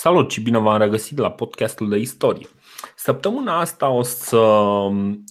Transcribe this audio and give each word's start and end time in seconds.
Salut 0.00 0.30
și 0.30 0.40
bine 0.40 0.58
v-am 0.58 0.78
regăsit 0.78 1.18
la 1.18 1.30
podcastul 1.30 1.88
de 1.88 1.96
istorie. 1.96 2.46
Săptămâna 2.96 3.60
asta 3.60 3.88
o 3.88 4.02
să, 4.02 4.36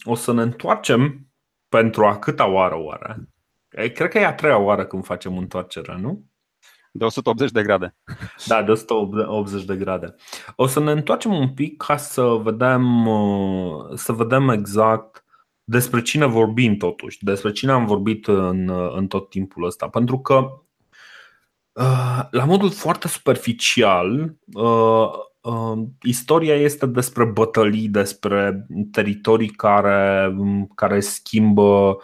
o 0.03 0.15
să 0.15 0.33
ne 0.33 0.41
întoarcem 0.41 1.27
pentru 1.69 2.05
a 2.05 2.17
câta 2.17 2.47
oară 2.47 2.75
oară? 2.77 3.29
Cred 3.67 4.09
că 4.09 4.17
e 4.17 4.25
a 4.25 4.33
treia 4.33 4.57
oară 4.57 4.85
când 4.85 5.05
facem 5.05 5.37
întoarcerea, 5.37 5.95
nu? 5.95 6.23
De 6.91 7.05
180 7.05 7.51
de 7.51 7.61
grade. 7.61 7.95
Da, 8.45 8.63
de 8.63 8.71
180 8.71 9.63
de 9.63 9.75
grade. 9.75 10.15
O 10.55 10.67
să 10.67 10.79
ne 10.79 10.91
întoarcem 10.91 11.33
un 11.33 11.53
pic 11.53 11.77
ca 11.77 11.97
să 11.97 12.23
vedem, 12.23 13.07
să 13.93 14.13
vedem 14.13 14.49
exact 14.49 15.23
despre 15.63 16.01
cine 16.01 16.25
vorbim 16.25 16.77
totuși, 16.77 17.23
despre 17.23 17.51
cine 17.51 17.71
am 17.71 17.85
vorbit 17.85 18.27
în, 18.27 18.69
în 18.95 19.07
tot 19.07 19.29
timpul 19.29 19.65
ăsta. 19.65 19.87
Pentru 19.87 20.19
că 20.19 20.47
Uh, 20.47 20.66
la 22.31 22.45
modul 22.45 22.71
foarte 22.71 23.07
superficial, 23.07 24.35
uh, 24.53 25.09
uh, 25.41 25.83
istoria 26.01 26.55
este 26.55 26.85
despre 26.85 27.25
bătălii, 27.25 27.87
despre 27.87 28.65
teritorii 28.91 29.49
care, 29.49 30.35
care 30.75 30.99
schimbă 30.99 31.97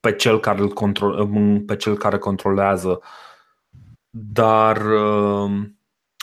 pe 0.00 0.12
cel 0.12 0.40
care, 0.40 0.60
îl 0.60 0.68
control, 0.68 1.28
pe 1.66 1.76
cel 1.76 1.96
care 1.96 2.18
controlează. 2.18 3.00
Dar, 4.10 4.80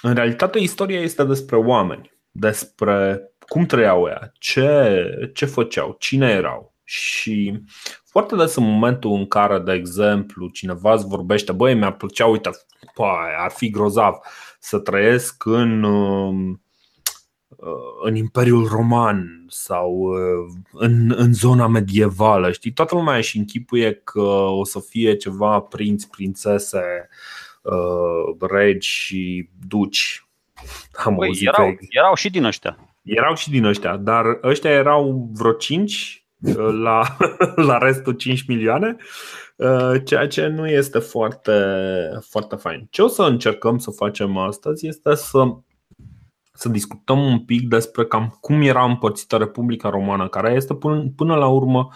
în 0.02 0.14
realitate, 0.14 0.59
istoria 0.59 1.00
este 1.00 1.23
despre 1.23 1.56
oameni, 1.56 2.12
despre 2.31 3.22
cum 3.52 3.66
trăiau 3.66 4.08
ea, 4.08 4.31
ce, 4.40 5.31
ce 5.34 5.45
făceau, 5.45 5.95
cine 6.00 6.30
erau. 6.30 6.76
Și 6.84 7.64
foarte 8.12 8.36
des 8.36 8.56
în 8.56 8.64
momentul 8.64 9.12
în 9.12 9.28
care, 9.28 9.60
de 9.60 9.74
exemplu, 9.74 10.48
cineva 10.48 10.94
îți 10.94 11.08
vorbește, 11.08 11.52
băi, 11.52 11.76
mi-ar 11.76 11.94
plăcea, 11.94 12.26
uite, 12.26 12.50
păi, 12.94 13.06
ar 13.38 13.52
fi 13.52 13.70
grozav 13.70 14.16
să 14.60 14.80
trăiesc 14.80 15.46
în, 15.46 15.84
um, 15.84 16.62
uh, 17.48 17.68
în 18.03 18.16
Imperiul 18.16 18.68
Roman 18.68 19.45
sau 19.48 19.92
uh, 19.92 20.53
în, 20.72 21.14
în 21.16 21.34
zona 21.34 21.68
medievală, 21.68 22.52
știi? 22.52 22.72
Toată 22.72 22.95
lumea 22.95 23.16
își 23.18 23.38
închipuie 23.38 23.94
că 23.94 24.22
o 24.50 24.64
să 24.64 24.80
fie 24.80 25.16
ceva 25.16 25.59
prinți, 25.59 26.09
prințese, 26.09 27.09
uh, 27.62 28.50
regi 28.50 28.88
și 28.88 29.50
duci. 29.68 30.25
Am 31.06 31.16
Băi, 31.16 31.40
erau, 31.42 31.78
erau 31.90 32.16
și 32.16 32.30
din 32.30 32.44
ăștia. 32.44 32.78
Erau 33.03 33.36
și 33.36 33.50
din 33.50 33.66
ăștia, 33.66 33.98
dar 33.98 34.40
ăștia 34.44 34.72
erau 34.72 35.30
vreo 35.34 35.52
cinci 35.52 36.20
la, 36.86 37.17
la 37.56 37.78
restul 37.78 38.14
5 38.14 38.47
milioane, 38.47 38.95
uh, 39.56 40.02
ceea 40.03 40.28
ce 40.28 40.47
nu 40.47 40.67
este 40.67 41.00
foarte, 41.00 41.53
foarte 42.30 42.56
fain. 42.56 42.88
Ce 42.89 43.02
o 43.02 43.08
să 43.08 43.23
încercăm 43.23 43.78
să 43.78 43.92
facem 43.92 44.38
astăzi 44.38 44.88
este 44.88 45.16
să, 45.16 45.44
să 46.53 46.69
discutăm 46.69 47.25
un 47.25 47.39
pic 47.39 47.67
despre 47.67 48.06
cam 48.06 48.38
cum 48.42 48.62
era 48.62 48.84
împărțită 48.84 49.38
Republica 49.38 49.89
Romană, 49.89 50.28
care 50.28 50.53
este 50.53 50.75
până, 50.75 51.12
până 51.16 51.36
la 51.36 51.47
urmă 51.47 51.88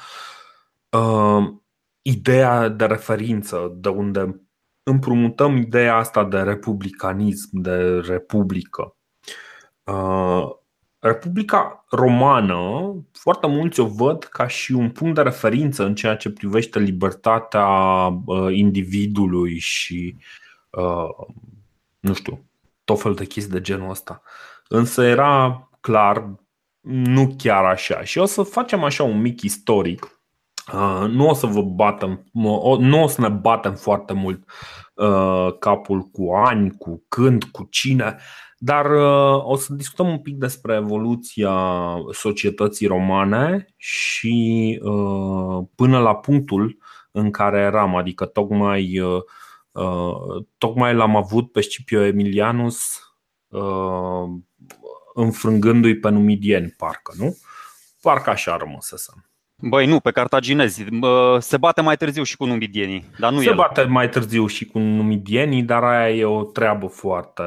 uh, 0.89 1.53
ideea 2.01 2.67
de 2.67 2.85
referință, 2.85 3.71
de 3.75 3.89
unde 3.89 4.45
împrumutăm 4.83 5.57
ideea 5.57 5.95
asta 5.95 6.23
de 6.23 6.37
republicanism, 6.37 7.49
de 7.51 7.99
republică. 7.99 8.95
Uh, 9.83 10.49
Republica 11.05 11.85
Romană, 11.89 12.93
foarte 13.11 13.47
mulți 13.47 13.79
o 13.79 13.85
văd 13.85 14.23
ca 14.23 14.47
și 14.47 14.71
un 14.71 14.89
punct 14.89 15.15
de 15.15 15.21
referință 15.21 15.85
în 15.85 15.95
ceea 15.95 16.15
ce 16.15 16.29
privește 16.29 16.79
libertatea 16.79 17.67
uh, 18.25 18.47
individului 18.55 19.57
și, 19.57 20.15
uh, 20.69 21.27
nu 21.99 22.13
știu, 22.13 22.45
tot 22.83 23.01
felul 23.01 23.15
de 23.15 23.25
chestii 23.25 23.53
de 23.53 23.61
genul 23.61 23.89
ăsta. 23.89 24.21
Însă 24.67 25.03
era 25.03 25.69
clar 25.79 26.29
nu 26.81 27.33
chiar 27.37 27.63
așa. 27.63 28.03
Și 28.03 28.17
o 28.17 28.25
să 28.25 28.43
facem 28.43 28.83
așa 28.83 29.03
un 29.03 29.21
mic 29.21 29.41
istoric. 29.41 30.19
Uh, 30.73 31.05
nu 31.09 31.29
o 31.29 31.33
să 31.33 31.45
vă 31.45 31.61
batem, 31.61 32.25
nu 32.79 33.03
o 33.03 33.07
să 33.07 33.21
ne 33.21 33.29
batem 33.29 33.75
foarte 33.75 34.13
mult 34.13 34.43
capul 35.59 36.01
cu 36.01 36.31
ani, 36.33 36.77
cu 36.77 37.03
când, 37.07 37.43
cu 37.43 37.67
cine, 37.69 38.17
dar 38.65 38.91
uh, 38.91 39.43
o 39.43 39.55
să 39.55 39.73
discutăm 39.73 40.07
un 40.07 40.19
pic 40.19 40.35
despre 40.35 40.75
evoluția 40.75 41.53
societății 42.11 42.87
romane 42.87 43.65
și 43.77 44.79
uh, 44.83 45.65
până 45.75 45.99
la 45.99 46.15
punctul 46.15 46.77
în 47.11 47.31
care 47.31 47.59
eram, 47.59 47.95
adică 47.95 48.25
tocmai, 48.25 48.99
uh, 48.99 50.43
tocmai 50.57 50.93
l-am 50.93 51.15
avut 51.15 51.51
pe 51.51 51.61
Scipio 51.61 52.01
Emilianus 52.01 52.99
înfrângându-i 55.13 55.99
pe 55.99 56.09
numidieni, 56.09 56.73
parcă, 56.77 57.13
nu? 57.17 57.37
Parcă 58.01 58.29
așa 58.29 58.57
rămăsesem. 58.57 59.29
Băi, 59.55 59.85
nu, 59.85 59.99
pe 59.99 60.11
cartaginezi. 60.11 60.85
Se 61.39 61.57
bate 61.57 61.81
mai 61.81 61.97
târziu 61.97 62.23
și 62.23 62.37
cu 62.37 62.45
numidienii, 62.45 63.05
dar 63.19 63.31
nu 63.31 63.39
Se 63.39 63.47
el. 63.47 63.55
bate 63.55 63.83
mai 63.83 64.09
târziu 64.09 64.47
și 64.47 64.65
cu 64.65 64.79
numidienii, 64.79 65.63
dar 65.63 65.83
aia 65.83 66.15
e 66.15 66.25
o 66.25 66.43
treabă 66.43 66.87
foarte 66.87 67.43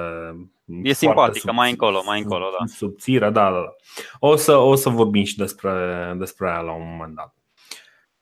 E 0.83 0.93
simpatică, 0.93 1.47
sub, 1.47 1.55
mai 1.55 1.71
încolo, 1.71 2.03
mai 2.07 2.21
încolo, 2.21 2.45
da. 2.59 2.67
Subțire, 2.67 3.31
da, 3.31 3.51
da, 3.51 3.51
da. 3.51 3.75
O 4.19 4.37
să, 4.37 4.57
o 4.57 4.75
să 4.75 4.89
vorbim 4.89 5.25
și 5.25 5.37
despre, 5.37 6.15
despre 6.19 6.51
aia 6.51 6.61
la 6.61 6.73
un 6.73 6.89
moment 6.91 7.15
dat. 7.15 7.35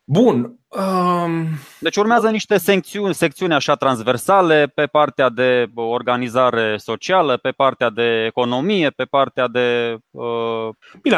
Bun. 0.08 0.58
Um... 0.68 1.46
Deci 1.80 1.96
urmează 1.96 2.30
niște 2.30 2.56
secțiuni, 2.56 3.14
secțiuni 3.14 3.52
așa 3.52 3.74
transversale 3.74 4.72
pe 4.74 4.86
partea 4.86 5.28
de 5.28 5.66
organizare 5.74 6.76
socială, 6.76 7.36
pe 7.36 7.50
partea 7.50 7.90
de 7.90 8.24
economie, 8.24 8.90
pe 8.90 9.04
partea 9.04 9.48
de. 9.48 9.98
Uh... 10.10 10.68
Bine, 11.02 11.16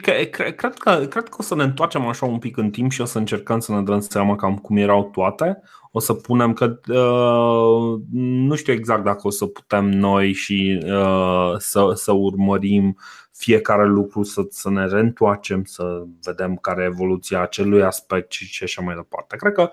cred 0.00 0.74
că, 0.74 1.06
cred 1.08 1.28
că 1.28 1.36
o 1.38 1.42
să 1.42 1.54
ne 1.54 1.62
întoarcem 1.62 2.06
așa 2.06 2.26
un 2.26 2.38
pic 2.38 2.56
în 2.56 2.70
timp 2.70 2.90
și 2.90 3.00
o 3.00 3.04
să 3.04 3.18
încercăm 3.18 3.60
să 3.60 3.72
ne 3.72 3.82
dăm 3.82 4.00
seama 4.00 4.36
cam 4.36 4.56
cum 4.56 4.76
erau 4.76 5.10
toate 5.12 5.62
o 5.96 6.00
să 6.00 6.14
punem 6.14 6.52
că 6.52 6.78
uh, 6.88 8.00
nu 8.12 8.54
știu 8.54 8.72
exact 8.72 9.04
dacă 9.04 9.20
o 9.22 9.30
să 9.30 9.46
putem 9.46 9.90
noi 9.90 10.32
și 10.32 10.80
uh, 10.86 11.54
să, 11.58 11.90
să 11.94 12.12
urmărim 12.12 12.96
fiecare 13.44 13.86
lucru, 13.86 14.22
să, 14.22 14.42
să 14.50 14.70
ne 14.70 14.86
reîntoarcem, 14.86 15.64
să 15.64 16.02
vedem 16.22 16.56
care 16.56 16.82
e 16.82 16.86
evoluția 16.86 17.40
acelui 17.40 17.82
aspect 17.82 18.32
și, 18.32 18.46
și 18.46 18.62
așa 18.62 18.82
mai 18.82 18.94
departe. 18.94 19.36
Cred 19.36 19.52
că 19.52 19.70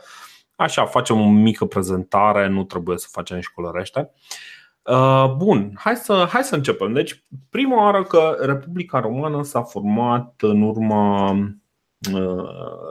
așa, 0.55 0.85
facem 0.85 1.19
o 1.21 1.29
mică 1.29 1.65
prezentare, 1.65 2.47
nu 2.47 2.63
trebuie 2.63 2.97
să 2.97 3.07
facem 3.11 3.39
școlărește. 3.39 4.11
Uh, 4.83 5.33
bun, 5.37 5.71
hai 5.75 5.95
să, 5.95 6.27
hai 6.29 6.43
să 6.43 6.55
începem. 6.55 6.93
Deci, 6.93 7.23
prima 7.49 7.83
oară 7.83 8.03
că 8.03 8.37
Republica 8.39 8.99
Romană 8.99 9.43
s-a 9.43 9.61
format 9.61 10.33
în 10.41 10.61
urma 10.61 11.31
uh, 12.13 12.45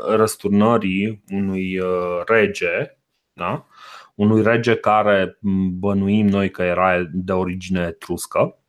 răsturnării 0.08 1.24
unui 1.28 1.78
uh, 1.78 2.22
rege 2.26 3.00
da? 3.32 3.66
unui 4.14 4.42
rege 4.42 4.76
care 4.76 5.38
bănuim 5.72 6.26
noi 6.26 6.50
că 6.50 6.62
era 6.62 7.08
de 7.12 7.32
origine 7.32 7.86
etruscă. 7.86 8.59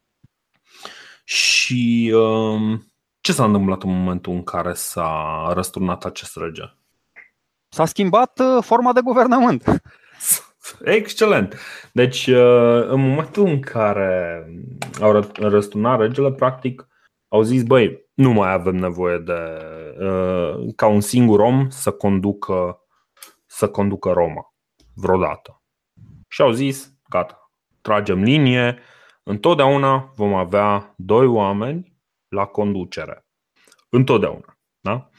Și 1.23 2.11
um, 2.15 2.85
ce 3.21 3.31
s-a 3.33 3.43
întâmplat 3.43 3.83
în 3.83 3.89
momentul 3.89 4.33
în 4.33 4.43
care 4.43 4.73
s-a 4.73 5.51
răsturnat 5.53 6.05
acest 6.05 6.35
rege? 6.35 6.63
S-a 7.69 7.85
schimbat 7.85 8.39
uh, 8.39 8.63
forma 8.63 8.93
de 8.93 9.01
guvernământ. 9.01 9.63
Excelent! 10.83 11.57
Deci, 11.93 12.27
uh, 12.27 12.87
în 12.87 12.99
momentul 12.99 13.45
în 13.45 13.59
care 13.59 14.45
au 15.01 15.29
răsturnat 15.33 15.99
regele, 15.99 16.31
practic, 16.31 16.87
au 17.27 17.41
zis, 17.41 17.63
băi, 17.63 18.09
nu 18.13 18.31
mai 18.31 18.51
avem 18.51 18.75
nevoie 18.75 19.17
de 19.17 19.61
uh, 19.99 20.73
ca 20.75 20.87
un 20.87 21.01
singur 21.01 21.39
om 21.39 21.69
să 21.69 21.91
conducă, 21.91 22.79
să 23.45 23.69
conducă 23.69 24.11
Roma 24.11 24.53
vreodată. 24.93 25.61
Și 26.27 26.41
au 26.41 26.51
zis, 26.51 26.93
gata, 27.09 27.51
tragem 27.81 28.23
linie, 28.23 28.79
întotdeauna 29.23 30.11
vom 30.15 30.33
avea 30.33 30.93
doi 30.97 31.25
oameni 31.25 31.97
la 32.27 32.45
conducere. 32.45 33.25
Întotdeauna. 33.89 34.57
Da? 34.79 35.09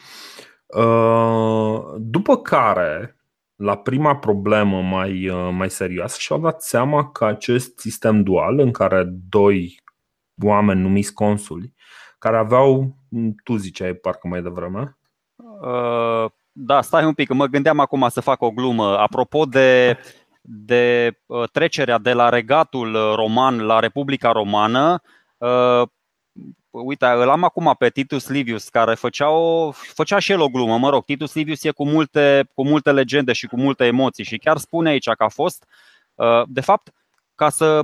Uh, 0.80 1.94
după 1.98 2.36
care, 2.36 3.16
la 3.56 3.76
prima 3.76 4.16
problemă 4.16 4.82
mai, 4.82 5.28
uh, 5.28 5.50
mai 5.52 5.70
serioasă, 5.70 6.16
și-au 6.18 6.40
dat 6.40 6.62
seama 6.62 7.10
că 7.10 7.24
acest 7.24 7.78
sistem 7.78 8.22
dual, 8.22 8.58
în 8.58 8.70
care 8.70 9.04
doi 9.28 9.82
oameni 10.42 10.80
numiți 10.80 11.12
consuli, 11.12 11.74
care 12.18 12.36
aveau, 12.36 12.96
tu 13.44 13.56
ziceai 13.56 13.94
parcă 13.94 14.28
mai 14.28 14.42
devreme, 14.42 14.98
uh, 15.60 16.30
da, 16.52 16.80
stai 16.80 17.04
un 17.04 17.14
pic, 17.14 17.32
mă 17.32 17.46
gândeam 17.46 17.78
acum 17.78 18.08
să 18.08 18.20
fac 18.20 18.42
o 18.42 18.50
glumă. 18.50 18.98
Apropo 18.98 19.44
de, 19.44 19.96
de 20.44 21.18
uh, 21.26 21.48
trecerea 21.50 21.98
de 21.98 22.12
la 22.12 22.28
regatul 22.28 22.94
uh, 22.94 23.14
roman 23.14 23.58
la 23.58 23.78
Republica 23.78 24.32
Romană, 24.32 25.02
uh, 25.38 25.82
uite, 26.70 27.06
îl 27.06 27.28
am 27.28 27.44
acum 27.44 27.74
pe 27.78 27.90
Titus 27.90 28.28
Livius, 28.28 28.68
care 28.68 28.94
făcea, 28.94 29.30
o, 29.30 29.70
făcea 29.70 30.18
și 30.18 30.32
el 30.32 30.40
o 30.40 30.48
glumă. 30.48 30.78
Mă 30.78 30.90
rog, 30.90 31.04
Titus 31.04 31.34
Livius 31.34 31.64
e 31.64 31.70
cu 31.70 31.86
multe, 31.86 32.50
cu 32.54 32.66
multe 32.66 32.92
legende 32.92 33.32
și 33.32 33.46
cu 33.46 33.56
multe 33.56 33.84
emoții 33.84 34.24
și 34.24 34.38
chiar 34.38 34.56
spune 34.56 34.88
aici 34.88 35.08
că 35.08 35.22
a 35.24 35.28
fost, 35.28 35.66
de 36.46 36.60
fapt, 36.60 36.92
ca 37.34 37.48
să 37.48 37.82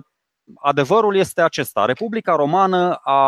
adevărul 0.54 1.16
este 1.16 1.42
acesta. 1.42 1.84
Republica 1.84 2.34
Romană 2.34 2.94
a, 2.94 3.22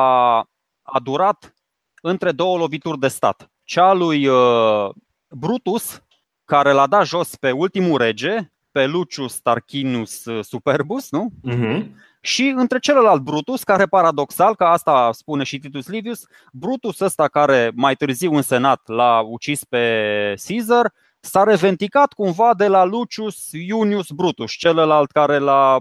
a 0.82 0.98
durat 1.02 1.54
între 2.02 2.32
două 2.32 2.56
lovituri 2.56 2.98
de 2.98 3.08
stat. 3.08 3.50
Cea 3.64 3.92
lui 3.92 4.26
uh, 4.26 4.90
Brutus, 5.28 6.02
care 6.44 6.72
l-a 6.72 6.86
dat 6.86 7.06
jos 7.06 7.36
pe 7.36 7.50
ultimul 7.50 7.98
rege, 7.98 8.52
pe 8.72 8.86
Lucius 8.86 9.40
Tarquinius 9.40 10.24
Superbus, 10.40 11.10
nu? 11.10 11.32
Uh-huh. 11.48 11.86
Și 12.20 12.52
între 12.56 12.78
celălalt 12.78 13.22
Brutus, 13.22 13.62
care 13.62 13.86
paradoxal, 13.86 14.54
că 14.54 14.64
asta 14.64 15.10
spune 15.12 15.44
și 15.44 15.58
Titus 15.58 15.88
Livius, 15.88 16.26
Brutus 16.52 17.00
ăsta 17.00 17.28
care 17.28 17.72
mai 17.74 17.94
târziu 17.94 18.34
în 18.34 18.42
senat 18.42 18.88
l-a 18.88 19.20
ucis 19.20 19.64
pe 19.64 20.34
Caesar, 20.46 20.92
s-a 21.20 21.42
revendicat 21.42 22.12
cumva 22.12 22.54
de 22.54 22.66
la 22.66 22.84
Lucius 22.84 23.52
Iunius 23.52 24.10
Brutus, 24.10 24.52
celălalt 24.52 25.10
care 25.10 25.38
l-a, 25.38 25.76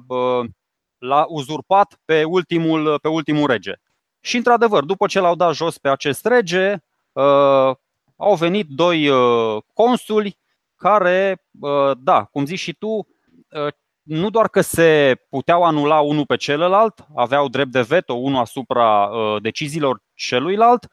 l-a 0.98 1.26
uzurpat 1.28 2.00
pe 2.06 2.24
ultimul, 2.24 3.00
pe 3.02 3.08
ultimul 3.08 3.48
rege. 3.48 3.74
Și 4.22 4.38
într-adevăr, 4.38 4.84
după 4.84 5.08
ce 5.08 5.20
l-au 5.20 5.36
dat 5.36 5.54
jos 5.54 5.78
pe 5.78 5.90
acest 5.90 6.26
rege, 6.26 6.76
uh, 7.12 7.76
au 8.16 8.36
venit 8.36 8.68
doi 8.68 9.10
uh, 9.10 9.62
consuli 9.74 10.38
care, 10.80 11.44
uh, 11.60 11.92
da, 11.98 12.24
cum 12.24 12.46
zici 12.46 12.60
și 12.60 12.74
tu, 12.74 12.88
uh, 12.88 13.74
nu 14.02 14.30
doar 14.30 14.48
că 14.48 14.62
se 14.62 15.16
puteau 15.30 15.64
anula 15.64 16.00
unul 16.00 16.26
pe 16.26 16.36
celălalt, 16.36 17.06
aveau 17.16 17.48
drept 17.48 17.72
de 17.72 17.82
veto 17.82 18.14
unul 18.14 18.40
asupra 18.40 19.04
uh, 19.04 19.42
deciziilor 19.42 20.02
celuilalt, 20.14 20.88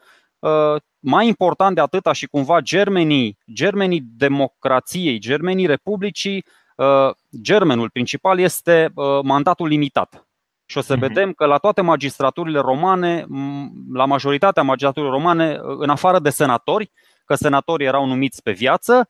mai 0.99 1.27
important 1.27 1.75
de 1.75 1.81
atâta 1.81 2.11
și 2.11 2.27
cumva 2.27 2.59
germenii, 2.59 3.37
germenii 3.53 4.03
democrației, 4.17 5.19
germenii 5.19 5.65
republicii, 5.65 6.45
germenul 7.41 7.89
principal 7.89 8.39
este 8.39 8.91
mandatul 9.23 9.67
limitat. 9.67 10.27
Și 10.65 10.77
o 10.77 10.81
să 10.81 10.93
mhm. 10.93 11.01
vedem 11.01 11.31
că 11.31 11.45
la 11.45 11.57
toate 11.57 11.81
magistraturile 11.81 12.59
romane, 12.59 13.25
la 13.93 14.05
majoritatea 14.05 14.63
magistraturilor 14.63 15.13
romane, 15.13 15.59
în 15.61 15.89
afară 15.89 16.19
de 16.19 16.29
senatori, 16.29 16.91
că 17.25 17.35
senatorii 17.35 17.87
erau 17.87 18.05
numiți 18.05 18.43
pe 18.43 18.51
viață, 18.51 19.09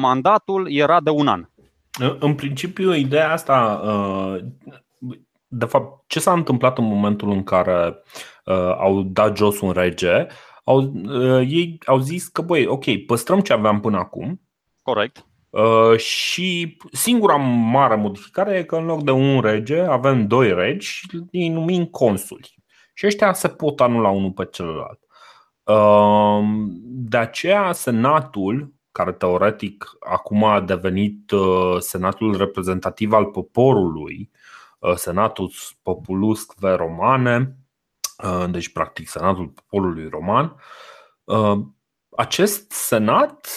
mandatul 0.00 0.72
era 0.72 1.00
de 1.00 1.10
un 1.10 1.26
an. 1.28 1.48
În 2.18 2.34
principiu, 2.34 2.94
ideea 2.94 3.32
asta, 3.32 3.80
uh, 3.84 4.44
de 5.46 5.64
fapt, 5.64 6.04
ce 6.06 6.20
s-a 6.20 6.32
întâmplat 6.32 6.78
în 6.78 6.84
momentul 6.84 7.30
în 7.30 7.42
care 7.42 8.02
uh, 8.44 8.74
au 8.78 9.02
dat 9.02 9.36
jos 9.36 9.60
un 9.60 9.70
rege, 9.70 10.26
au, 10.64 10.92
uh, 11.04 11.40
ei 11.48 11.78
au 11.86 11.98
zis 11.98 12.28
că, 12.28 12.42
băi, 12.42 12.66
ok, 12.66 12.84
păstrăm 13.06 13.40
ce 13.40 13.52
aveam 13.52 13.80
până 13.80 13.98
acum. 13.98 14.40
Corect. 14.82 15.24
Și 15.96 16.76
singura 16.92 17.36
mare 17.36 17.94
modificare 17.94 18.58
e 18.58 18.62
că 18.62 18.76
în 18.76 18.84
loc 18.84 19.02
de 19.02 19.10
un 19.10 19.40
rege 19.40 19.80
avem 19.80 20.26
doi 20.26 20.54
regi 20.54 20.86
și 20.86 21.08
îi 21.32 21.48
numim 21.48 21.84
consuli. 21.84 22.54
Și 22.94 23.06
ăștia 23.06 23.32
se 23.32 23.48
pot 23.48 23.80
anula 23.80 24.08
unul 24.08 24.30
pe 24.30 24.48
celălalt. 24.52 25.00
De 26.82 27.16
aceea, 27.16 27.72
Senatul 27.72 28.74
care 28.92 29.12
teoretic 29.12 29.90
acum 30.00 30.44
a 30.44 30.60
devenit 30.60 31.30
uh, 31.30 31.78
Senatul 31.78 32.36
reprezentativ 32.36 33.12
al 33.12 33.26
poporului, 33.26 34.30
uh, 34.78 34.94
Senatul 34.94 35.50
Populus 35.82 36.46
Ve 36.58 36.70
Romane, 36.70 37.56
uh, 38.24 38.50
deci 38.50 38.72
practic 38.72 39.08
Senatul 39.08 39.48
poporului 39.48 40.08
roman. 40.08 40.56
Acest 42.16 42.70
senat 42.70 43.48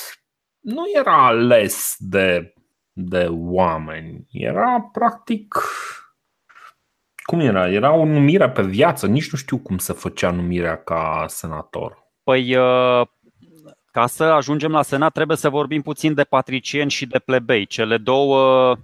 nu 0.60 0.84
era 0.96 1.26
ales 1.26 1.96
de, 2.00 2.54
de 2.92 3.28
oameni, 3.30 4.28
era 4.32 4.90
practic 4.92 5.56
cum 7.24 7.40
era? 7.40 7.70
Era 7.70 7.94
o 7.94 8.06
numire 8.06 8.50
pe 8.50 8.62
viață, 8.62 9.08
nici 9.08 9.32
nu 9.32 9.38
știu 9.38 9.58
cum 9.58 9.78
se 9.78 9.94
făcea 9.94 10.32
numirea 10.32 10.78
ca 10.78 11.26
senator. 11.28 12.04
Păi 12.24 12.56
ca 13.92 14.08
să 14.08 14.24
ajungem 14.24 14.72
la 14.72 14.82
Senat 14.82 15.14
trebuie 15.14 15.38
să 15.38 15.50
vorbim 15.50 15.82
puțin 15.82 16.14
de 16.14 16.24
patricieni 16.24 16.90
și 16.90 17.06
de 17.06 17.20
plebei. 17.20 17.66
Cele 17.66 17.98
două 17.98 18.76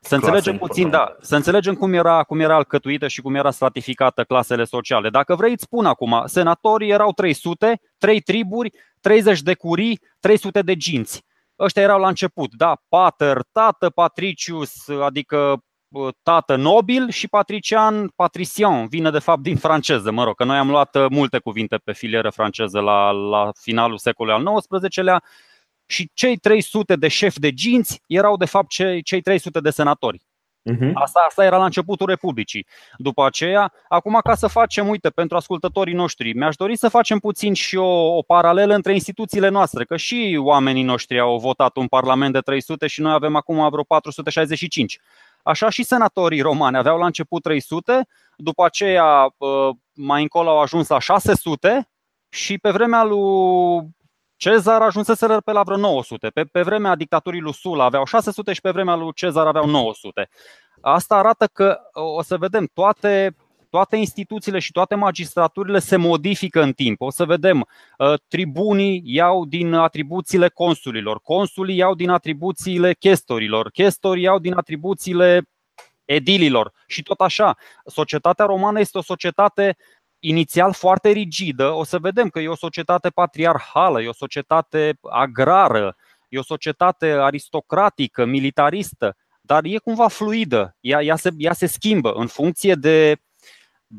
să 0.00 0.14
înțelegem 0.14 0.58
puțin, 0.58 0.90
da, 0.90 1.16
să 1.20 1.36
înțelegem 1.36 1.74
cum 1.74 1.92
era, 1.92 2.22
cum 2.22 2.40
era 2.40 2.54
alcătuită 2.54 3.08
și 3.08 3.20
cum 3.20 3.34
era 3.34 3.50
stratificată 3.50 4.24
clasele 4.24 4.64
sociale. 4.64 5.10
Dacă 5.10 5.34
vrei, 5.34 5.52
îți 5.52 5.62
spun 5.62 5.86
acum, 5.86 6.22
senatorii 6.26 6.90
erau 6.90 7.12
300, 7.12 7.80
3 7.98 8.20
triburi, 8.20 8.70
30 9.00 9.42
de 9.42 9.54
curii, 9.54 10.00
300 10.20 10.62
de 10.62 10.76
ginți. 10.76 11.24
Ăștia 11.58 11.82
erau 11.82 12.00
la 12.00 12.08
început, 12.08 12.54
da, 12.54 12.76
pater, 12.88 13.38
tată, 13.52 13.90
patricius, 13.90 14.88
adică 14.88 15.62
tată 16.22 16.56
nobil 16.56 17.10
și 17.10 17.28
patrician, 17.28 18.08
patrician, 18.08 18.86
vine 18.88 19.10
de 19.10 19.18
fapt 19.18 19.42
din 19.42 19.56
franceză, 19.56 20.10
mă 20.10 20.24
rog, 20.24 20.34
că 20.34 20.44
noi 20.44 20.56
am 20.56 20.70
luat 20.70 20.94
uh, 20.94 21.06
multe 21.10 21.38
cuvinte 21.38 21.76
pe 21.76 21.92
filieră 21.92 22.30
franceză 22.30 22.80
la, 22.80 23.10
la 23.10 23.50
finalul 23.60 23.98
secolului 23.98 24.44
al 24.46 24.60
XIX-lea 24.60 25.22
și 25.86 26.10
cei 26.14 26.36
300 26.36 26.96
de 26.96 27.08
șefi 27.08 27.40
de 27.40 27.52
ginți 27.52 28.02
erau 28.06 28.36
de 28.36 28.44
fapt 28.44 28.68
cei, 28.68 29.02
cei 29.02 29.20
300 29.20 29.60
de 29.60 29.70
senatori. 29.70 30.22
Uh-huh. 30.72 30.90
Asta, 30.94 31.24
asta 31.28 31.44
era 31.44 31.56
la 31.56 31.64
începutul 31.64 32.06
Republicii. 32.06 32.66
După 32.96 33.24
aceea, 33.24 33.72
acum 33.88 34.20
ca 34.22 34.34
să 34.34 34.46
facem, 34.46 34.88
uite, 34.88 35.10
pentru 35.10 35.36
ascultătorii 35.36 35.94
noștri, 35.94 36.32
mi-aș 36.32 36.56
dori 36.56 36.76
să 36.76 36.88
facem 36.88 37.18
puțin 37.18 37.54
și 37.54 37.76
o, 37.76 38.16
o 38.16 38.22
paralelă 38.22 38.74
între 38.74 38.92
instituțiile 38.92 39.48
noastre, 39.48 39.84
că 39.84 39.96
și 39.96 40.38
oamenii 40.42 40.82
noștri 40.82 41.20
au 41.20 41.38
votat 41.38 41.76
un 41.76 41.86
parlament 41.86 42.32
de 42.32 42.40
300 42.40 42.86
și 42.86 43.00
noi 43.00 43.12
avem 43.12 43.36
acum 43.36 43.68
vreo 43.70 43.82
465. 43.82 44.98
Așa 45.44 45.68
și 45.68 45.82
senatorii 45.82 46.40
romani 46.40 46.76
aveau 46.76 46.98
la 46.98 47.06
început 47.06 47.42
300, 47.42 48.06
după 48.36 48.64
aceea 48.64 49.34
mai 49.92 50.22
încolo 50.22 50.48
au 50.48 50.60
ajuns 50.60 50.88
la 50.88 50.98
600 50.98 51.88
și 52.28 52.58
pe 52.58 52.70
vremea 52.70 53.04
lui 53.04 53.94
Cezar 54.36 54.82
ajunseseră 54.82 55.40
pe 55.40 55.52
la 55.52 55.62
vreo 55.62 55.76
900. 55.76 56.28
Pe, 56.28 56.44
pe 56.44 56.62
vremea 56.62 56.94
dictaturii 56.94 57.40
lui 57.40 57.52
Sula 57.52 57.84
aveau 57.84 58.04
600 58.04 58.52
și 58.52 58.60
pe 58.60 58.70
vremea 58.70 58.94
lui 58.94 59.12
Cezar 59.12 59.46
aveau 59.46 59.66
900. 59.66 60.28
Asta 60.80 61.16
arată 61.16 61.46
că 61.46 61.78
o 61.92 62.22
să 62.22 62.36
vedem 62.36 62.70
toate 62.72 63.36
toate 63.74 63.96
instituțiile 63.96 64.58
și 64.58 64.72
toate 64.72 64.94
magistraturile 64.94 65.78
se 65.78 65.96
modifică 65.96 66.62
în 66.62 66.72
timp. 66.72 67.00
O 67.00 67.10
să 67.10 67.24
vedem, 67.24 67.66
uh, 67.98 68.14
tribunii 68.28 69.02
iau 69.04 69.44
din 69.44 69.72
atribuțiile 69.72 70.48
consulilor, 70.48 71.20
consulii 71.20 71.76
iau 71.76 71.94
din 71.94 72.10
atribuțiile 72.10 72.94
chestorilor, 72.94 73.70
chestorii 73.70 74.22
iau 74.22 74.38
din 74.38 74.52
atribuțiile 74.52 75.48
edililor 76.04 76.72
și 76.86 77.02
tot 77.02 77.20
așa. 77.20 77.56
Societatea 77.86 78.44
romană 78.44 78.80
este 78.80 78.98
o 78.98 79.02
societate 79.02 79.76
inițial 80.18 80.72
foarte 80.72 81.10
rigidă, 81.10 81.70
o 81.70 81.84
să 81.84 81.98
vedem 81.98 82.28
că 82.28 82.40
e 82.40 82.48
o 82.48 82.56
societate 82.56 83.08
patriarhală, 83.08 84.02
e 84.02 84.08
o 84.08 84.12
societate 84.12 84.98
agrară, 85.10 85.96
e 86.28 86.38
o 86.38 86.42
societate 86.42 87.10
aristocratică, 87.10 88.24
militaristă, 88.24 89.16
dar 89.40 89.64
e 89.64 89.78
cumva 89.78 90.08
fluidă, 90.08 90.76
ea, 90.80 91.02
ea, 91.02 91.16
se, 91.16 91.30
ea 91.36 91.52
se 91.52 91.66
schimbă 91.66 92.12
în 92.12 92.26
funcție 92.26 92.74
de 92.74 93.18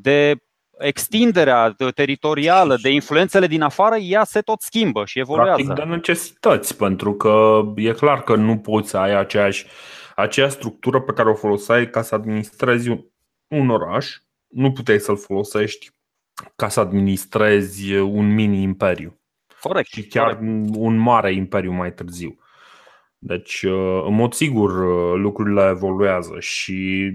de 0.01 0.37
extinderea 0.79 1.75
teritorială, 1.95 2.77
de 2.81 2.89
influențele 2.89 3.47
din 3.47 3.61
afară, 3.61 3.95
ea 3.95 4.23
se 4.23 4.41
tot 4.41 4.61
schimbă 4.61 5.05
și 5.05 5.19
evoluează. 5.19 5.63
Practic 5.63 5.83
de 5.83 5.89
necesități, 5.95 6.77
pentru 6.77 7.13
că 7.13 7.61
e 7.75 7.91
clar 7.91 8.23
că 8.23 8.35
nu 8.35 8.57
poți 8.57 8.89
să 8.89 8.97
ai 8.97 9.15
aceeași, 9.15 9.65
aceeași 10.15 10.53
structură 10.53 11.01
pe 11.01 11.11
care 11.11 11.29
o 11.29 11.33
foloseai 11.33 11.89
ca 11.89 12.01
să 12.01 12.15
administrezi 12.15 12.89
un, 12.89 13.05
un 13.47 13.69
oraș, 13.69 14.17
nu 14.47 14.71
puteai 14.71 14.99
să-l 14.99 15.17
folosești 15.17 15.89
ca 16.55 16.69
să 16.69 16.79
administrezi 16.79 17.93
un 17.95 18.33
mini-imperiu. 18.33 19.19
Corect. 19.61 19.87
Și 19.87 20.07
chiar 20.07 20.35
corect. 20.35 20.75
un 20.75 20.97
mare 20.97 21.33
imperiu 21.33 21.71
mai 21.71 21.93
târziu. 21.93 22.39
Deci, 23.19 23.61
uh, 23.63 24.03
în 24.05 24.13
mod 24.13 24.33
sigur, 24.33 24.69
uh, 24.69 25.19
lucrurile 25.19 25.69
evoluează 25.69 26.35
și, 26.39 27.11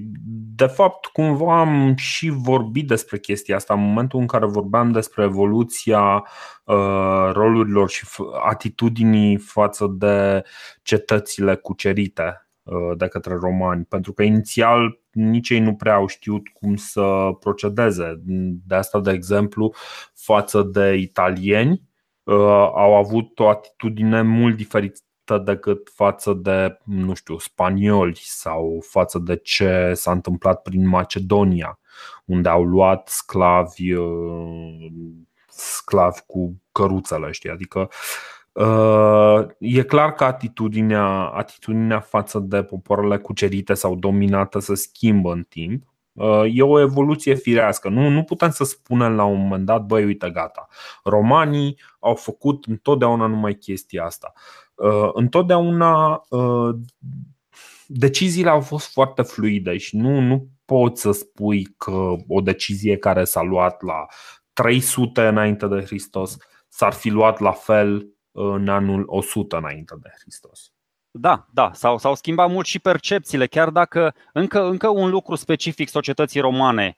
de 0.56 0.66
fapt, 0.66 1.06
cumva 1.06 1.60
am 1.60 1.94
și 1.96 2.28
vorbit 2.28 2.86
despre 2.86 3.18
chestia 3.18 3.56
asta 3.56 3.74
în 3.74 3.80
momentul 3.80 4.20
în 4.20 4.26
care 4.26 4.46
vorbeam 4.46 4.92
despre 4.92 5.22
evoluția 5.22 6.24
uh, 6.64 7.30
rolurilor 7.32 7.90
și 7.90 8.06
atitudinii 8.44 9.36
față 9.36 9.94
de 9.98 10.42
cetățile 10.82 11.54
cucerite 11.54 12.44
de 12.96 13.08
către 13.08 13.34
romani, 13.34 13.84
pentru 13.84 14.12
că 14.12 14.22
inițial 14.22 15.00
nici 15.10 15.48
ei 15.50 15.60
nu 15.60 15.74
prea 15.74 15.94
au 15.94 16.06
știut 16.06 16.48
cum 16.48 16.76
să 16.76 17.30
procedeze. 17.40 18.22
De 18.66 18.74
asta, 18.74 19.00
de 19.00 19.10
exemplu, 19.10 19.74
față 20.14 20.62
de 20.62 20.94
italieni, 20.94 21.82
au 22.74 22.96
avut 22.96 23.38
o 23.38 23.48
atitudine 23.48 24.22
mult 24.22 24.56
diferită 24.56 25.00
decât 25.38 25.90
față 25.94 26.32
de, 26.32 26.78
nu 26.84 27.14
știu, 27.14 27.38
spanioli 27.38 28.20
sau 28.22 28.84
față 28.88 29.18
de 29.18 29.36
ce 29.36 29.92
s-a 29.94 30.10
întâmplat 30.10 30.62
prin 30.62 30.88
Macedonia, 30.88 31.78
unde 32.24 32.48
au 32.48 32.64
luat 32.64 33.08
sclavi, 33.08 33.92
uh, 33.92 34.92
sclavi 35.48 36.20
cu 36.26 36.62
căruțele, 36.72 37.30
știi? 37.30 37.50
Adică 37.50 37.88
E 39.58 39.82
clar 39.82 40.12
că 40.12 40.24
atitudinea, 40.24 41.04
atitudinea 41.24 42.00
față 42.00 42.38
de 42.38 42.62
popoarele 42.62 43.18
cucerite 43.18 43.74
sau 43.74 43.96
dominate 43.96 44.58
se 44.58 44.74
schimbă 44.74 45.32
în 45.32 45.42
timp. 45.48 45.84
E 46.52 46.62
o 46.62 46.80
evoluție 46.80 47.34
firească. 47.34 47.88
Nu, 47.88 48.08
nu 48.08 48.22
putem 48.22 48.50
să 48.50 48.64
spunem 48.64 49.14
la 49.14 49.24
un 49.24 49.40
moment 49.40 49.66
dat, 49.66 49.82
băi, 49.82 50.04
uite, 50.04 50.30
gata. 50.30 50.68
Romanii 51.04 51.80
au 52.00 52.14
făcut 52.14 52.64
întotdeauna 52.64 53.26
numai 53.26 53.54
chestia 53.54 54.04
asta. 54.04 54.32
Întotdeauna 55.12 56.22
deciziile 57.86 58.50
au 58.50 58.60
fost 58.60 58.92
foarte 58.92 59.22
fluide 59.22 59.76
și 59.76 59.96
nu, 59.96 60.20
nu 60.20 60.48
poți 60.64 61.00
să 61.00 61.12
spui 61.12 61.64
că 61.76 62.14
o 62.28 62.40
decizie 62.40 62.96
care 62.96 63.24
s-a 63.24 63.42
luat 63.42 63.82
la 63.82 64.06
300 64.52 65.26
înainte 65.26 65.66
de 65.66 65.80
Hristos 65.80 66.36
s-ar 66.68 66.92
fi 66.92 67.08
luat 67.08 67.38
la 67.38 67.52
fel 67.52 68.06
în 68.32 68.68
anul 68.68 69.04
100 69.06 69.56
înainte 69.56 69.94
de 70.02 70.08
Hristos. 70.20 70.72
Da, 71.10 71.46
da, 71.52 71.70
s-au, 71.72 71.98
s-au 71.98 72.14
schimbat 72.14 72.50
mult 72.50 72.66
și 72.66 72.78
percepțiile, 72.78 73.46
chiar 73.46 73.70
dacă 73.70 74.14
încă, 74.32 74.64
încă 74.64 74.88
un 74.88 75.10
lucru 75.10 75.34
specific 75.34 75.88
societății 75.88 76.40
romane 76.40 76.96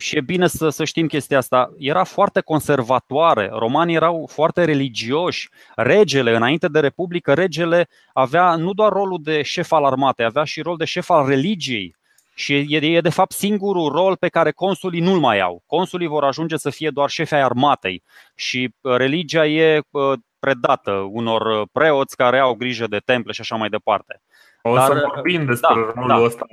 și 0.00 0.16
e 0.16 0.20
bine 0.20 0.46
să, 0.46 0.68
să 0.68 0.84
știm 0.84 1.06
chestia 1.06 1.38
asta. 1.38 1.72
Era 1.78 2.04
foarte 2.04 2.40
conservatoare, 2.40 3.50
romanii 3.52 3.94
erau 3.94 4.28
foarte 4.32 4.64
religioși. 4.64 5.48
Regele, 5.76 6.36
înainte 6.36 6.68
de 6.68 6.80
Republică, 6.80 7.34
regele 7.34 7.88
avea 8.12 8.56
nu 8.56 8.72
doar 8.72 8.92
rolul 8.92 9.18
de 9.22 9.42
șef 9.42 9.72
al 9.72 9.84
armatei, 9.84 10.24
avea 10.24 10.44
și 10.44 10.60
rol 10.60 10.76
de 10.76 10.84
șef 10.84 11.10
al 11.10 11.26
religiei. 11.26 11.96
Și 12.34 12.54
e, 12.68 12.76
e 12.76 13.00
de 13.00 13.08
fapt 13.08 13.32
singurul 13.32 13.92
rol 13.92 14.16
pe 14.16 14.28
care 14.28 14.50
consulii 14.50 15.00
nu-l 15.00 15.18
mai 15.18 15.40
au. 15.40 15.62
Consulii 15.66 16.06
vor 16.06 16.24
ajunge 16.24 16.56
să 16.56 16.70
fie 16.70 16.90
doar 16.90 17.08
șefi 17.08 17.34
ai 17.34 17.42
armatei 17.42 18.02
și 18.34 18.74
uh, 18.80 18.96
religia 18.96 19.46
e 19.46 19.80
uh, 19.90 20.12
predată 20.38 20.90
unor 20.90 21.60
uh, 21.60 21.68
preoți 21.72 22.16
care 22.16 22.38
au 22.38 22.54
grijă 22.54 22.86
de 22.86 22.98
temple 23.04 23.32
și 23.32 23.40
așa 23.40 23.56
mai 23.56 23.68
departe. 23.68 24.20
O 24.62 24.74
Dar, 24.74 24.86
să 24.86 25.08
vorbim 25.14 25.44
despre 25.44 25.74
da, 25.74 25.92
rolul 25.94 26.08
da. 26.08 26.24
ăsta 26.24 26.46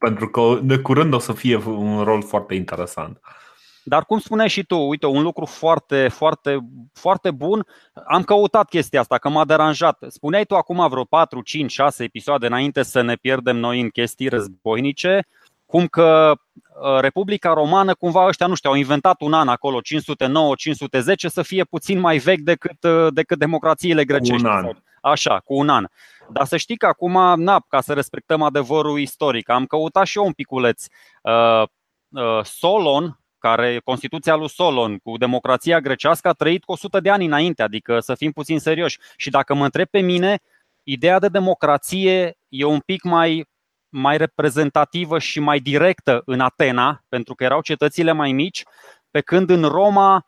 pentru 0.00 0.28
că 0.28 0.58
de 0.62 0.78
curând 0.78 1.14
o 1.14 1.18
să 1.18 1.32
fie 1.32 1.56
un 1.66 2.02
rol 2.02 2.22
foarte 2.22 2.54
interesant. 2.54 3.20
Dar 3.82 4.04
cum 4.04 4.18
spuneai 4.18 4.48
și 4.48 4.64
tu, 4.64 4.76
uite, 4.76 5.06
un 5.06 5.22
lucru 5.22 5.44
foarte, 5.44 6.08
foarte, 6.08 6.58
foarte 6.92 7.30
bun, 7.30 7.66
am 8.06 8.22
căutat 8.22 8.68
chestia 8.68 9.00
asta, 9.00 9.18
că 9.18 9.28
m-a 9.28 9.44
deranjat. 9.44 10.04
Spuneai 10.08 10.44
tu 10.44 10.56
acum 10.56 10.88
vreo 10.88 11.04
4, 11.04 11.40
5, 11.40 11.70
6 11.70 12.02
episoade 12.02 12.46
înainte 12.46 12.82
să 12.82 13.00
ne 13.00 13.14
pierdem 13.14 13.56
noi 13.56 13.80
în 13.80 13.88
chestii 13.88 14.28
războinice, 14.28 15.26
cum 15.66 15.86
că 15.86 16.32
uh, 16.32 17.00
Republica 17.00 17.52
Romană, 17.52 17.94
cumva 17.94 18.26
ăștia, 18.26 18.46
nu 18.46 18.54
știu, 18.54 18.70
au 18.70 18.76
inventat 18.76 19.20
un 19.20 19.32
an 19.32 19.48
acolo, 19.48 19.78
509-510, 19.80 19.82
să 21.14 21.42
fie 21.42 21.64
puțin 21.64 22.00
mai 22.00 22.18
vechi 22.18 22.40
decât, 22.40 22.82
uh, 22.82 23.06
decât 23.10 23.38
democrațiile 23.38 24.04
grecești. 24.04 24.44
Un 24.44 24.50
an. 24.50 24.66
Așa, 25.00 25.40
cu 25.40 25.54
un 25.54 25.68
an. 25.68 25.86
Dar 26.32 26.46
să 26.46 26.56
știi 26.56 26.76
că 26.76 26.86
acum, 26.86 27.40
na, 27.40 27.64
ca 27.68 27.80
să 27.80 27.92
respectăm 27.92 28.42
adevărul 28.42 28.98
istoric, 28.98 29.48
am 29.48 29.66
căutat 29.66 30.06
și 30.06 30.18
eu 30.18 30.24
un 30.24 30.32
piculeț. 30.32 30.84
Uh, 31.22 31.62
uh, 32.08 32.44
Solon, 32.44 33.20
care 33.38 33.80
Constituția 33.84 34.34
lui 34.34 34.48
Solon 34.48 34.98
cu 34.98 35.16
democrația 35.16 35.80
grecească 35.80 36.28
a 36.28 36.32
trăit 36.32 36.64
cu 36.64 36.72
100 36.72 37.00
de 37.00 37.10
ani 37.10 37.24
înainte, 37.24 37.62
adică 37.62 38.00
să 38.00 38.14
fim 38.14 38.32
puțin 38.32 38.58
serioși. 38.58 38.98
Și 39.16 39.30
dacă 39.30 39.54
mă 39.54 39.64
întreb 39.64 39.86
pe 39.86 40.00
mine, 40.00 40.38
ideea 40.82 41.18
de 41.18 41.28
democrație 41.28 42.38
e 42.48 42.64
un 42.64 42.80
pic 42.80 43.02
mai, 43.02 43.48
mai 43.88 44.16
reprezentativă 44.16 45.18
și 45.18 45.40
mai 45.40 45.58
directă 45.58 46.22
în 46.24 46.40
Atena, 46.40 47.04
pentru 47.08 47.34
că 47.34 47.44
erau 47.44 47.60
cetățile 47.60 48.12
mai 48.12 48.32
mici, 48.32 48.64
pe 49.10 49.20
când 49.20 49.50
în 49.50 49.62
Roma 49.62 50.26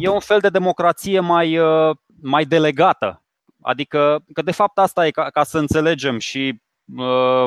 e 0.00 0.08
un 0.08 0.20
fel 0.20 0.38
de 0.38 0.48
democrație 0.48 1.20
mai, 1.20 1.58
uh, 1.58 1.96
mai 2.22 2.44
delegată. 2.44 3.21
Adică 3.62 4.24
că 4.32 4.42
de 4.42 4.50
fapt 4.50 4.78
asta 4.78 5.06
e 5.06 5.10
ca, 5.10 5.30
ca 5.30 5.42
să 5.42 5.58
înțelegem 5.58 6.18
și 6.18 6.60
uh, 6.96 7.44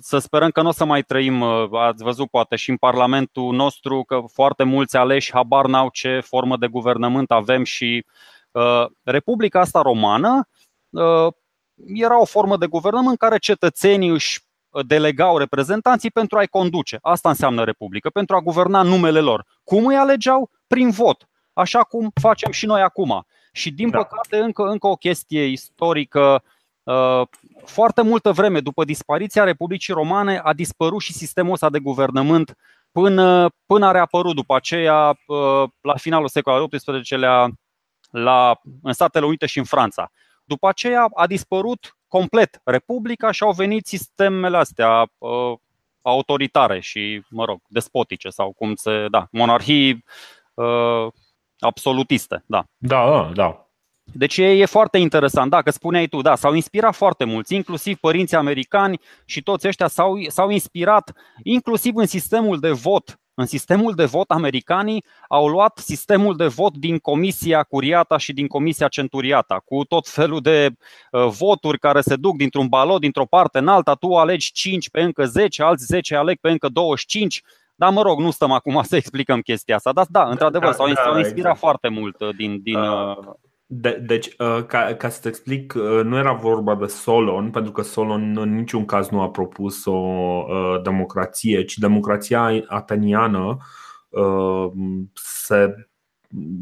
să 0.00 0.18
sperăm 0.18 0.50
că 0.50 0.62
nu 0.62 0.68
o 0.68 0.72
să 0.72 0.84
mai 0.84 1.02
trăim, 1.02 1.40
uh, 1.40 1.68
ați 1.72 2.02
văzut 2.02 2.30
poate 2.30 2.56
și 2.56 2.70
în 2.70 2.76
Parlamentul 2.76 3.54
nostru 3.54 4.04
că 4.04 4.20
foarte 4.32 4.62
mulți 4.62 4.96
aleși 4.96 5.32
habar 5.32 5.66
n-au 5.66 5.88
ce 5.92 6.20
formă 6.20 6.56
de 6.56 6.66
guvernământ 6.66 7.30
avem 7.30 7.64
și 7.64 8.06
uh, 8.50 8.86
Republica 9.02 9.60
asta 9.60 9.82
romană 9.82 10.48
era 11.86 12.20
o 12.20 12.24
formă 12.24 12.56
de 12.56 12.66
guvernământ 12.66 13.10
în 13.10 13.16
care 13.16 13.38
cetățenii 13.38 14.08
își 14.08 14.40
delegau 14.86 15.38
reprezentanții 15.38 16.10
pentru 16.10 16.38
a-i 16.38 16.46
conduce. 16.46 16.98
Asta 17.02 17.28
înseamnă 17.28 17.64
Republică, 17.64 18.10
pentru 18.10 18.36
a 18.36 18.40
guverna 18.40 18.82
numele 18.82 19.20
lor. 19.20 19.46
Cum 19.64 19.86
îi 19.86 19.96
alegeau? 19.96 20.50
Prin 20.66 20.90
vot. 20.90 21.28
Așa 21.52 21.82
cum 21.82 22.10
facem 22.20 22.50
și 22.50 22.66
noi 22.66 22.80
acum. 22.80 23.26
Și 23.56 23.70
din 23.70 23.90
da. 23.90 23.98
păcate, 23.98 24.36
încă, 24.38 24.62
încă 24.62 24.86
o 24.86 24.96
chestie 24.96 25.44
istorică, 25.44 26.42
uh, 26.82 27.22
foarte 27.64 28.02
multă 28.02 28.32
vreme 28.32 28.60
după 28.60 28.84
dispariția 28.84 29.44
Republicii 29.44 29.94
Romane 29.94 30.38
a 30.38 30.52
dispărut 30.52 31.00
și 31.00 31.12
sistemul 31.12 31.52
ăsta 31.52 31.70
de 31.70 31.78
guvernământ 31.78 32.56
până, 32.92 33.50
până 33.66 33.86
a 33.86 33.90
reapărut 33.90 34.34
după 34.34 34.56
aceea 34.56 35.08
uh, 35.26 35.68
la 35.80 35.94
finalul 35.96 36.28
secolului 36.28 36.78
XVIII-lea 36.78 37.50
la, 38.10 38.60
în 38.82 38.92
Statele 38.92 39.26
Unite 39.26 39.46
și 39.46 39.58
în 39.58 39.64
Franța. 39.64 40.10
După 40.44 40.68
aceea 40.68 41.08
a 41.14 41.26
dispărut 41.26 41.96
complet 42.08 42.60
Republica 42.64 43.30
și 43.30 43.42
au 43.42 43.52
venit 43.52 43.86
sistemele 43.86 44.56
astea 44.56 45.10
uh, 45.18 45.52
autoritare 46.02 46.80
și, 46.80 47.22
mă 47.28 47.44
rog, 47.44 47.60
despotice 47.68 48.28
sau 48.28 48.52
cum 48.52 48.74
se, 48.74 49.06
da, 49.10 49.26
monarhii 49.30 50.04
absolutiste, 51.58 52.44
da. 52.46 52.64
Da, 52.76 53.10
da, 53.10 53.30
da. 53.34 53.66
Deci 54.12 54.36
e, 54.36 54.44
e 54.44 54.64
foarte 54.64 54.98
interesant, 54.98 55.50
da, 55.50 55.62
că 55.62 55.70
spuneai 55.70 56.06
tu, 56.06 56.20
da, 56.20 56.34
s-au 56.34 56.54
inspirat 56.54 56.94
foarte 56.94 57.24
mulți, 57.24 57.54
inclusiv 57.54 57.98
părinții 57.98 58.36
americani 58.36 59.00
și 59.24 59.42
toți 59.42 59.68
ăștia 59.68 59.86
s-au, 59.86 60.16
s-au 60.28 60.50
inspirat 60.50 61.12
inclusiv 61.42 61.96
în 61.96 62.06
sistemul 62.06 62.60
de 62.60 62.70
vot. 62.70 63.20
În 63.38 63.46
sistemul 63.46 63.94
de 63.94 64.04
vot 64.04 64.30
americanii 64.30 65.04
au 65.28 65.48
luat 65.48 65.78
sistemul 65.78 66.36
de 66.36 66.46
vot 66.46 66.76
din 66.76 66.98
Comisia 66.98 67.62
Curiata 67.62 68.16
și 68.16 68.32
din 68.32 68.46
Comisia 68.46 68.88
Centuriata, 68.88 69.62
cu 69.64 69.84
tot 69.84 70.08
felul 70.08 70.40
de 70.40 70.68
uh, 71.10 71.26
voturi 71.26 71.78
care 71.78 72.00
se 72.00 72.16
duc 72.16 72.36
dintr-un 72.36 72.68
balot, 72.68 73.00
dintr-o 73.00 73.26
parte 73.26 73.58
în 73.58 73.68
alta, 73.68 73.94
tu 73.94 74.14
alegi 74.14 74.52
5 74.52 74.90
pe 74.90 75.00
încă 75.00 75.24
10, 75.24 75.62
alți 75.62 75.84
10 75.84 76.14
aleg 76.14 76.38
pe 76.40 76.50
încă 76.50 76.68
25 76.68 77.42
dar 77.76 77.92
mă 77.92 78.02
rog, 78.02 78.20
nu 78.20 78.30
stăm 78.30 78.52
acum 78.52 78.82
să 78.82 78.96
explicăm 78.96 79.40
chestia 79.40 79.76
asta. 79.76 79.92
Dar 79.92 80.06
da, 80.08 80.28
într-adevăr, 80.28 80.72
s-au, 80.72 80.84
da, 80.84 81.18
inspirat 81.18 81.36
exact. 81.36 81.58
foarte 81.58 81.88
mult 81.88 82.20
uh, 82.20 82.34
din. 82.36 82.60
din 82.62 82.76
uh, 82.76 83.16
uh... 83.16 83.34
De, 83.68 84.02
deci, 84.06 84.36
ca, 84.66 84.94
ca 84.98 85.08
să 85.08 85.20
te 85.20 85.28
explic, 85.28 85.72
nu 86.02 86.16
era 86.16 86.32
vorba 86.32 86.74
de 86.74 86.86
Solon, 86.86 87.50
pentru 87.50 87.72
că 87.72 87.82
Solon 87.82 88.36
în 88.38 88.54
niciun 88.54 88.84
caz 88.84 89.08
nu 89.08 89.20
a 89.20 89.30
propus 89.30 89.84
o 89.84 89.92
uh, 89.92 90.82
democrație, 90.82 91.64
ci 91.64 91.78
democrația 91.78 92.64
ateniană 92.66 93.56
uh, 94.08 94.70
se, 95.14 95.74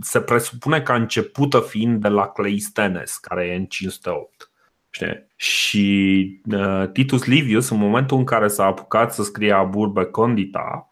se 0.00 0.21
presupune 0.21 0.80
că 0.80 0.92
a 0.92 0.97
începută 0.97 1.61
fiind 1.61 2.00
de 2.00 2.09
la 2.09 2.28
Cleistenes, 2.28 3.16
care 3.16 3.47
e 3.47 3.54
în 3.54 3.64
508. 3.64 4.50
Știi? 4.95 5.27
Și 5.37 6.41
uh, 6.51 6.89
Titus 6.93 7.25
Livius, 7.25 7.71
în 7.71 7.79
momentul 7.79 8.17
în 8.17 8.25
care 8.25 8.49
s-a 8.49 8.65
apucat 8.65 9.15
să 9.15 9.23
scrie 9.23 9.53
Aburbe 9.53 10.05
Condita, 10.05 10.89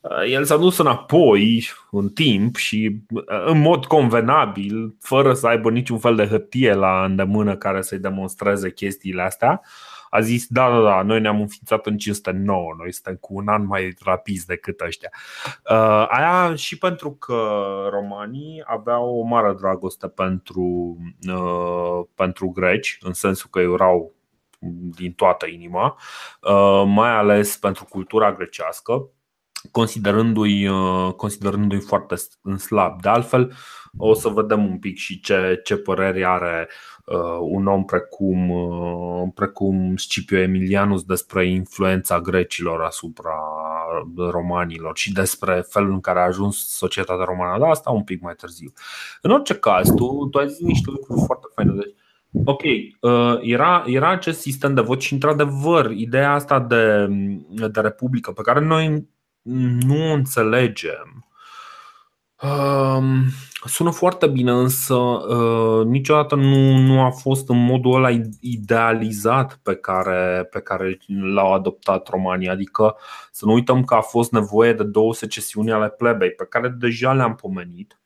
uh, 0.00 0.30
el 0.30 0.44
s-a 0.44 0.56
dus 0.56 0.78
înapoi 0.78 1.70
în 1.90 2.08
timp 2.08 2.56
și 2.56 2.96
uh, 3.10 3.22
în 3.46 3.60
mod 3.60 3.86
convenabil, 3.86 4.96
fără 5.00 5.34
să 5.34 5.46
aibă 5.46 5.70
niciun 5.70 5.98
fel 5.98 6.16
de 6.16 6.26
hârtie 6.26 6.74
la 6.74 7.04
îndemână 7.04 7.56
care 7.56 7.82
să-i 7.82 7.98
demonstreze 7.98 8.72
chestiile 8.72 9.22
astea, 9.22 9.60
a 10.10 10.20
zis, 10.20 10.46
da, 10.48 10.70
da, 10.70 10.80
da, 10.80 11.02
noi 11.02 11.20
ne-am 11.20 11.40
înființat 11.40 11.86
în 11.86 11.98
509, 11.98 12.74
noi 12.78 12.92
suntem 12.92 13.14
cu 13.14 13.34
un 13.34 13.48
an 13.48 13.66
mai 13.66 13.94
rapizi 14.04 14.46
decât 14.46 14.80
ăștia. 14.80 15.10
Uh, 15.70 16.06
aia 16.08 16.54
și 16.54 16.78
pentru 16.78 17.10
că 17.10 17.34
romanii 17.90 18.62
aveau 18.66 19.18
o 19.18 19.22
mare 19.22 19.52
dragoste 19.52 20.08
pentru, 20.08 20.96
uh, 21.28 22.00
pentru 22.14 22.48
greci, 22.48 22.98
în 23.00 23.12
sensul 23.12 23.50
că 23.50 23.60
erau 23.60 24.12
din 24.96 25.12
toată 25.12 25.46
inima, 25.46 25.96
uh, 26.40 26.82
mai 26.86 27.10
ales 27.10 27.56
pentru 27.56 27.84
cultura 27.84 28.32
grecească, 28.32 29.08
considerându-i, 29.70 30.68
considerându-i 31.16 31.80
foarte 31.80 32.14
în 32.42 32.58
slab. 32.58 33.00
De 33.00 33.08
altfel, 33.08 33.52
o 33.96 34.14
să 34.14 34.28
vedem 34.28 34.66
un 34.66 34.78
pic 34.78 34.96
și 34.96 35.20
ce, 35.20 35.60
ce 35.64 35.76
părere 35.76 36.26
are 36.26 36.68
Uh, 36.99 36.99
un 37.40 37.66
om 37.66 37.84
precum, 37.84 38.50
uh, 38.50 39.28
precum 39.34 39.96
Scipio 39.96 40.38
Emilianus 40.38 41.02
despre 41.02 41.46
influența 41.46 42.20
grecilor 42.20 42.82
asupra 42.82 43.34
romanilor 44.16 44.96
și 44.96 45.12
despre 45.12 45.64
felul 45.68 45.92
în 45.92 46.00
care 46.00 46.18
a 46.18 46.24
ajuns 46.24 46.76
societatea 46.76 47.24
romană, 47.24 47.58
dar 47.58 47.70
asta 47.70 47.90
un 47.90 48.02
pic 48.02 48.20
mai 48.20 48.34
târziu. 48.34 48.72
În 49.22 49.30
orice 49.30 49.54
caz, 49.54 49.88
tu, 49.88 50.28
tu 50.30 50.38
ai 50.38 50.48
zis 50.48 50.60
niște 50.60 50.90
lucruri 50.90 51.20
foarte 51.24 51.46
faine. 51.54 51.72
Deci, 51.72 51.94
ok, 52.44 52.62
uh, 53.00 53.38
era, 53.40 53.82
era 53.86 54.10
acest 54.10 54.40
sistem 54.40 54.74
de 54.74 54.80
vot 54.80 55.00
și, 55.00 55.12
într-adevăr, 55.12 55.90
ideea 55.90 56.32
asta 56.32 56.60
de, 56.60 57.06
de 57.48 57.80
republică 57.80 58.32
pe 58.32 58.42
care 58.42 58.60
noi 58.60 59.08
nu 59.80 60.12
înțelegem 60.12 61.24
Um, 62.42 63.24
sună 63.68 63.90
foarte 63.90 64.26
bine, 64.26 64.50
însă 64.50 64.94
uh, 64.94 65.86
niciodată 65.86 66.34
nu, 66.34 66.76
nu 66.76 67.00
a 67.00 67.10
fost 67.10 67.48
în 67.48 67.64
modul 67.64 67.94
ăla 67.94 68.10
idealizat 68.40 69.60
pe 69.62 69.74
care, 69.74 70.48
pe 70.50 70.60
care 70.60 70.98
l-au 71.06 71.54
adoptat 71.54 72.08
România. 72.08 72.52
Adică 72.52 72.96
să 73.32 73.44
nu 73.46 73.52
uităm 73.52 73.84
că 73.84 73.94
a 73.94 74.00
fost 74.00 74.32
nevoie 74.32 74.72
de 74.72 74.84
două 74.84 75.14
secesiuni 75.14 75.72
ale 75.72 75.88
plebei, 75.88 76.30
pe 76.30 76.46
care 76.48 76.68
deja 76.68 77.12
le-am 77.12 77.34
pomenit. 77.34 78.00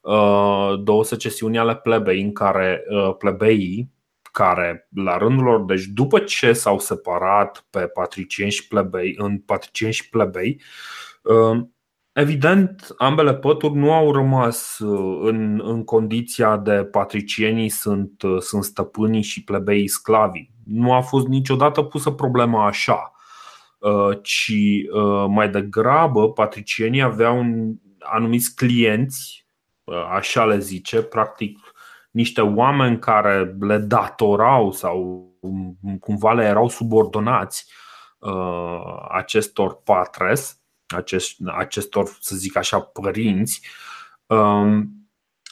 Uh, 0.00 0.82
două 0.82 1.04
secesiuni 1.04 1.58
ale 1.58 1.76
plebei 1.76 2.22
în 2.22 2.32
care 2.32 2.84
uh, 2.88 3.14
plebeii, 3.18 3.90
care 4.32 4.88
la 4.94 5.16
rândul 5.16 5.44
lor, 5.44 5.64
deci 5.64 5.84
după 5.84 6.18
ce 6.18 6.52
s-au 6.52 6.78
separat 6.78 7.66
pe 7.70 7.80
patricieni 7.80 8.50
și 8.50 8.68
plebei, 8.68 9.14
în 9.18 9.38
patricieni 9.38 9.92
și 9.92 10.08
plebei, 10.08 10.60
uh, 11.22 11.60
Evident, 12.18 12.94
ambele 12.96 13.34
pături 13.34 13.74
nu 13.74 13.92
au 13.92 14.12
rămas 14.12 14.78
uh, 14.78 15.18
în, 15.22 15.60
în 15.64 15.84
condiția 15.84 16.56
de 16.56 16.84
patricienii 16.84 17.68
sunt, 17.68 18.22
uh, 18.22 18.40
sunt 18.40 18.64
stăpânii 18.64 19.22
și 19.22 19.44
plebeii 19.44 19.88
sclavi. 19.88 20.50
Nu 20.64 20.92
a 20.92 21.00
fost 21.00 21.26
niciodată 21.26 21.82
pusă 21.82 22.10
problema 22.10 22.66
așa, 22.66 23.12
uh, 23.78 24.18
ci 24.22 24.52
mai 25.28 25.48
degrabă 25.50 26.32
patricienii 26.32 27.02
aveau 27.02 27.44
anumiți 27.98 28.54
clienți, 28.54 29.46
așa 30.10 30.44
le 30.44 30.58
zice, 30.58 31.02
practic 31.02 31.58
niște 32.10 32.40
oameni 32.40 32.98
care 32.98 33.56
le 33.60 33.78
datorau 33.78 34.72
sau 34.72 35.26
cumva 36.00 36.32
le 36.32 36.44
erau 36.44 36.68
subordonați 36.68 37.72
acestor 39.08 39.82
patres 39.82 40.57
acest, 40.94 41.36
acestor, 41.58 42.16
să 42.20 42.36
zic 42.36 42.56
așa, 42.56 42.80
părinți 42.80 43.60
um, 44.26 44.92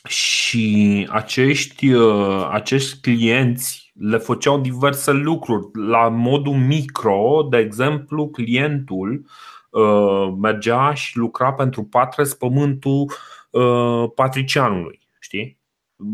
și 0.09 1.07
acești, 1.11 1.93
uh, 1.93 2.49
acești 2.51 3.01
clienți 3.01 3.93
le 3.95 4.19
făceau 4.19 4.61
diverse 4.61 5.13
lucruri. 5.13 5.67
La 5.73 6.09
modul 6.09 6.55
micro, 6.55 7.47
de 7.51 7.57
exemplu, 7.57 8.29
clientul 8.29 9.27
uh, 9.71 10.35
mergea 10.41 10.95
și 10.95 11.17
lucra 11.17 11.53
pentru 11.53 11.85
patres 11.85 12.35
pământul 12.35 13.13
uh, 13.51 14.05
patricianului. 14.15 15.01
Știi? 15.19 15.56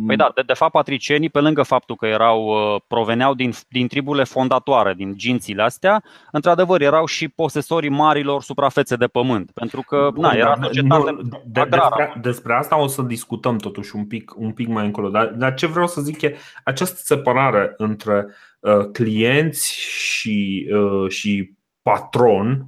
Păi 0.07 0.17
da, 0.17 0.33
de, 0.35 0.43
de 0.47 0.53
fapt 0.53 0.73
patricienii, 0.73 1.29
pe 1.29 1.41
lângă 1.41 1.63
faptul 1.63 1.97
că 1.97 2.07
erau 2.07 2.45
uh, 2.45 2.81
proveneau 2.87 3.35
din, 3.35 3.53
din 3.69 3.89
triburile 3.89 4.25
fondatoare, 4.25 4.95
din 4.95 5.15
gințile 5.17 5.63
astea, 5.63 6.03
într-adevăr 6.33 6.81
erau 6.81 7.07
și 7.07 7.29
posesorii 7.29 7.89
marilor 7.89 8.43
suprafețe 8.43 8.97
de 8.97 9.07
pământ, 9.07 9.51
pentru 9.51 9.81
că 9.81 10.11
Bun, 10.13 10.23
na, 10.23 10.33
era 10.33 10.59
societate 10.63 11.11
nu, 11.11 11.23
de, 11.45 11.67
despre, 11.71 12.19
despre 12.21 12.55
asta 12.55 12.79
o 12.79 12.87
să 12.87 13.03
discutăm 13.03 13.57
totuși 13.57 13.97
un 13.97 14.07
pic, 14.07 14.33
un 14.37 14.53
pic 14.53 14.69
mai 14.69 14.85
încolo, 14.85 15.09
dar, 15.09 15.27
dar 15.27 15.55
ce 15.55 15.67
vreau 15.67 15.87
să 15.87 16.01
zic 16.01 16.23
e 16.23 16.37
această 16.65 16.97
separare 17.03 17.75
între 17.77 18.27
uh, 18.61 18.91
clienți 18.93 19.75
și, 19.79 20.69
uh, 20.73 21.11
și 21.11 21.57
patron, 21.83 22.67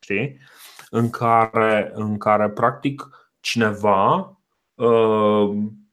știi? 0.00 0.38
În 0.90 1.10
care, 1.10 1.90
în 1.94 2.18
care 2.18 2.48
practic 2.48 3.08
cineva 3.40 4.36
uh, 4.74 5.50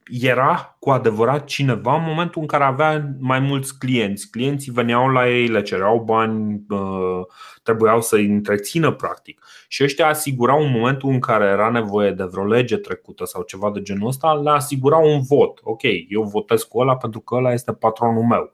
era 0.10 0.75
cu 0.80 0.89
adevărat 0.89 1.46
cineva 1.46 1.96
în 1.96 2.04
momentul 2.04 2.42
în 2.42 2.48
care 2.48 2.63
avea 2.63 3.16
mai 3.20 3.39
mulți 3.39 3.78
clienți. 3.78 4.30
Clienții 4.30 4.72
veneau 4.72 5.08
la 5.08 5.30
ei, 5.30 5.48
le 5.48 5.62
cereau 5.62 6.04
bani, 6.04 6.66
uh, 6.70 7.22
trebuiau 7.63 8.01
să 8.01 8.16
îi 8.16 8.25
întrețină 8.25 8.92
practic. 8.92 9.46
Și 9.68 9.84
ăștia 9.84 10.08
asigurau 10.08 10.63
în 10.63 10.72
momentul 10.72 11.10
în 11.10 11.20
care 11.20 11.46
era 11.46 11.70
nevoie 11.70 12.12
de 12.12 12.24
vreo 12.24 12.46
lege 12.46 12.78
trecută 12.78 13.25
sau 13.25 13.42
ceva 13.44 13.72
de 13.72 13.82
genul 13.82 14.08
ăsta, 14.08 14.34
le 14.34 14.50
asigurau 14.50 15.13
un 15.13 15.22
vot. 15.22 15.60
Ok, 15.63 15.82
eu 16.08 16.24
votez 16.24 16.63
cu 16.63 16.80
ăla 16.80 16.98
pentru 16.98 17.20
că 17.20 17.36
ăla 17.36 17.54
este 17.54 17.74
patronul 17.74 18.24
meu. 18.24 18.51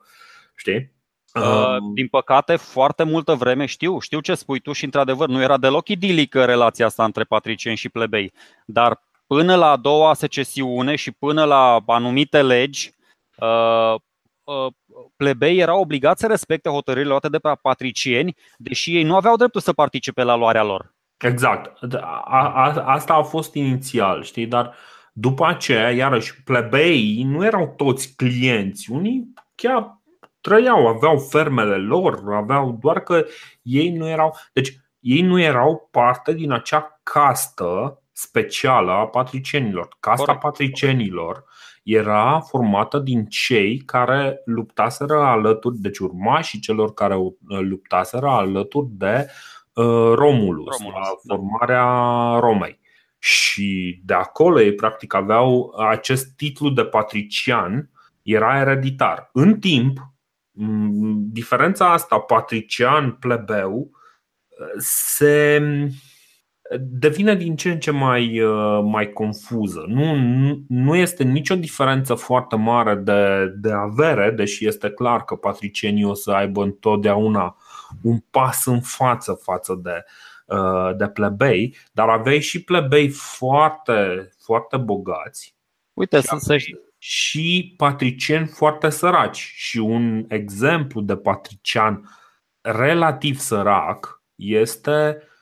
Știi? 0.54 0.94
Uh, 1.34 1.76
din 1.94 2.08
păcate, 2.08 2.56
foarte 2.56 3.02
multă 3.02 3.34
vreme 3.34 3.66
știu, 3.66 3.98
știu 4.00 4.20
ce 4.20 4.34
spui 4.34 4.60
tu 4.60 4.72
și 4.72 4.84
într-adevăr 4.84 5.28
nu 5.28 5.42
era 5.42 5.58
deloc 5.58 5.88
idilică 5.88 6.44
relația 6.44 6.86
asta 6.86 7.04
între 7.04 7.24
patricieni 7.24 7.76
și 7.76 7.88
plebei, 7.88 8.32
dar 8.66 9.05
până 9.26 9.54
la 9.54 9.70
a 9.70 9.76
doua 9.76 10.14
secesiune 10.14 10.96
și 10.96 11.12
până 11.12 11.44
la 11.44 11.82
anumite 11.86 12.42
legi, 12.42 12.90
uh, 13.36 13.94
uh, 14.44 14.72
plebei 15.16 15.58
erau 15.58 15.80
obligați 15.80 16.20
să 16.20 16.26
respecte 16.26 16.68
hotărârile 16.68 17.10
luate 17.10 17.28
de 17.28 17.38
patricieni, 17.62 18.36
deși 18.56 18.96
ei 18.96 19.02
nu 19.02 19.16
aveau 19.16 19.36
dreptul 19.36 19.60
să 19.60 19.72
participe 19.72 20.22
la 20.22 20.34
luarea 20.34 20.62
lor. 20.62 20.94
Exact. 21.18 21.94
A, 21.94 22.22
a, 22.24 22.82
asta 22.84 23.14
a 23.14 23.22
fost 23.22 23.54
inițial, 23.54 24.22
știi, 24.22 24.46
dar 24.46 24.74
după 25.12 25.46
aceea, 25.46 25.90
iarăși, 25.90 26.42
plebeii 26.42 27.22
nu 27.22 27.44
erau 27.44 27.74
toți 27.76 28.14
clienți. 28.16 28.90
Unii 28.90 29.32
chiar 29.54 30.00
trăiau, 30.40 30.86
aveau 30.86 31.18
fermele 31.18 31.76
lor, 31.76 32.22
aveau 32.34 32.78
doar 32.80 33.00
că 33.00 33.24
ei 33.62 33.90
nu 33.90 34.08
erau. 34.08 34.36
Deci, 34.52 34.76
ei 35.00 35.20
nu 35.20 35.40
erau 35.40 35.88
parte 35.90 36.32
din 36.32 36.52
acea 36.52 37.00
castă 37.02 38.02
specială 38.16 38.92
a 38.92 39.06
patricienilor. 39.06 39.96
Casta 40.00 40.24
Corect. 40.24 40.42
patricienilor 40.42 41.44
era 41.82 42.40
formată 42.40 42.98
din 42.98 43.24
cei 43.24 43.78
care 43.78 44.42
luptaseră 44.44 45.18
alături, 45.18 45.78
deci 45.78 45.98
urmașii 45.98 46.58
celor 46.58 46.94
care 46.94 47.14
uh, 47.16 47.32
luptaseră 47.60 48.28
alături 48.28 48.88
de 48.90 49.26
uh, 49.74 50.12
Romulus, 50.14 50.78
Romulus 50.78 50.80
la 50.82 51.16
da. 51.22 51.34
formarea 51.34 51.84
da. 51.84 52.38
Romei. 52.38 52.80
Și 53.18 54.00
de 54.04 54.14
acolo 54.14 54.60
ei 54.60 54.74
practic 54.74 55.14
aveau 55.14 55.74
acest 55.88 56.26
titlu 56.36 56.70
de 56.70 56.84
patrician, 56.84 57.90
era 58.22 58.60
ereditar. 58.60 59.30
În 59.32 59.58
timp, 59.58 59.98
diferența 61.32 61.92
asta 61.92 62.18
patrician-plebeu 62.18 63.90
uh, 64.48 64.66
se 64.78 65.60
devine 66.80 67.34
din 67.34 67.56
ce 67.56 67.70
în 67.70 67.78
ce 67.78 67.90
mai, 67.90 68.40
uh, 68.40 68.80
mai 68.84 69.12
confuză. 69.12 69.84
Nu, 69.88 70.14
nu 70.68 70.94
este 70.94 71.24
nicio 71.24 71.54
diferență 71.54 72.14
foarte 72.14 72.56
mare 72.56 72.94
de, 72.94 73.52
de 73.56 73.72
avere, 73.72 74.30
deși 74.30 74.66
este 74.66 74.90
clar 74.90 75.24
că 75.24 75.34
patricienii 75.34 76.04
o 76.04 76.14
să 76.14 76.30
aibă 76.30 76.62
întotdeauna 76.62 77.56
un 78.02 78.18
pas 78.30 78.64
în 78.64 78.80
față 78.80 79.40
față 79.42 79.80
de, 79.82 80.04
uh, 80.56 80.96
de 80.96 81.08
plebei, 81.08 81.76
dar 81.92 82.08
aveai 82.08 82.40
și 82.40 82.64
plebei 82.64 83.08
foarte, 83.08 84.28
foarte 84.38 84.76
bogați. 84.76 85.54
Uite, 85.92 86.20
să, 86.20 86.36
să 86.38 86.56
și 86.98 87.74
patricieni 87.76 88.46
foarte 88.46 88.88
săraci. 88.88 89.52
Și 89.56 89.78
un 89.78 90.24
exemplu 90.28 91.00
de 91.00 91.16
patrician 91.16 92.10
relativ 92.60 93.38
sărac 93.38 94.22
este 94.34 95.20
Uh, 95.20 95.34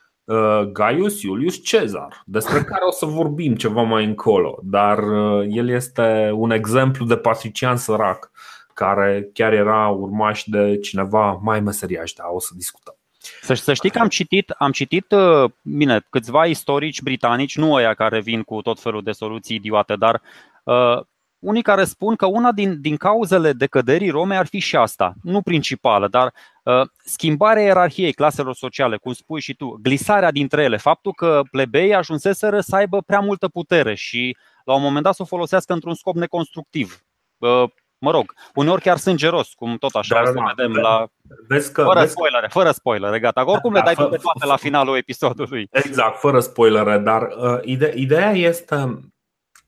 Gaius 0.71 1.21
Iulius 1.21 1.63
Cezar, 1.63 2.23
despre 2.25 2.63
care 2.71 2.85
o 2.87 2.91
să 2.91 3.05
vorbim 3.05 3.55
ceva 3.55 3.81
mai 3.81 4.05
încolo, 4.05 4.59
dar 4.63 4.97
uh, 4.97 5.45
el 5.49 5.69
este 5.69 6.31
un 6.33 6.51
exemplu 6.51 7.05
de 7.05 7.17
patrician 7.17 7.77
sărac 7.77 8.31
care 8.73 9.29
chiar 9.33 9.53
era 9.53 9.87
urmaș 9.87 10.43
de 10.45 10.79
cineva 10.79 11.39
mai 11.43 11.59
meseriaș, 11.59 12.11
dar 12.11 12.27
o 12.29 12.39
să 12.39 12.53
discutăm. 12.55 12.95
Să, 13.41 13.53
să 13.53 13.73
știi 13.73 13.89
că 13.89 13.99
am 13.99 14.07
citit, 14.07 14.49
am 14.49 14.71
citit 14.71 15.11
uh, 15.11 15.51
bine, 15.63 16.05
câțiva 16.09 16.45
istorici 16.45 17.01
britanici, 17.01 17.57
nu 17.57 17.73
ăia 17.73 17.93
care 17.93 18.21
vin 18.21 18.41
cu 18.43 18.61
tot 18.61 18.79
felul 18.79 19.03
de 19.03 19.11
soluții 19.11 19.55
idiote, 19.55 19.95
dar 19.95 20.21
uh, 20.63 20.99
unii 21.45 21.61
care 21.61 21.83
spun 21.83 22.15
că 22.15 22.25
una 22.25 22.51
din, 22.51 22.81
din 22.81 22.97
cauzele 22.97 23.53
decăderii 23.53 24.09
Romei 24.09 24.37
ar 24.37 24.47
fi 24.47 24.59
și 24.59 24.75
asta, 24.75 25.13
nu 25.23 25.41
principală, 25.41 26.07
dar 26.07 26.33
uh, 26.63 26.81
schimbarea 27.03 27.63
ierarhiei 27.63 28.13
claselor 28.13 28.55
sociale, 28.55 28.97
cum 28.97 29.13
spui 29.13 29.41
și 29.41 29.53
tu, 29.53 29.79
glisarea 29.81 30.31
dintre 30.31 30.63
ele, 30.63 30.77
faptul 30.77 31.13
că 31.13 31.41
plebei 31.51 31.95
ajunseseră 31.95 32.59
să 32.59 32.75
aibă 32.75 33.01
prea 33.01 33.19
multă 33.19 33.47
putere 33.47 33.95
și 33.95 34.37
la 34.63 34.73
un 34.73 34.81
moment 34.81 35.03
dat 35.03 35.15
să 35.15 35.21
o 35.21 35.25
folosească 35.25 35.73
într-un 35.73 35.93
scop 35.93 36.15
neconstructiv. 36.15 37.03
Uh, 37.37 37.63
mă 37.97 38.11
rog, 38.11 38.33
uneori 38.55 38.81
chiar 38.81 38.97
sângeros, 38.97 39.53
cum 39.53 39.77
tot 39.77 39.95
așa 39.95 40.15
Dar, 40.15 40.23
o 40.23 40.25
să 40.25 40.33
da, 40.33 40.53
vedem 40.55 40.75
la. 40.75 41.07
Vezi 41.47 41.71
că, 41.71 41.83
fără 41.83 41.99
vezi 41.99 42.11
spoilere, 42.11 42.47
fără 42.51 42.71
spoilere, 42.71 43.19
gata. 43.19 43.49
Oricum 43.49 43.73
da, 43.73 43.79
le 43.79 43.85
dai 43.85 44.07
pe 44.09 44.17
toate 44.21 44.45
la 44.45 44.55
finalul 44.55 44.97
episodului. 44.97 45.67
Exact, 45.71 46.19
fără 46.19 46.39
spoilere, 46.39 46.97
dar 46.97 47.21
uh, 47.21 47.59
ide- 47.61 47.93
ideea 47.95 48.31
este 48.31 48.99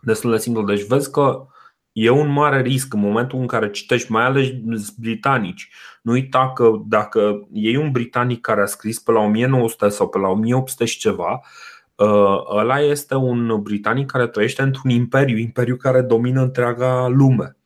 destul 0.02 0.32
de 0.32 0.38
simplă. 0.38 0.64
Deci 0.64 0.86
vezi 0.86 1.12
că 1.12 1.48
E 2.00 2.10
un 2.10 2.28
mare 2.28 2.62
risc 2.62 2.94
în 2.94 3.00
momentul 3.00 3.40
în 3.40 3.48
care 3.48 3.70
citești, 3.70 4.12
mai 4.12 4.24
ales 4.24 4.50
britanici. 5.00 5.70
Nu 6.02 6.12
uita 6.12 6.52
că 6.56 6.72
dacă 6.86 7.48
e 7.52 7.78
un 7.78 7.92
britanic 7.92 8.42
care 8.42 8.62
a 8.62 8.66
scris 8.66 9.00
pe 9.00 9.12
la 9.12 9.20
1900 9.20 9.90
sau 9.90 10.08
pe 10.08 10.18
la 10.18 10.28
1800 10.28 10.86
și 10.86 10.98
ceva, 11.00 11.42
uh, 11.96 12.58
ăla 12.58 12.80
este 12.80 13.16
un 13.16 13.62
britanic 13.62 14.12
care 14.12 14.28
trăiește 14.28 14.62
într-un 14.62 14.90
imperiu, 14.90 15.38
imperiu 15.38 15.76
care 15.76 16.02
domină 16.02 16.42
întreaga 16.42 17.08
lume. 17.08 17.57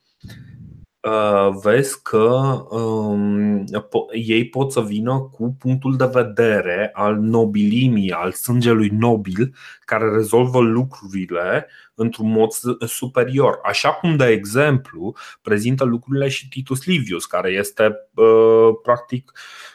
Uh, 1.02 1.50
vezi 1.64 2.02
că 2.02 2.26
um, 2.70 3.64
po- 3.64 4.14
ei 4.14 4.50
pot 4.50 4.72
să 4.72 4.82
vină 4.82 5.20
cu 5.20 5.56
punctul 5.60 5.96
de 5.98 6.10
vedere 6.14 6.90
al 6.94 7.16
nobilimii, 7.16 8.12
al 8.12 8.32
sângelui 8.32 8.90
nobil, 8.90 9.56
care 9.86 10.10
rezolvă 10.10 10.60
lucrurile 10.60 11.68
într-un 11.96 12.32
mod 12.32 12.52
superior. 12.88 13.60
Așa 13.64 13.90
cum, 13.94 14.16
de 14.16 14.26
exemplu, 14.26 15.16
prezintă 15.42 15.84
lucrurile 15.84 16.28
și 16.28 16.50
Titus 16.50 16.86
Livius, 16.86 17.26
care 17.26 17.50
este 17.50 17.96
uh, 18.16 18.70
practic 18.84 19.32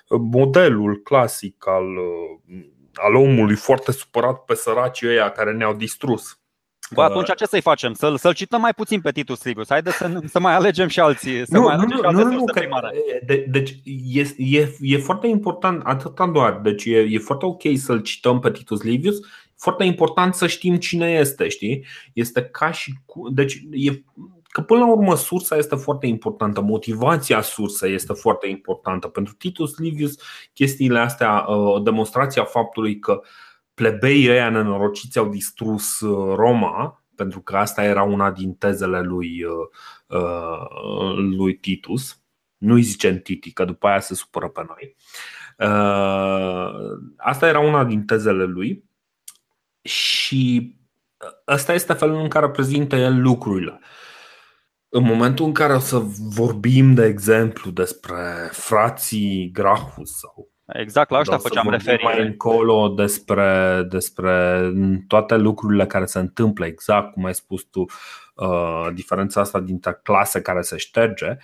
modelul 0.09 1.03
clasic 1.03 1.67
al, 1.67 1.87
uh, 1.97 2.65
al 2.95 3.15
omului 3.15 3.57
foarte 3.57 3.93
supărat 3.93 4.45
pe 4.45 4.55
săracii 4.55 5.09
ăia 5.09 5.31
care 5.31 5.53
ne-au 5.53 5.75
distrus. 5.75 6.41
Bă, 6.95 7.03
atunci 7.03 7.35
ce 7.37 7.45
să-i 7.45 7.61
facem? 7.61 7.93
Să-l, 7.93 8.17
să-l 8.17 8.35
cităm 8.35 8.61
mai 8.61 8.75
puțin 8.75 9.01
pe 9.01 9.13
Titus 9.13 9.45
Livius. 9.45 9.69
Haideți 9.69 9.97
să, 9.97 10.21
să 10.25 10.41
mai 10.41 10.55
alegem 10.55 10.89
și 10.89 11.01
alții. 11.01 11.47
Să 11.47 11.57
nu, 11.57 11.63
mai 11.63 11.75
alegem 11.75 11.97
nu, 11.97 12.03
și 12.03 12.07
alte 12.07 12.23
nu, 12.23 12.31
nu, 12.31 12.45
că, 12.45 12.61
de, 13.27 13.47
Deci 13.49 13.77
e, 14.13 14.35
e, 14.37 14.77
e 14.81 14.99
foarte 14.99 15.27
important, 15.27 15.83
atâta 15.85 16.27
doar. 16.27 16.61
Deci 16.63 16.85
e, 16.85 16.99
e 16.99 17.19
foarte 17.19 17.45
ok 17.45 17.63
să-l 17.77 18.01
cităm 18.01 18.41
pe 18.41 18.51
Titus 18.51 18.83
Livius. 18.83 19.17
Foarte 19.57 19.85
important 19.85 20.35
să 20.35 20.47
știm 20.47 20.77
cine 20.77 21.11
este, 21.11 21.49
știi? 21.49 21.85
Este 22.13 22.43
ca 22.43 22.71
și 22.71 22.93
cu, 23.07 23.31
Deci 23.31 23.63
e, 23.71 24.03
că 24.49 24.61
până 24.61 24.81
la 24.81 24.91
urmă 24.91 25.17
sursa 25.17 25.57
este 25.57 25.75
foarte 25.75 26.07
importantă, 26.07 26.61
motivația 26.61 27.41
sursei 27.41 27.95
este 27.95 28.13
foarte 28.13 28.49
importantă. 28.49 29.09
Pentru 29.09 29.35
Titus 29.35 29.79
Livius 29.79 30.15
chestiile 30.53 30.99
astea, 30.99 31.47
uh, 31.49 31.83
demonstrația 31.83 32.45
faptului 32.45 32.99
că 32.99 33.13
uh, 33.13 33.29
plebeii 33.77 34.31
ăia 34.31 34.51
nenorociți 34.51 35.19
au 35.19 35.29
distrus 35.29 36.01
uh, 36.01 36.35
Roma, 36.35 37.05
pentru 37.15 37.41
că 37.41 37.57
asta 37.57 37.85
era 37.85 38.03
una 38.03 38.31
din 38.31 38.55
tezele 38.55 39.01
lui, 39.01 39.45
uh, 39.45 40.21
uh, 40.21 41.17
lui 41.17 41.57
Titus. 41.57 42.21
Nu-i 42.57 42.83
zicem 42.83 43.19
Titi, 43.19 43.53
că 43.53 43.65
după 43.65 43.87
aia 43.87 44.01
se 44.01 44.15
supără 44.15 44.49
pe 44.49 44.67
noi. 44.69 44.97
Asta 47.17 47.47
era 47.47 47.61
una 47.61 47.85
din 47.85 48.05
tezele 48.05 48.45
lui 48.45 48.85
și 49.83 50.75
ăsta 51.49 51.73
este 51.73 51.93
felul 51.93 52.21
în 52.21 52.29
care 52.29 52.51
prezintă 52.51 52.97
el 52.97 53.21
lucrurile. 53.21 53.81
În 54.89 55.03
momentul 55.03 55.45
în 55.45 55.53
care 55.53 55.75
o 55.75 55.79
să 55.79 55.99
vorbim, 56.35 56.95
de 56.95 57.05
exemplu, 57.05 57.71
despre 57.71 58.49
frații 58.53 59.51
Grahus 59.53 60.19
sau 60.19 60.56
Exact, 60.67 61.11
la 61.11 61.19
asta 61.19 61.39
făceam 61.39 61.71
referire. 61.71 62.03
Mai 62.03 62.27
încolo 62.27 62.89
despre, 62.89 63.83
despre 63.89 64.63
toate 65.09 65.37
lucrurile 65.37 65.87
care 65.87 66.05
se 66.05 66.19
întâmplă, 66.19 66.67
exact 66.67 67.13
cum 67.13 67.25
ai 67.25 67.35
spus 67.35 67.63
tu, 67.63 67.85
uh, 68.35 68.87
diferența 68.95 69.41
asta 69.41 69.61
dintre 69.61 70.01
clase 70.03 70.41
care 70.41 70.61
se 70.61 70.77
șterge. 70.77 71.37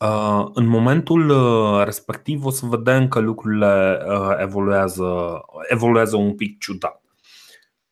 Uh, 0.00 0.46
în 0.54 0.66
momentul 0.66 1.28
uh, 1.28 1.84
respectiv 1.84 2.44
o 2.44 2.50
să 2.50 2.66
vedem 2.66 3.08
că 3.08 3.18
lucrurile 3.18 3.98
uh, 4.08 4.34
evoluează, 4.38 5.40
evoluează 5.68 6.16
un 6.16 6.34
pic 6.34 6.58
ciudat. 6.58 7.02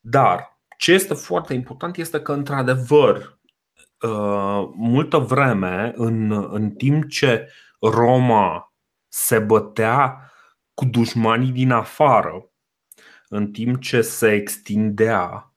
Dar 0.01 0.59
ce 0.79 0.93
este 0.93 1.15
foarte 1.15 1.55
important 1.55 1.97
este 1.97 2.21
că, 2.21 2.33
într-adevăr, 2.33 3.39
uh, 4.01 4.69
multă 4.75 5.19
vreme, 5.19 5.93
în, 5.97 6.49
în 6.51 6.71
timp 6.71 7.09
ce 7.09 7.49
Roma 7.81 8.74
se 9.17 9.39
bătea 9.39 10.33
cu 10.75 10.85
dușmanii 10.85 11.51
din 11.51 11.71
afară, 11.71 12.51
în 13.29 13.51
timp 13.51 13.81
ce 13.81 14.01
se 14.01 14.33
extindea, 14.33 15.55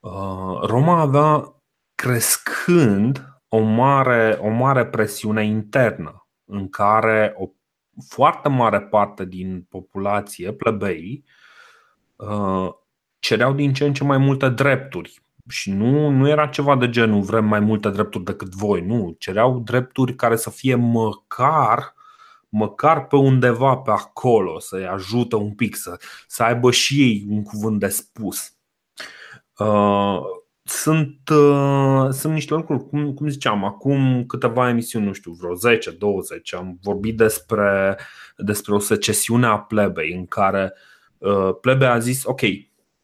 uh, 0.00 0.60
Roma 0.62 1.00
avea 1.00 1.54
crescând 1.94 3.40
o 3.48 3.58
mare, 3.58 4.38
o 4.40 4.48
mare 4.48 4.86
presiune 4.86 5.44
internă, 5.44 6.26
în 6.44 6.68
care 6.68 7.34
o 7.36 7.48
foarte 8.08 8.48
mare 8.48 8.80
parte 8.80 9.24
din 9.24 9.66
populație, 9.68 10.52
plebeii, 10.52 11.24
uh, 12.16 12.68
cereau 13.18 13.52
din 13.52 13.72
ce 13.72 13.84
în 13.84 13.92
ce 13.92 14.04
mai 14.04 14.18
multe 14.18 14.48
drepturi. 14.48 15.22
Și 15.48 15.72
nu, 15.72 16.10
nu 16.10 16.28
era 16.28 16.46
ceva 16.46 16.76
de 16.76 16.90
genul 16.90 17.22
vrem 17.22 17.44
mai 17.44 17.60
multe 17.60 17.90
drepturi 17.90 18.24
decât 18.24 18.54
voi, 18.54 18.80
nu. 18.80 19.14
Cereau 19.18 19.58
drepturi 19.58 20.14
care 20.14 20.36
să 20.36 20.50
fie 20.50 20.74
măcar 20.74 21.96
măcar 22.48 23.06
pe 23.06 23.16
undeva 23.16 23.76
pe 23.76 23.90
acolo 23.90 24.58
să-i 24.58 24.86
ajută 24.86 25.36
un 25.36 25.54
pic 25.54 25.76
să, 25.76 26.00
să 26.26 26.42
aibă 26.42 26.70
și 26.70 27.02
ei 27.02 27.26
un 27.28 27.42
cuvânt 27.42 27.78
de 27.78 27.88
spus. 27.88 28.52
Uh, 29.58 30.20
sunt, 30.62 31.28
uh, 31.28 32.08
sunt 32.10 32.32
niște 32.32 32.54
lucruri, 32.54 32.88
cum, 32.88 33.14
cum 33.14 33.28
ziceam, 33.28 33.64
acum 33.64 34.24
câteva 34.26 34.68
emisiuni, 34.68 35.06
nu 35.06 35.12
știu, 35.12 35.32
vreo 35.32 35.54
10-20, 35.54 35.78
am 36.56 36.78
vorbit 36.82 37.16
despre, 37.16 37.98
despre 38.36 38.74
o 38.74 38.78
secesiune 38.78 39.46
a 39.46 39.58
plebei 39.58 40.12
în 40.12 40.26
care 40.26 40.72
uh, 41.18 41.50
plebea 41.60 41.92
a 41.92 41.98
zis, 41.98 42.24
ok, 42.24 42.40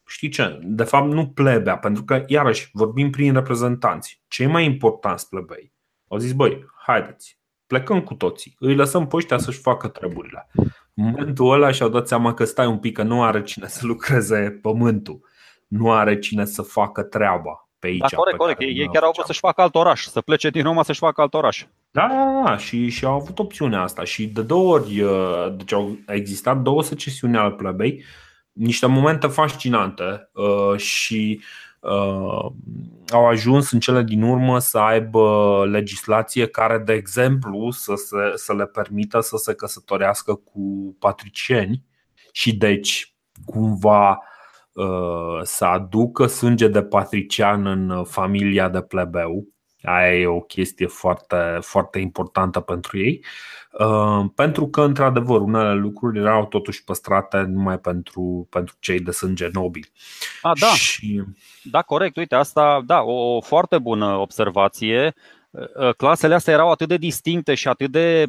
știi 0.07 0.29
ce, 0.29 0.59
de 0.63 0.83
fapt 0.83 1.11
nu 1.11 1.27
plebea, 1.27 1.77
pentru 1.77 2.03
că 2.03 2.23
iarăși 2.27 2.69
vorbim 2.73 3.09
prin 3.09 3.33
reprezentanți, 3.33 4.23
cei 4.27 4.47
mai 4.47 4.65
importanți 4.65 5.29
plebei 5.29 5.73
au 6.07 6.17
zis, 6.17 6.33
băi, 6.33 6.65
haideți, 6.85 7.39
plecăm 7.67 8.01
cu 8.01 8.13
toții, 8.13 8.55
îi 8.59 8.75
lăsăm 8.75 9.07
pe 9.07 9.15
ăștia 9.15 9.37
să-și 9.37 9.59
facă 9.59 9.87
treburile. 9.87 10.49
În 10.93 11.03
momentul 11.03 11.51
ăla 11.51 11.71
și-au 11.71 11.89
dat 11.89 12.07
seama 12.07 12.33
că 12.33 12.43
stai 12.43 12.67
un 12.67 12.77
pic, 12.77 12.93
că 12.95 13.03
nu 13.03 13.23
are 13.23 13.43
cine 13.43 13.67
să 13.67 13.85
lucreze 13.85 14.59
pământul, 14.61 15.19
nu 15.67 15.91
are 15.91 16.19
cine 16.19 16.45
să 16.45 16.61
facă 16.61 17.03
treaba 17.03 17.69
pe 17.79 17.87
aici. 17.87 17.99
Da, 17.99 18.17
corect, 18.17 18.37
corect. 18.37 18.61
Ei 18.61 18.89
chiar 18.93 19.03
au 19.03 19.11
vrut 19.11 19.25
să-și 19.25 19.39
facă 19.39 19.61
alt 19.61 19.75
oraș, 19.75 20.05
să 20.05 20.21
plece 20.21 20.49
din 20.49 20.63
Roma 20.63 20.83
să-și 20.83 20.99
facă 20.99 21.21
alt 21.21 21.33
oraș. 21.33 21.65
Da, 21.91 22.07
da, 22.07 22.41
da, 22.45 22.57
și, 22.57 22.89
și 22.89 23.05
au 23.05 23.13
avut 23.13 23.39
opțiunea 23.39 23.81
asta 23.81 24.03
și 24.03 24.27
de 24.27 24.41
două 24.41 24.73
ori, 24.73 25.01
uh, 25.01 25.55
deci 25.57 25.73
au 25.73 25.97
existat 26.07 26.61
două 26.61 26.83
secesiuni 26.83 27.37
al 27.37 27.51
plebei, 27.51 28.03
niște 28.51 28.85
momente 28.85 29.27
fascinante 29.27 30.29
uh, 30.33 30.77
și 30.77 31.39
uh, 31.41 31.45
au 33.07 33.27
ajuns 33.27 33.71
în 33.71 33.79
cele 33.79 34.03
din 34.03 34.21
urmă 34.21 34.59
să 34.59 34.77
aibă 34.77 35.65
legislație 35.69 36.47
care, 36.47 36.77
de 36.77 36.93
exemplu, 36.93 37.71
să, 37.71 37.93
se, 37.95 38.31
să 38.35 38.53
le 38.53 38.65
permită 38.65 39.19
să 39.19 39.37
se 39.37 39.53
căsătorească 39.53 40.35
cu 40.35 40.95
patricieni 40.99 41.83
și 42.31 42.57
deci 42.57 43.15
cumva 43.45 44.19
uh, 44.73 45.39
să 45.41 45.65
aducă 45.65 46.25
sânge 46.25 46.67
de 46.67 46.83
patrician 46.83 47.65
în 47.65 48.03
familia 48.03 48.69
de 48.69 48.81
plebeu. 48.81 49.47
Aia 49.85 50.15
e 50.15 50.27
o 50.27 50.39
chestie 50.39 50.87
foarte, 50.87 51.57
foarte 51.61 51.99
importantă 51.99 52.59
pentru 52.59 52.97
ei. 52.97 53.23
Uh, 53.79 54.25
pentru 54.35 54.67
că, 54.67 54.81
într-adevăr, 54.81 55.41
unele 55.41 55.73
lucruri 55.73 56.19
erau 56.19 56.45
totuși 56.45 56.83
păstrate 56.83 57.37
numai 57.37 57.79
pentru, 57.79 58.47
pentru 58.49 58.75
cei 58.79 58.99
de 58.99 59.11
sânge 59.11 59.49
nobil. 59.53 59.91
A, 60.41 60.51
da. 60.59 60.67
Și... 60.67 61.23
da, 61.63 61.81
corect. 61.81 62.17
Uite, 62.17 62.35
asta, 62.35 62.81
da, 62.85 63.01
o, 63.01 63.35
o 63.35 63.41
foarte 63.41 63.77
bună 63.79 64.05
observație. 64.05 65.13
Uh, 65.49 65.95
clasele 65.97 66.33
astea 66.33 66.53
erau 66.53 66.71
atât 66.71 66.87
de 66.87 66.97
distincte 66.97 67.53
și 67.53 67.67
atât 67.67 67.91
de 67.91 68.27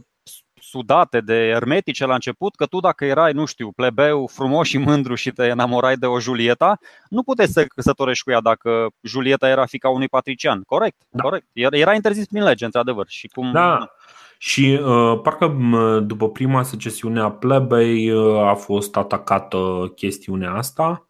sudate, 0.68 1.20
de 1.20 1.34
ermetice 1.34 2.06
la 2.06 2.14
început, 2.14 2.54
că 2.54 2.66
tu 2.66 2.80
dacă 2.80 3.04
erai, 3.04 3.32
nu 3.32 3.44
știu, 3.44 3.70
plebeu 3.70 4.26
frumos 4.26 4.66
și 4.66 4.78
mândru 4.78 5.14
și 5.14 5.30
te 5.30 5.44
enamorai 5.44 5.96
de 5.96 6.06
o 6.06 6.20
Julieta, 6.20 6.78
nu 7.08 7.22
puteai 7.22 7.46
să 7.46 7.64
căsătorești 7.64 8.24
cu 8.24 8.30
ea 8.30 8.40
dacă 8.40 8.86
Julieta 9.00 9.48
era 9.48 9.66
fica 9.66 9.88
unui 9.88 10.08
patrician. 10.08 10.62
Corect, 10.62 10.96
da. 11.08 11.22
corect. 11.22 11.46
Era 11.52 11.94
interzis 11.94 12.26
prin 12.26 12.42
lege, 12.42 12.64
într-adevăr. 12.64 13.06
Și 13.08 13.28
cum... 13.28 13.52
Da. 13.52 13.90
Și 14.38 14.80
uh, 14.82 15.20
parcă 15.22 15.56
după 16.02 16.30
prima 16.30 16.62
secesiune 16.62 17.20
a 17.20 17.30
plebei 17.30 18.10
uh, 18.10 18.38
a 18.48 18.54
fost 18.54 18.96
atacată 18.96 19.92
chestiunea 19.94 20.52
asta. 20.52 21.06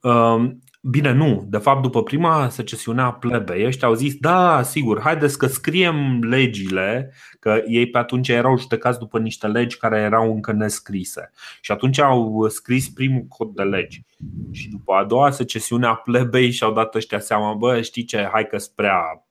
Uh, 0.00 0.44
Bine, 0.80 1.12
nu. 1.12 1.46
De 1.48 1.58
fapt, 1.58 1.82
după 1.82 2.02
prima 2.02 2.48
secesiune 2.48 3.02
a 3.02 3.12
plebei, 3.12 3.66
ăștia 3.66 3.88
au 3.88 3.94
zis, 3.94 4.14
da, 4.14 4.62
sigur, 4.62 5.00
haideți 5.00 5.38
că 5.38 5.46
scriem 5.46 6.22
legile, 6.22 7.12
că 7.40 7.62
ei 7.66 7.90
pe 7.90 7.98
atunci 7.98 8.28
erau 8.28 8.58
judecați 8.58 8.98
după 8.98 9.18
niște 9.18 9.46
legi 9.46 9.76
care 9.76 9.98
erau 9.98 10.32
încă 10.32 10.52
nescrise. 10.52 11.30
Și 11.60 11.72
atunci 11.72 12.00
au 12.00 12.48
scris 12.48 12.88
primul 12.88 13.22
cod 13.28 13.54
de 13.54 13.62
legi. 13.62 14.04
Și 14.52 14.68
după 14.68 14.92
a 14.92 15.04
doua 15.04 15.30
secesiune 15.30 15.86
a 15.86 15.94
plebei 15.94 16.50
și-au 16.50 16.72
dat 16.72 16.94
ăștia 16.94 17.18
seama, 17.18 17.52
bă, 17.54 17.80
știi 17.80 18.04
ce, 18.04 18.28
hai 18.32 18.46
că 18.46 18.56
prea 18.74 19.28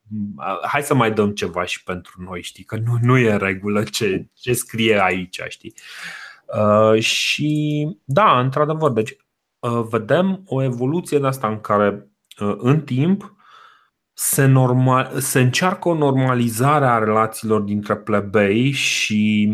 hai 0.68 0.82
să 0.82 0.94
mai 0.94 1.12
dăm 1.12 1.32
ceva 1.32 1.64
și 1.64 1.84
pentru 1.84 2.24
noi, 2.24 2.42
știi, 2.42 2.64
că 2.64 2.76
nu, 2.76 2.98
nu 3.02 3.18
e 3.18 3.32
în 3.32 3.38
regulă 3.38 3.84
ce, 3.84 4.28
ce 4.34 4.54
scrie 4.54 5.04
aici, 5.04 5.40
știi. 5.48 5.74
Uh, 6.58 7.02
și 7.02 7.88
da, 8.04 8.40
într-adevăr, 8.40 8.92
deci 8.92 9.12
uh, 9.12 9.18
vedem 9.90 10.42
o 10.46 10.64
evoluție 10.64 11.20
de 11.20 11.28
asta 11.28 11.48
în 11.48 11.62
care 11.62 12.12
uh, 12.40 12.56
în 12.58 12.82
timp 12.82 13.36
se, 14.14 14.46
normal, 14.46 15.20
se 15.20 15.40
încearcă 15.40 15.90
o 15.90 15.94
normalizare 15.94 16.86
a 16.86 16.98
relațiilor 16.98 17.62
dintre 17.62 17.96
plebei 17.96 18.72
și, 18.72 19.54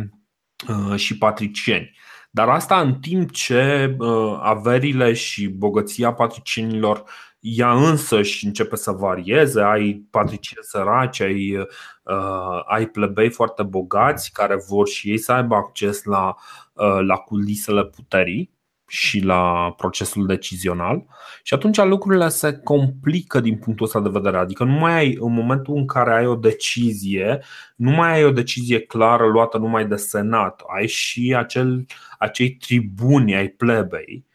uh, 0.68 0.96
și 0.96 1.18
patricieni. 1.18 1.92
Dar 2.32 2.50
asta 2.50 2.82
în 2.82 2.94
timp 2.94 3.32
ce 3.32 3.96
averile 4.40 5.14
și 5.14 5.48
bogăția 5.48 6.14
patricienilor 6.14 7.04
ea 7.40 7.74
însă 7.74 8.22
și 8.22 8.46
începe 8.46 8.76
să 8.76 8.92
varieze, 8.92 9.62
ai 9.62 10.08
patricieni 10.10 10.66
săraci, 10.66 11.20
ai, 11.20 11.58
uh, 11.58 12.62
ai 12.66 12.88
plebei 12.88 13.30
foarte 13.30 13.64
bogați 13.64 14.32
care 14.32 14.56
vor 14.68 14.88
și 14.88 15.10
ei 15.10 15.18
să 15.18 15.32
aibă 15.32 15.56
acces 15.56 16.04
la, 16.04 16.36
uh, 16.74 17.00
la 17.00 17.16
culisele 17.16 17.86
puterii 17.86 18.54
și 18.94 19.20
la 19.20 19.74
procesul 19.78 20.26
decizional 20.26 21.06
și 21.44 21.54
atunci 21.54 21.78
lucrurile 21.78 22.30
se 22.30 22.54
complică 22.64 23.40
din 23.40 23.58
punctul 23.58 23.86
ăsta 23.86 24.00
de 24.00 24.10
vedere. 24.10 24.38
Adică 24.38 24.64
nu 24.64 24.72
mai 24.72 24.94
ai, 24.94 25.18
în 25.20 25.34
momentul 25.34 25.76
în 25.76 25.86
care 25.86 26.14
ai 26.14 26.26
o 26.26 26.36
decizie, 26.36 27.40
nu 27.76 27.92
mai 27.92 28.14
ai 28.14 28.26
o 28.26 28.32
decizie 28.32 28.80
clară 28.80 29.26
luată 29.28 29.58
numai 29.58 29.88
de 29.88 29.96
senat, 29.96 30.64
ai 30.76 30.88
și 30.88 31.36
acel, 31.38 31.86
acei 32.18 32.56
tribuni 32.56 33.36
ai 33.36 33.48
plebei 33.48 34.26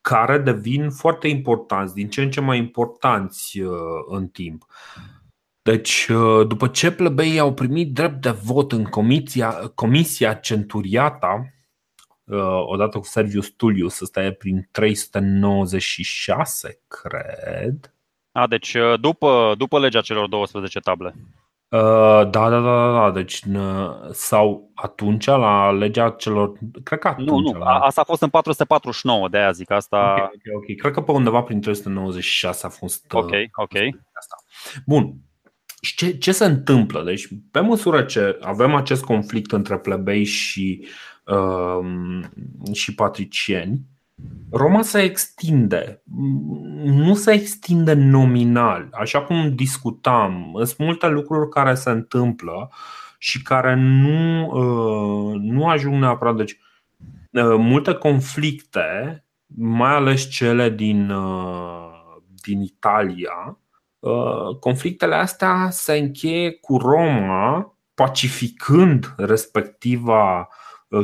care 0.00 0.38
devin 0.38 0.90
foarte 0.90 1.28
importanți, 1.28 1.94
din 1.94 2.08
ce 2.08 2.22
în 2.22 2.30
ce 2.30 2.40
mai 2.40 2.58
importanți 2.58 3.60
uh, 3.60 3.70
în 4.08 4.26
timp. 4.26 4.66
Deci, 5.62 6.08
uh, 6.08 6.46
după 6.46 6.68
ce 6.68 6.92
plebeii 6.92 7.38
au 7.38 7.54
primit 7.54 7.92
drept 7.92 8.22
de 8.22 8.30
vot 8.30 8.72
în 8.72 8.84
comisia, 8.84 9.72
comisia 9.74 10.34
Centuriata, 10.34 11.40
uh, 11.40 11.60
odată 12.64 12.98
cu 12.98 13.04
Servius 13.04 13.48
Tullius, 13.48 14.00
ăsta 14.00 14.22
e 14.22 14.32
prin 14.32 14.68
396, 14.70 16.80
cred. 16.88 17.94
A, 18.32 18.46
deci 18.46 18.76
după, 19.00 19.54
după 19.56 19.78
legea 19.78 20.00
celor 20.00 20.28
12 20.28 20.80
table. 20.80 21.14
Uh, 21.72 22.30
da, 22.30 22.48
da, 22.48 22.60
da, 22.60 22.60
da, 22.60 22.92
da. 22.92 23.10
Deci, 23.10 23.42
sau 24.10 24.70
atunci 24.74 25.26
la 25.26 25.70
legea 25.70 26.10
celor. 26.10 26.52
Cred 26.82 26.98
că 26.98 27.08
atunci. 27.08 27.28
Nu, 27.28 27.38
nu. 27.38 27.58
La... 27.58 27.78
Asta 27.78 28.00
a 28.00 28.04
fost 28.04 28.22
în 28.22 28.28
449, 28.28 29.28
de 29.28 29.38
aia 29.38 29.52
zic 29.52 29.70
asta. 29.70 30.14
Ok, 30.18 30.22
ok, 30.22 30.56
ok. 30.56 30.76
Cred 30.76 30.92
că 30.92 31.00
pe 31.00 31.12
undeva 31.12 31.42
prin 31.42 31.60
396 31.60 32.66
a 32.66 32.68
fost. 32.68 33.12
Uh, 33.12 33.22
ok, 33.22 33.30
ok. 33.52 33.74
Asta. 34.12 34.36
Bun. 34.86 35.14
Și 35.80 35.96
ce, 35.96 36.18
ce 36.18 36.32
se 36.32 36.44
întâmplă? 36.44 37.02
Deci, 37.02 37.28
pe 37.50 37.60
măsură 37.60 38.02
ce 38.02 38.38
avem 38.40 38.74
acest 38.74 39.04
conflict 39.04 39.52
între 39.52 39.78
plebei 39.78 40.24
și, 40.24 40.78
uh, 40.80 41.11
și 42.72 42.94
patricieni, 42.94 43.80
Roma 44.50 44.82
se 44.82 45.02
extinde, 45.02 46.02
nu 46.84 47.14
se 47.14 47.32
extinde 47.32 47.92
nominal, 47.92 48.88
așa 48.92 49.22
cum 49.22 49.54
discutam. 49.54 50.52
Sunt 50.54 50.76
multe 50.78 51.08
lucruri 51.08 51.48
care 51.48 51.74
se 51.74 51.90
întâmplă 51.90 52.70
și 53.18 53.42
care 53.42 53.74
nu, 53.74 54.46
uh, 54.46 55.40
nu 55.40 55.68
ajung 55.68 55.94
neapărat. 55.94 56.36
Deci, 56.36 56.58
uh, 57.30 57.56
multe 57.58 57.92
conflicte, 57.92 59.24
mai 59.56 59.94
ales 59.94 60.30
cele 60.30 60.70
din, 60.70 61.10
uh, 61.10 61.90
din 62.42 62.60
Italia, 62.60 63.56
conflictele 64.60 65.14
astea 65.14 65.68
se 65.70 65.92
încheie 65.92 66.50
cu 66.50 66.78
Roma 66.78 67.76
pacificând 67.94 69.14
respectiva 69.16 70.48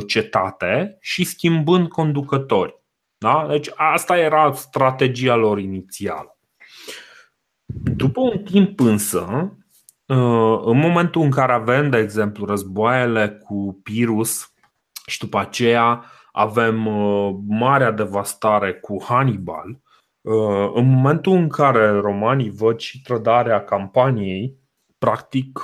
cetate 0.07 0.97
și 1.01 1.23
schimbând 1.23 1.87
conducători. 1.87 2.79
Da? 3.17 3.45
Deci 3.49 3.69
asta 3.75 4.17
era 4.17 4.53
strategia 4.53 5.35
lor 5.35 5.59
inițială. 5.59 6.37
După 7.95 8.21
un 8.21 8.43
timp 8.43 8.79
însă, 8.79 9.53
uh, 10.05 10.61
în 10.63 10.77
momentul 10.77 11.21
în 11.21 11.31
care 11.31 11.51
avem, 11.51 11.89
de 11.89 11.97
exemplu, 11.97 12.45
războaiele 12.45 13.29
cu 13.29 13.79
Pirus 13.83 14.53
și 15.05 15.19
după 15.19 15.39
aceea 15.39 16.05
avem 16.31 16.85
uh, 16.85 17.35
marea 17.47 17.91
devastare 17.91 18.73
cu 18.73 19.03
Hannibal, 19.03 19.79
uh, 20.21 20.71
în 20.73 20.89
momentul 20.89 21.33
în 21.33 21.49
care 21.49 21.89
romanii 21.89 22.49
văd 22.49 22.79
și 22.79 23.01
trădarea 23.01 23.63
campaniei, 23.63 24.57
practic, 24.97 25.59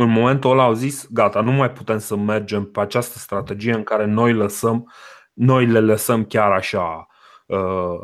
în 0.00 0.10
momentul 0.10 0.50
ăla 0.50 0.62
au 0.62 0.72
zis, 0.72 1.06
gata, 1.10 1.40
nu 1.40 1.52
mai 1.52 1.70
putem 1.70 1.98
să 1.98 2.16
mergem 2.16 2.64
pe 2.64 2.80
această 2.80 3.18
strategie 3.18 3.74
în 3.74 3.82
care 3.82 4.04
noi 4.04 4.32
lăsăm 4.32 4.90
noi 5.40 5.66
le 5.66 5.80
lăsăm 5.80 6.24
chiar 6.24 6.50
așa 6.50 7.06
uh, 7.46 7.98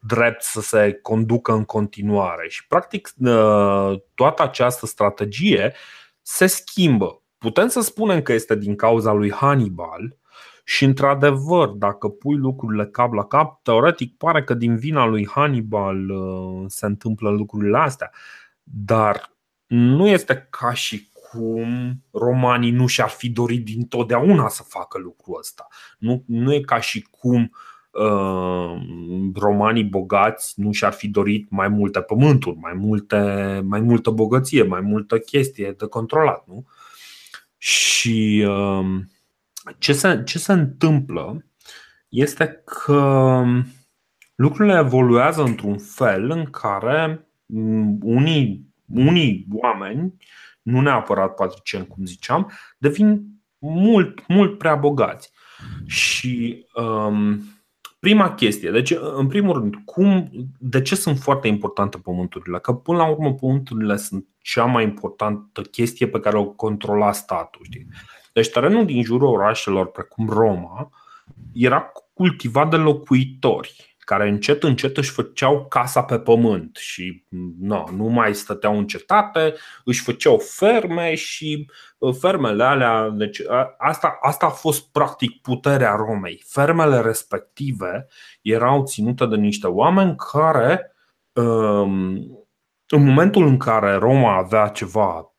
drept 0.00 0.42
să 0.42 0.60
se 0.60 0.98
conducă 1.02 1.52
în 1.52 1.64
continuare. 1.64 2.48
Și, 2.48 2.66
practic, 2.66 3.10
uh, 3.18 4.00
toată 4.14 4.42
această 4.42 4.86
strategie 4.86 5.74
se 6.22 6.46
schimbă. 6.46 7.22
Putem 7.38 7.68
să 7.68 7.80
spunem 7.80 8.22
că 8.22 8.32
este 8.32 8.56
din 8.56 8.76
cauza 8.76 9.12
lui 9.12 9.32
Hannibal, 9.32 10.18
și 10.64 10.84
într-adevăr, 10.84 11.68
dacă 11.68 12.08
pui 12.08 12.36
lucrurile 12.36 12.86
cap 12.86 13.12
la 13.12 13.24
cap, 13.24 13.62
teoretic 13.62 14.16
pare 14.16 14.44
că 14.44 14.54
din 14.54 14.76
vina 14.76 15.06
lui 15.06 15.28
Hannibal 15.28 16.10
uh, 16.10 16.64
se 16.66 16.86
întâmplă 16.86 17.30
lucrurile 17.30 17.78
astea. 17.78 18.10
Dar 18.62 19.32
nu 19.70 20.08
este 20.08 20.46
ca 20.50 20.72
și 20.72 21.08
cum 21.12 22.02
romanii 22.10 22.70
nu 22.70 22.86
și-ar 22.86 23.08
fi 23.08 23.28
dorit 23.28 23.64
dintotdeauna 23.64 24.48
să 24.48 24.62
facă 24.62 24.98
lucrul 24.98 25.36
ăsta. 25.38 25.68
Nu, 25.98 26.24
nu 26.26 26.54
e 26.54 26.60
ca 26.60 26.80
și 26.80 27.06
cum 27.10 27.52
uh, 27.90 28.82
romanii 29.34 29.84
bogați 29.84 30.52
nu 30.56 30.72
și-ar 30.72 30.92
fi 30.92 31.08
dorit 31.08 31.50
mai 31.50 31.68
multe 31.68 32.00
pământuri, 32.00 32.56
mai, 32.56 32.72
multe, 32.74 33.60
mai 33.64 33.80
multă 33.80 34.10
bogăție, 34.10 34.62
mai 34.62 34.80
multă 34.80 35.18
chestie 35.18 35.74
de 35.78 35.86
controlat. 35.86 36.46
Nu? 36.46 36.66
Și 37.58 38.46
uh, 38.48 39.00
ce, 39.78 39.92
se, 39.92 40.22
ce 40.24 40.38
se 40.38 40.52
întâmplă 40.52 41.44
este 42.08 42.62
că 42.64 43.42
lucrurile 44.34 44.78
evoluează 44.78 45.42
într-un 45.42 45.78
fel 45.78 46.30
în 46.30 46.44
care 46.44 47.28
unii, 48.00 48.69
unii 48.94 49.46
oameni 49.52 50.14
nu 50.62 50.80
neapărat 50.80 51.34
patricieni, 51.34 51.86
cum 51.86 52.04
ziceam, 52.04 52.52
devin 52.78 53.26
mult, 53.58 54.26
mult 54.28 54.58
prea 54.58 54.74
bogați. 54.74 55.32
Și 55.86 56.66
um, 56.74 57.42
prima 57.98 58.34
chestie, 58.34 58.70
deci 58.70 58.94
în 59.14 59.26
primul 59.26 59.52
rând, 59.52 59.74
cum, 59.84 60.30
de 60.58 60.82
ce 60.82 60.94
sunt 60.94 61.18
foarte 61.18 61.48
importante 61.48 61.98
pământurile? 61.98 62.58
Că 62.58 62.72
până 62.72 62.98
la 62.98 63.10
urmă 63.10 63.34
pământurile 63.34 63.96
sunt 63.96 64.26
cea 64.38 64.64
mai 64.64 64.82
importantă 64.82 65.62
chestie 65.62 66.08
pe 66.08 66.20
care 66.20 66.36
o 66.36 66.44
controla 66.44 67.12
statul. 67.12 67.60
Știi? 67.64 67.86
Deci 68.32 68.50
terenul 68.50 68.84
din 68.84 69.02
jurul 69.02 69.28
orașelor 69.28 69.90
precum 69.90 70.28
Roma 70.28 70.90
era 71.52 71.92
cultivat 72.12 72.70
de 72.70 72.76
locuitori 72.76 73.89
care 74.10 74.28
încet 74.28 74.62
încet 74.62 74.96
își 74.96 75.10
făceau 75.10 75.66
casa 75.68 76.02
pe 76.02 76.18
pământ 76.18 76.76
și 76.76 77.24
no, 77.60 77.84
nu 77.96 78.04
mai 78.04 78.34
stăteau 78.34 78.78
în 78.78 78.86
cetate, 78.86 79.54
își 79.84 80.02
făceau 80.02 80.38
ferme 80.38 81.14
și 81.14 81.70
uh, 81.98 82.14
fermele 82.20 82.64
alea, 82.64 83.08
deci 83.08 83.40
asta, 83.78 84.18
asta 84.20 84.46
a 84.46 84.50
fost 84.50 84.92
practic 84.92 85.40
puterea 85.40 85.94
Romei. 85.94 86.42
Fermele 86.46 87.00
respective 87.00 88.06
erau 88.42 88.84
ținute 88.84 89.26
de 89.26 89.36
niște 89.36 89.66
oameni 89.66 90.16
care 90.32 90.94
um, 91.32 92.14
în 92.88 93.04
momentul 93.04 93.46
în 93.46 93.56
care 93.56 93.94
Roma 93.94 94.36
avea 94.36 94.68
ceva 94.68 95.34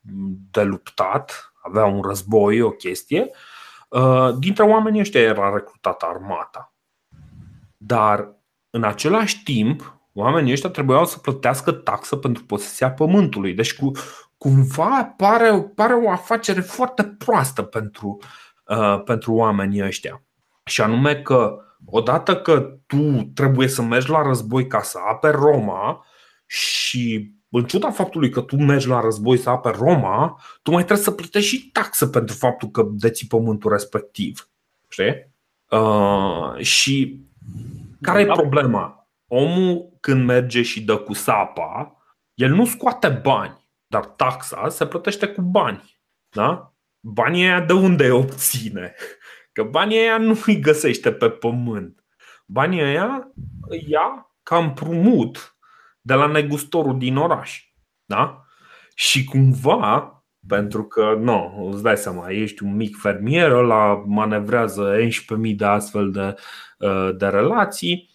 de 0.50 0.62
luptat, 0.62 1.52
avea 1.62 1.84
un 1.84 2.02
război, 2.02 2.60
o 2.60 2.70
chestie, 2.70 3.30
uh, 3.88 4.34
dintre 4.38 4.64
oamenii 4.64 5.00
ăștia 5.00 5.20
era 5.20 5.54
recrutată 5.54 6.06
armata. 6.06 6.74
Dar 7.76 8.40
în 8.74 8.84
același 8.84 9.42
timp, 9.42 10.00
oamenii 10.12 10.52
ăștia 10.52 10.70
trebuiau 10.70 11.06
să 11.06 11.18
plătească 11.18 11.72
taxă 11.72 12.16
pentru 12.16 12.44
posesia 12.44 12.90
pământului. 12.90 13.54
Deci 13.54 13.74
cu, 13.74 13.90
cumva 14.38 15.14
pare, 15.16 15.72
pare 15.74 15.94
o 15.94 16.10
afacere 16.10 16.60
foarte 16.60 17.04
proastă 17.04 17.62
pentru, 17.62 18.18
uh, 18.66 19.02
pentru 19.04 19.32
oamenii 19.32 19.82
ăștia. 19.82 20.22
Și 20.64 20.80
anume 20.80 21.16
că 21.16 21.56
odată 21.86 22.36
că 22.36 22.76
tu 22.86 23.30
trebuie 23.34 23.68
să 23.68 23.82
mergi 23.82 24.10
la 24.10 24.22
război 24.22 24.66
ca 24.66 24.82
să 24.82 24.98
aperi 25.10 25.36
Roma 25.36 26.06
și 26.46 27.32
în 27.48 27.64
ciuda 27.64 27.90
faptului 27.90 28.30
că 28.30 28.40
tu 28.40 28.56
mergi 28.56 28.88
la 28.88 29.00
război 29.00 29.36
să 29.36 29.50
aperi 29.50 29.78
Roma, 29.78 30.40
tu 30.62 30.70
mai 30.70 30.84
trebuie 30.84 31.04
să 31.04 31.10
plătești 31.10 31.56
și 31.56 31.70
taxă 31.70 32.06
pentru 32.06 32.36
faptul 32.36 32.68
că 32.68 32.88
deții 32.90 33.26
pământul 33.26 33.70
respectiv. 33.70 34.48
Știi? 34.88 35.30
Uh, 35.70 36.56
și 36.58 37.21
care 38.02 38.20
e 38.20 38.24
da. 38.24 38.32
problema? 38.32 39.08
Omul 39.26 39.96
când 40.00 40.24
merge 40.24 40.62
și 40.62 40.82
dă 40.82 40.96
cu 40.96 41.12
sapa, 41.12 41.96
el 42.34 42.50
nu 42.50 42.66
scoate 42.66 43.08
bani, 43.08 43.68
dar 43.86 44.04
taxa 44.04 44.68
se 44.68 44.86
plătește 44.86 45.26
cu 45.26 45.42
bani. 45.42 46.00
Da? 46.28 46.74
Banii 47.00 47.44
aia 47.44 47.60
de 47.60 47.72
unde 47.72 48.04
îi 48.04 48.10
obține? 48.10 48.94
Că 49.52 49.62
banii 49.62 49.98
aia 49.98 50.18
nu 50.18 50.42
îi 50.46 50.60
găsește 50.60 51.12
pe 51.12 51.30
pământ. 51.30 52.04
Banii 52.46 52.82
aia 52.82 53.32
îi 53.68 53.84
ia 53.88 54.34
ca 54.42 54.58
împrumut 54.58 55.56
de 56.00 56.14
la 56.14 56.26
negustorul 56.26 56.98
din 56.98 57.16
oraș. 57.16 57.64
Da? 58.04 58.44
Și 58.94 59.24
cumva 59.24 60.16
Pentru 60.48 60.84
că, 60.84 61.16
nu, 61.20 61.68
îți 61.72 61.82
dai 61.82 61.96
seama, 61.96 62.30
ești 62.30 62.62
un 62.62 62.76
mic 62.76 62.96
fermier, 62.96 63.50
ăla 63.50 63.94
manevrează 64.06 64.96
11.000 64.96 65.56
de 65.56 65.64
astfel 65.64 66.10
de, 66.10 66.34
de 67.16 67.26
relații 67.26 68.10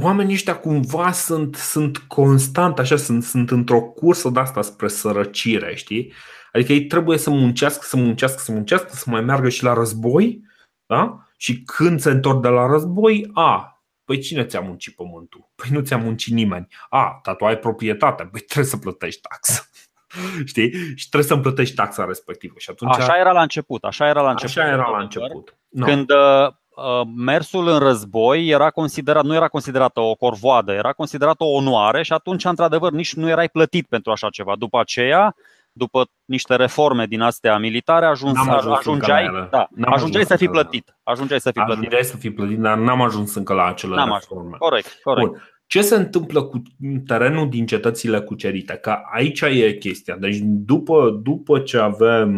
oamenii 0.00 0.34
ăștia 0.34 0.58
cumva 0.58 1.12
sunt, 1.12 1.54
sunt 1.54 1.98
constant 1.98 2.78
așa, 2.78 2.96
sunt, 2.96 3.22
sunt 3.22 3.50
într-o 3.50 3.82
cursă 3.82 4.28
de 4.28 4.40
asta 4.40 4.62
spre 4.62 4.88
sărăcire, 4.88 5.74
știi? 5.74 6.12
Adică 6.52 6.72
ei 6.72 6.86
trebuie 6.86 7.18
să 7.18 7.30
muncească, 7.30 7.84
să 7.84 7.96
muncească, 7.96 8.38
să 8.38 8.52
muncească, 8.52 8.88
să 8.92 9.04
mai 9.06 9.20
meargă 9.20 9.48
și 9.48 9.64
la 9.64 9.72
război, 9.72 10.44
da? 10.86 11.26
Și 11.36 11.62
când 11.62 12.00
se 12.00 12.10
întorc 12.10 12.42
de 12.42 12.48
la 12.48 12.66
război, 12.66 13.30
a, 13.34 13.82
păi 14.04 14.18
cine 14.18 14.44
ți-a 14.44 14.60
muncit 14.60 14.94
pământul? 14.94 15.50
Păi 15.54 15.68
nu 15.70 15.80
ți-a 15.80 15.96
muncit 15.96 16.32
nimeni. 16.32 16.66
A, 16.88 17.20
dar 17.24 17.36
tu 17.36 17.44
ai 17.44 17.58
proprietate, 17.58 18.28
păi 18.32 18.40
trebuie 18.40 18.70
să 18.70 18.76
plătești 18.76 19.20
taxă. 19.20 19.62
Știi? 20.50 20.72
Și 20.94 21.08
trebuie 21.08 21.28
să-mi 21.28 21.42
plătești 21.42 21.74
taxa 21.74 22.04
respectivă. 22.04 22.54
Și 22.56 22.70
atunci... 22.70 22.96
Așa 22.96 23.18
era 23.18 23.32
la 23.32 23.42
început. 23.42 23.84
Așa 23.84 24.08
era 24.08 24.22
la 24.22 24.30
început. 24.30 24.56
Așa 24.56 24.68
era 24.68 24.88
la 24.88 25.00
început. 25.00 25.56
No. 25.72 25.86
Când 25.86 26.10
uh, 26.10 26.48
Uh, 26.76 27.06
mersul 27.16 27.68
în 27.68 27.78
război 27.78 28.48
era 28.48 28.70
considerat, 28.70 29.24
nu 29.24 29.34
era 29.34 29.48
considerată 29.48 30.00
o 30.00 30.14
corvoadă, 30.14 30.72
era 30.72 30.92
considerată 30.92 31.44
o 31.44 31.52
onoare 31.52 32.02
și 32.02 32.12
atunci, 32.12 32.44
într-adevăr, 32.44 32.92
nici 32.92 33.14
nu 33.14 33.28
erai 33.28 33.48
plătit 33.48 33.86
pentru 33.88 34.12
așa 34.12 34.28
ceva. 34.28 34.54
După 34.58 34.80
aceea, 34.80 35.34
după 35.72 36.06
niște 36.24 36.56
reforme 36.56 37.06
din 37.06 37.20
astea 37.20 37.58
militare, 37.58 38.06
ajuns, 38.06 38.38
ajuns 38.48 38.78
ajungeai, 38.78 39.48
da, 39.50 39.68
ajungeai 39.84 40.24
să 40.24 40.36
fii 40.36 40.48
plătit. 40.48 40.96
Ajungeai 41.02 41.40
să 41.40 41.50
fii 41.50 41.62
plătit. 41.62 41.78
Ajungeai 41.78 42.04
să 42.04 42.16
fii 42.16 42.32
plătit, 42.32 42.58
dar 42.58 42.76
n-am 42.76 43.02
ajuns 43.02 43.34
încă 43.34 43.52
la 43.52 43.66
acele 43.66 43.94
n-am 43.94 44.12
reforme. 44.12 44.44
Ajuns. 44.44 44.58
Corect, 44.58 45.00
corect. 45.02 45.28
Bun. 45.28 45.42
Ce 45.72 45.82
se 45.82 45.94
întâmplă 45.94 46.42
cu 46.42 46.62
terenul 47.06 47.48
din 47.48 47.66
cetățile 47.66 48.20
cucerite? 48.20 48.72
Că 48.72 48.98
aici 49.12 49.40
e 49.40 49.76
chestia. 49.78 50.16
Deci 50.16 50.38
după, 50.42 51.20
după 51.22 51.58
ce 51.58 51.78
avem 51.78 52.32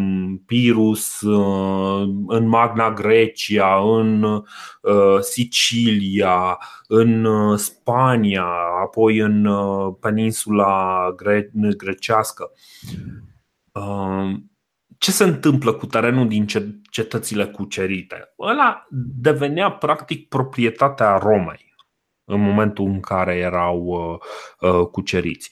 Pirus 0.46 1.20
uh, 1.20 2.08
în 2.26 2.48
Magna 2.48 2.92
Grecia, 2.92 3.80
în 3.98 4.22
uh, 4.22 5.20
Sicilia, 5.20 6.58
în 6.86 7.24
uh, 7.24 7.58
Spania, 7.58 8.46
apoi 8.82 9.18
în 9.18 9.48
peninsula 10.00 11.12
gre- 11.16 11.50
grecească, 11.76 12.50
ce 14.98 15.10
se 15.10 15.24
întâmplă 15.24 15.72
cu 15.72 15.86
terenul 15.86 16.28
din 16.28 16.46
cetățile 16.90 17.46
cucerite? 17.46 18.34
Ăla 18.38 18.86
devenea 19.20 19.70
practic 19.70 20.28
proprietatea 20.28 21.16
Romei 21.16 21.63
în 22.24 22.40
momentul 22.40 22.86
în 22.86 23.00
care 23.00 23.34
erau 23.34 23.78
uh, 23.84 24.70
uh, 24.70 24.86
cuceriți. 24.86 25.50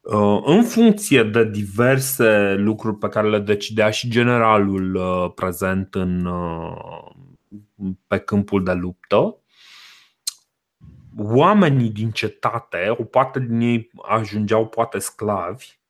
Uh, 0.00 0.40
în 0.44 0.62
funcție 0.62 1.22
de 1.22 1.44
diverse 1.44 2.54
lucruri 2.58 2.96
pe 2.96 3.08
care 3.08 3.28
le 3.28 3.38
decidea 3.38 3.90
și 3.90 4.10
generalul 4.10 5.00
prezent 5.34 5.94
în, 5.94 6.28
pe 8.06 8.18
câmpul 8.18 8.64
de 8.64 8.72
luptă, 8.72 9.36
oamenii 11.18 11.90
din 11.90 12.10
cetate, 12.10 12.94
o 12.98 13.04
parte 13.04 13.40
din 13.40 13.60
ei 13.60 13.90
ajungeau 14.02 14.66
poate 14.66 14.98
sclavi, 14.98 15.80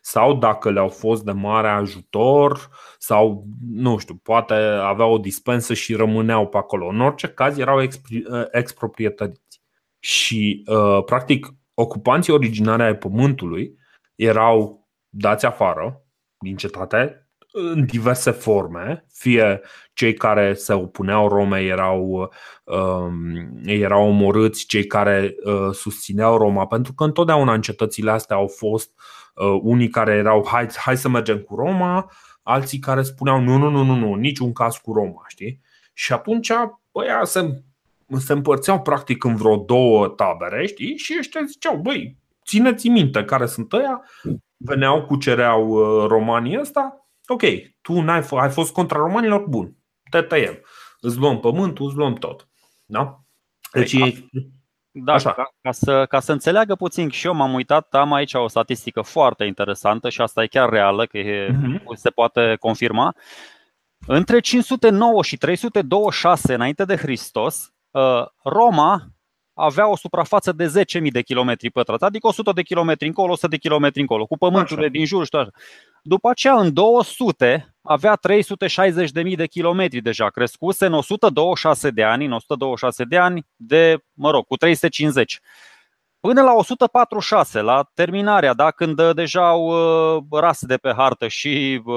sau 0.00 0.34
dacă 0.34 0.70
le-au 0.70 0.88
fost 0.88 1.24
de 1.24 1.32
mare 1.32 1.68
ajutor, 1.68 2.68
sau 2.98 3.46
nu 3.70 3.98
știu, 3.98 4.14
poate 4.14 4.54
aveau 4.82 5.12
o 5.12 5.18
dispensă 5.18 5.74
și 5.74 5.94
rămâneau 5.94 6.48
pe 6.48 6.56
acolo. 6.56 6.86
În 6.86 7.00
orice 7.00 7.28
caz, 7.28 7.58
erau 7.58 7.82
exproprietari 8.50 9.40
și, 10.02 10.64
uh, 10.66 11.04
practic, 11.04 11.46
ocupanții 11.74 12.32
originari 12.32 12.82
ai 12.82 12.96
pământului 12.96 13.78
erau 14.14 14.88
dați 15.08 15.46
afară 15.46 16.04
din 16.38 16.56
cetate 16.56 17.28
în 17.52 17.86
diverse 17.86 18.30
forme, 18.30 19.06
fie 19.12 19.60
cei 19.92 20.14
care 20.14 20.54
se 20.54 20.72
opuneau 20.72 21.28
Romei 21.28 21.68
erau, 21.68 22.32
um, 22.64 23.60
erau 23.64 24.08
omorâți, 24.08 24.66
cei 24.66 24.86
care 24.86 25.34
uh, 25.44 25.74
susțineau 25.74 26.36
Roma, 26.36 26.66
pentru 26.66 26.92
că 26.92 27.04
întotdeauna 27.04 27.54
în 27.54 27.60
cetățile 27.60 28.10
astea 28.10 28.36
au 28.36 28.46
fost 28.46 28.90
uh, 29.34 29.58
unii 29.62 29.88
care 29.88 30.12
erau 30.12 30.46
hai, 30.46 30.68
hai 30.76 30.96
să 30.96 31.08
mergem 31.08 31.38
cu 31.38 31.54
Roma, 31.54 32.12
alții 32.42 32.78
care 32.78 33.02
spuneau 33.02 33.40
nu, 33.40 33.56
nu, 33.56 33.70
nu, 33.70 33.82
nu, 33.82 33.94
nu, 33.94 34.14
niciun 34.14 34.52
caz 34.52 34.76
cu 34.76 34.92
Roma, 34.92 35.24
știi? 35.26 35.60
Și 35.92 36.12
atunci 36.12 36.52
băia 36.92 37.24
se 37.24 37.62
se 38.18 38.32
împărțeau 38.32 38.80
practic 38.80 39.24
în 39.24 39.36
vreo 39.36 39.56
două 39.56 40.08
tabere, 40.08 40.66
știi? 40.66 40.96
Și 40.96 41.14
ăștia 41.18 41.40
ziceau, 41.46 41.76
băi, 41.76 42.16
țineți 42.46 42.88
minte 42.88 43.24
care 43.24 43.46
sunt 43.46 43.72
ăia, 43.72 44.02
veneau, 44.56 45.04
cucereau 45.04 45.68
uh, 45.68 46.06
romanii 46.08 46.60
ăsta, 46.60 47.06
ok, 47.26 47.42
tu 47.80 48.00
n-ai, 48.00 48.22
f- 48.22 48.40
ai 48.40 48.50
fost 48.50 48.72
contra 48.72 48.98
romanilor, 48.98 49.46
bun, 49.46 49.76
te 50.10 50.22
tăiem, 50.22 50.60
îți 51.00 51.18
luăm 51.18 51.40
pământul, 51.40 51.86
îți 51.86 51.96
luăm 51.96 52.14
tot. 52.14 52.48
Da? 52.84 53.20
Deci 53.72 53.92
e... 53.92 54.28
Da, 54.94 55.12
Așa. 55.12 55.32
Ca, 55.32 55.54
ca, 55.60 55.72
să, 55.72 56.06
ca 56.08 56.20
să 56.20 56.32
înțeleagă 56.32 56.74
puțin 56.74 57.08
și 57.08 57.26
eu 57.26 57.34
m-am 57.34 57.52
uitat, 57.52 57.94
am 57.94 58.12
aici 58.12 58.34
o 58.34 58.48
statistică 58.48 59.00
foarte 59.00 59.44
interesantă 59.44 60.08
și 60.08 60.20
asta 60.20 60.42
e 60.42 60.46
chiar 60.46 60.68
reală, 60.68 61.06
că 61.06 61.18
e, 61.18 61.48
uh-huh. 61.48 61.94
se 61.94 62.10
poate 62.10 62.56
confirma. 62.60 63.14
Între 64.06 64.40
509 64.40 65.22
și 65.22 65.36
326 65.36 66.54
înainte 66.54 66.84
de 66.84 66.96
Hristos, 66.96 67.72
Uh, 67.72 67.81
Roma 68.42 69.06
avea 69.54 69.88
o 69.88 69.96
suprafață 69.96 70.52
de 70.52 70.84
10.000 71.00 71.10
de 71.10 71.22
kilometri 71.22 71.70
pătrați, 71.70 72.04
adică 72.04 72.26
100 72.26 72.52
de 72.52 72.62
kilometri 72.62 73.06
încolo, 73.06 73.32
100 73.32 73.48
de 73.48 73.56
kilometri 73.56 74.00
încolo, 74.00 74.26
cu 74.26 74.36
pământurile 74.38 74.88
din 74.88 75.04
jur 75.04 75.24
și 75.24 75.30
toate. 75.30 75.50
După 76.02 76.28
aceea, 76.28 76.54
în 76.54 76.72
200, 76.72 77.74
avea 77.82 78.18
360.000 79.24 79.36
de 79.36 79.46
kilometri 79.46 80.00
deja 80.00 80.28
crescuse 80.28 80.86
în 80.86 80.92
126 80.92 81.90
de 81.90 82.02
ani, 82.02 82.24
în 82.24 82.32
126 82.32 83.04
de 83.04 83.18
ani, 83.18 83.46
de, 83.56 84.04
mă 84.12 84.30
rog, 84.30 84.46
cu 84.46 84.56
350. 84.56 85.40
Până 86.26 86.42
la 86.42 86.52
146, 86.52 87.60
la 87.60 87.90
terminarea, 87.94 88.52
da, 88.52 88.70
când 88.70 89.12
deja 89.12 89.48
au 89.48 89.64
uh, 90.16 90.22
ras 90.30 90.64
de 90.64 90.76
pe 90.76 90.92
hartă 90.96 91.28
și 91.28 91.82
uh, 91.84 91.94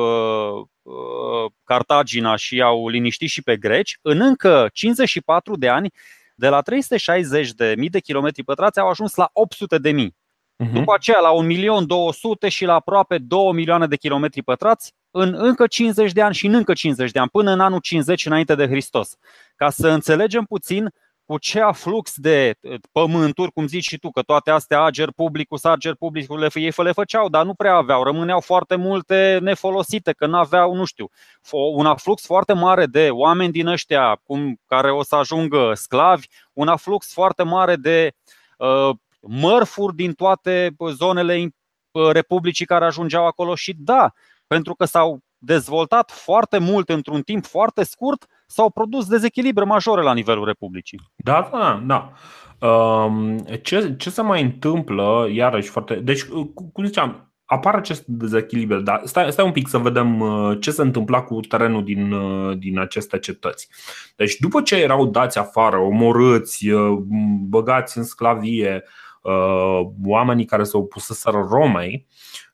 uh, 0.81 1.51
Cartagina 1.63 2.35
și 2.35 2.61
au 2.61 2.87
liniștit 2.87 3.29
și 3.29 3.41
pe 3.41 3.57
greci, 3.57 3.97
în 4.01 4.21
încă 4.21 4.69
54 4.73 5.57
de 5.57 5.69
ani, 5.69 5.91
de 6.35 6.47
la 6.47 6.61
360 6.61 7.51
de 7.51 7.73
mii 7.77 7.89
de 7.89 7.99
kilometri 7.99 8.43
pătrați 8.43 8.79
au 8.79 8.89
ajuns 8.89 9.15
la 9.15 9.29
800 9.33 9.77
de 9.77 9.91
mii. 9.91 10.15
Uh-huh. 10.63 10.71
După 10.73 10.93
aceea 10.93 11.19
la 11.19 11.31
1.200.000 12.45 12.49
și 12.49 12.65
la 12.65 12.73
aproape 12.73 13.17
2 13.17 13.51
milioane 13.53 13.87
de 13.87 13.95
kilometri 13.95 14.43
pătrați 14.43 14.93
în 15.11 15.35
încă 15.37 15.67
50 15.67 16.11
de 16.11 16.21
ani 16.21 16.33
și 16.33 16.45
în 16.45 16.53
încă 16.53 16.73
50 16.73 17.11
de 17.11 17.19
ani, 17.19 17.29
până 17.29 17.51
în 17.51 17.59
anul 17.59 17.79
50 17.79 18.25
înainte 18.25 18.55
de 18.55 18.67
Hristos. 18.67 19.17
Ca 19.55 19.69
să 19.69 19.87
înțelegem 19.87 20.43
puțin 20.43 20.93
cu 21.25 21.37
ce 21.37 21.61
aflux 21.61 22.13
de 22.15 22.55
pământuri, 22.91 23.51
cum 23.51 23.67
zici 23.67 23.87
și 23.87 23.97
tu, 23.97 24.11
că 24.11 24.21
toate 24.21 24.51
astea 24.51 24.81
ager 24.81 25.11
publicus, 25.11 25.63
ager 25.63 25.95
publicus, 25.95 26.39
le, 26.39 26.47
ei 26.53 26.71
le 26.75 26.91
făceau, 26.91 27.29
dar 27.29 27.45
nu 27.45 27.53
prea 27.53 27.75
aveau, 27.75 28.03
rămâneau 28.03 28.39
foarte 28.39 28.75
multe 28.75 29.39
nefolosite, 29.41 30.11
că 30.11 30.25
nu 30.25 30.37
aveau, 30.37 30.75
nu 30.75 30.85
știu, 30.85 31.09
un 31.51 31.85
aflux 31.85 32.25
foarte 32.25 32.53
mare 32.53 32.85
de 32.85 33.09
oameni 33.09 33.51
din 33.51 33.67
ăștia 33.67 34.21
cum, 34.23 34.59
care 34.65 34.91
o 34.91 35.03
să 35.03 35.15
ajungă 35.15 35.71
sclavi, 35.73 36.27
un 36.53 36.67
aflux 36.67 37.13
foarte 37.13 37.43
mare 37.43 37.75
de 37.75 38.11
uh, 38.57 38.89
mărfuri 39.19 39.95
din 39.95 40.13
toate 40.13 40.75
zonele 40.91 41.49
Republicii 42.11 42.65
care 42.65 42.85
ajungeau 42.85 43.25
acolo. 43.25 43.55
Și 43.55 43.73
da, 43.77 44.13
pentru 44.47 44.75
că 44.75 44.85
s-au 44.85 45.19
dezvoltat 45.37 46.11
foarte 46.11 46.57
mult 46.57 46.89
într-un 46.89 47.21
timp 47.21 47.45
foarte 47.45 47.83
scurt, 47.83 48.25
s-au 48.45 48.69
produs 48.69 49.07
dezechilibre 49.07 49.63
majore 49.63 50.01
la 50.01 50.13
nivelul 50.13 50.45
Republicii. 50.45 50.99
Da, 51.15 51.49
da, 51.51 51.83
da. 51.85 52.11
Um, 52.67 53.37
ce, 53.37 53.95
ce 53.97 54.09
se 54.09 54.21
mai 54.21 54.41
întâmplă, 54.41 55.27
iarăși 55.31 55.69
foarte. 55.69 55.95
Deci, 55.95 56.25
cum 56.73 56.85
ziceam, 56.85 57.33
apare 57.45 57.77
acest 57.77 58.05
dezechilibru, 58.05 58.81
dar 58.81 59.01
stai, 59.03 59.31
stai 59.31 59.45
un 59.45 59.51
pic 59.51 59.67
să 59.67 59.77
vedem 59.77 60.19
uh, 60.19 60.57
ce 60.59 60.71
se 60.71 60.81
întâmpla 60.81 61.21
cu 61.21 61.39
terenul 61.39 61.83
din, 61.83 62.11
uh, 62.11 62.57
din 62.57 62.79
aceste 62.79 63.19
cetăți. 63.19 63.67
Deci, 64.15 64.35
după 64.35 64.61
ce 64.61 64.75
erau 64.75 65.05
dați 65.05 65.37
afară, 65.37 65.77
omorâți, 65.77 66.69
uh, 66.69 66.97
băgați 67.47 67.97
în 67.97 68.03
sclavie, 68.03 68.83
oamenii 70.05 70.45
care 70.45 70.63
se 70.63 70.77
opuseseră 70.77 71.47
Romei, 71.49 72.07
Uh, 72.07 72.44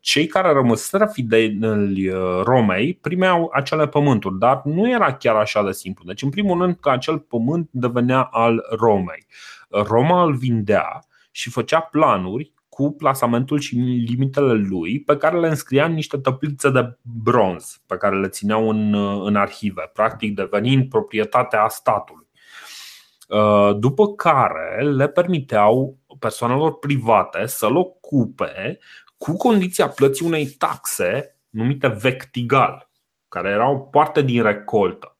cei 0.00 0.26
care 0.26 0.52
rămăseră 0.52 1.06
fideli 1.06 2.08
uh, 2.08 2.40
Romei 2.42 2.94
primeau 2.94 3.50
acele 3.54 3.88
pământuri, 3.88 4.38
dar 4.38 4.62
nu 4.64 4.90
era 4.90 5.14
chiar 5.14 5.36
așa 5.36 5.62
de 5.62 5.72
simplu. 5.72 6.04
Deci, 6.06 6.22
în 6.22 6.30
primul 6.30 6.60
rând, 6.60 6.76
că 6.80 6.90
acel 6.90 7.18
pământ 7.18 7.68
devenea 7.72 8.22
al 8.22 8.66
Romei. 8.70 9.26
Roma 9.68 10.22
îl 10.22 10.34
vindea 10.34 11.04
și 11.30 11.50
făcea 11.50 11.80
planuri 11.80 12.52
cu 12.68 12.92
plasamentul 12.92 13.58
și 13.58 13.74
limitele 14.06 14.52
lui, 14.52 15.00
pe 15.00 15.16
care 15.16 15.38
le 15.38 15.48
înscria 15.48 15.84
în 15.84 15.92
niște 15.92 16.18
tăplițe 16.18 16.70
de 16.70 16.98
bronz, 17.02 17.80
pe 17.86 17.96
care 17.96 18.20
le 18.20 18.28
țineau 18.28 18.68
în, 18.68 18.92
uh, 18.92 19.22
în 19.24 19.36
arhive, 19.36 19.90
practic 19.92 20.34
devenind 20.34 20.88
proprietatea 20.88 21.68
statului. 21.68 22.22
După 23.78 24.14
care 24.14 24.82
le 24.82 25.08
permiteau 25.08 25.98
persoanelor 26.18 26.78
private 26.78 27.46
să-l 27.46 27.76
ocupe 27.76 28.78
cu 29.24 29.36
condiția 29.36 29.88
plății 29.88 30.26
unei 30.26 30.46
taxe 30.46 31.38
numite 31.48 31.88
vectigal, 31.88 32.90
care 33.28 33.48
era 33.48 33.70
o 33.70 33.78
parte 33.78 34.22
din 34.22 34.42
recoltă. 34.42 35.18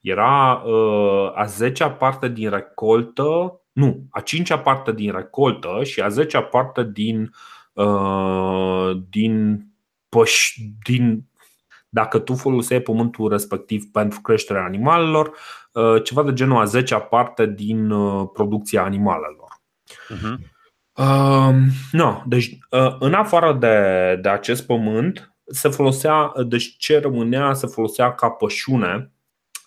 Era 0.00 0.52
uh, 0.52 1.32
a 1.34 1.44
zecea 1.44 1.90
parte 1.90 2.28
din 2.28 2.50
recoltă, 2.50 3.60
nu, 3.72 4.06
a 4.10 4.20
cincea 4.20 4.58
parte 4.58 4.92
din 4.92 5.12
recoltă 5.12 5.80
și 5.84 6.00
a 6.00 6.08
zecea 6.08 6.42
parte 6.42 6.90
din, 6.92 7.30
uh, 7.72 8.90
din, 9.08 9.64
păș, 10.08 10.54
din 10.84 11.24
dacă 11.88 12.18
tu 12.18 12.34
foloseai 12.34 12.80
pământul 12.80 13.28
respectiv 13.28 13.84
pentru 13.92 14.20
creșterea 14.20 14.64
animalelor, 14.64 15.36
uh, 15.72 16.02
ceva 16.02 16.22
de 16.22 16.32
genul 16.32 16.60
a 16.60 16.64
zecea 16.64 17.00
parte 17.00 17.46
din 17.46 17.90
uh, 17.90 18.28
producția 18.32 18.82
animalelor. 18.82 19.60
Uh-huh. 20.14 20.54
Uh, 20.96 21.54
no, 21.92 22.22
deci, 22.26 22.58
uh, 22.70 22.96
în 22.98 23.14
afară 23.14 23.52
de, 23.52 24.18
de 24.22 24.28
acest 24.28 24.66
pământ, 24.66 25.36
se 25.46 25.68
folosea, 25.68 26.32
deci 26.46 26.76
ce 26.76 26.98
rămânea 27.00 27.52
se 27.52 27.66
folosea 27.66 28.14
ca 28.14 28.30
pășune 28.30 29.12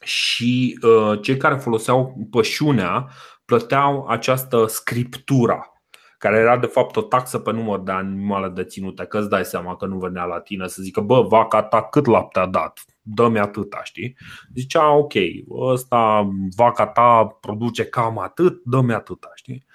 și 0.03 0.79
uh, 0.81 1.21
cei 1.21 1.37
care 1.37 1.55
foloseau 1.55 2.27
pășunea 2.31 3.09
plăteau 3.45 4.07
această 4.07 4.65
scriptura 4.67 5.73
care 6.17 6.37
era 6.37 6.57
de 6.57 6.65
fapt 6.65 6.95
o 6.95 7.01
taxă 7.01 7.39
pe 7.39 7.51
număr 7.51 7.79
de 7.79 7.91
animale 7.91 8.49
deținute, 8.49 9.05
că 9.05 9.19
îți 9.19 9.29
dai 9.29 9.45
seama 9.45 9.75
că 9.75 9.85
nu 9.85 9.97
venea 9.97 10.23
la 10.23 10.39
tine 10.39 10.67
să 10.67 10.81
zică, 10.81 11.01
bă, 11.01 11.21
vaca 11.21 11.63
ta 11.63 11.83
cât 11.83 12.05
lapte 12.05 12.39
a 12.39 12.45
dat? 12.45 12.79
Dă-mi 13.01 13.39
atâta, 13.39 13.79
știi? 13.83 14.17
Zicea, 14.55 14.91
ok, 14.91 15.13
ăsta, 15.49 16.29
vaca 16.55 16.87
ta 16.87 17.25
produce 17.25 17.85
cam 17.85 18.19
atât, 18.19 18.61
dă-mi 18.63 18.93
atâta, 18.93 19.31
știi? 19.35 19.65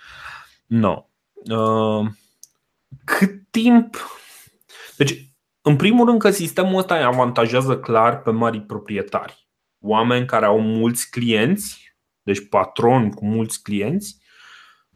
Nu. 0.67 0.79
No. 0.79 1.09
Uh, 1.51 2.07
cât 3.05 3.51
timp... 3.51 3.97
Deci, 4.97 5.35
în 5.63 5.77
primul 5.77 6.07
rând 6.07 6.19
că 6.19 6.31
sistemul 6.31 6.79
ăsta 6.79 6.97
îi 6.97 7.05
avantajează 7.05 7.79
clar 7.79 8.23
pe 8.23 8.31
mari 8.31 8.61
proprietari. 8.61 9.49
Oameni 9.81 10.27
care 10.27 10.47
au 10.47 10.61
mulți 10.61 11.11
clienți, 11.11 11.97
deci 12.23 12.49
patroni 12.49 13.15
cu 13.15 13.25
mulți 13.27 13.63
clienți, 13.63 14.23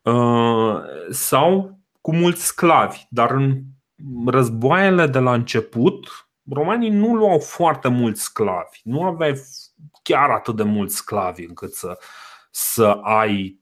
Uh, 0.08 0.80
sau 1.10 1.78
cu 2.00 2.14
mulți 2.14 2.44
sclavi. 2.44 3.06
Dar 3.10 3.30
în 3.30 3.62
războaiele 4.26 5.06
de 5.06 5.18
la 5.18 5.32
început, 5.32 6.28
romanii 6.50 6.90
nu 6.90 7.14
luau 7.14 7.38
foarte 7.38 7.88
mulți 7.88 8.22
sclavi. 8.22 8.80
Nu 8.82 9.02
aveai 9.02 9.40
chiar 10.02 10.30
atât 10.30 10.56
de 10.56 10.62
mulți 10.62 10.96
sclavi 10.96 11.44
încât 11.44 11.72
să, 11.72 11.98
să 12.50 12.86
ai 13.02 13.60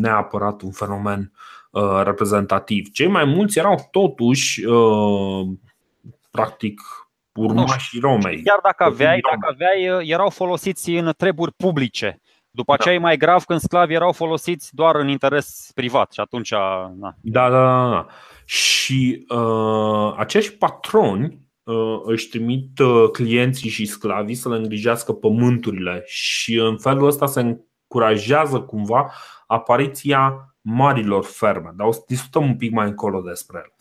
neapărat 0.00 0.60
un 0.62 0.70
fenomen 0.70 1.20
uh, 1.20 1.63
reprezentativ. 2.02 2.88
Cei 2.92 3.06
mai 3.06 3.24
mulți 3.24 3.58
erau 3.58 3.88
totuși 3.90 4.64
uh, 4.64 5.46
practic 6.30 6.80
urmașii 7.34 8.00
Romei. 8.00 8.42
Chiar 8.42 8.58
dacă 8.62 8.84
aveai, 8.84 9.20
dacă 9.20 9.52
aveai, 9.52 10.08
erau 10.08 10.30
folosiți 10.30 10.90
în 10.90 11.12
treburi 11.16 11.52
publice. 11.56 12.20
După 12.50 12.72
aceea 12.72 12.94
da. 12.94 13.00
e 13.00 13.04
mai 13.04 13.16
grav 13.16 13.44
când 13.44 13.60
sclavii 13.60 13.94
erau 13.94 14.12
folosiți 14.12 14.74
doar 14.74 14.94
în 14.94 15.08
interes 15.08 15.70
privat 15.74 16.12
și 16.12 16.20
atunci. 16.20 16.50
Na. 16.50 17.14
Da, 17.20 17.50
da, 17.50 17.64
da. 17.64 17.90
da. 17.90 18.06
Și 18.44 19.26
uh, 19.28 20.14
acești 20.16 20.56
patroni 20.56 21.48
uh, 21.62 22.00
își 22.04 22.28
trimit 22.28 22.78
uh, 22.78 23.10
clienții 23.12 23.70
și 23.70 23.86
sclavii 23.86 24.34
să 24.34 24.48
le 24.48 24.56
îngrijească 24.56 25.12
pământurile 25.12 26.02
și 26.06 26.58
în 26.58 26.78
felul 26.78 27.06
ăsta 27.06 27.26
se 27.26 27.40
încurajează 27.40 28.60
cumva 28.60 29.12
apariția 29.46 30.53
marilor 30.66 31.24
ferme. 31.24 31.72
Dar 31.76 31.86
o 31.86 31.92
să 31.92 32.02
discutăm 32.06 32.42
un 32.42 32.56
pic 32.56 32.72
mai 32.72 32.88
încolo 32.88 33.20
despre 33.20 33.58
ele. 33.58 33.72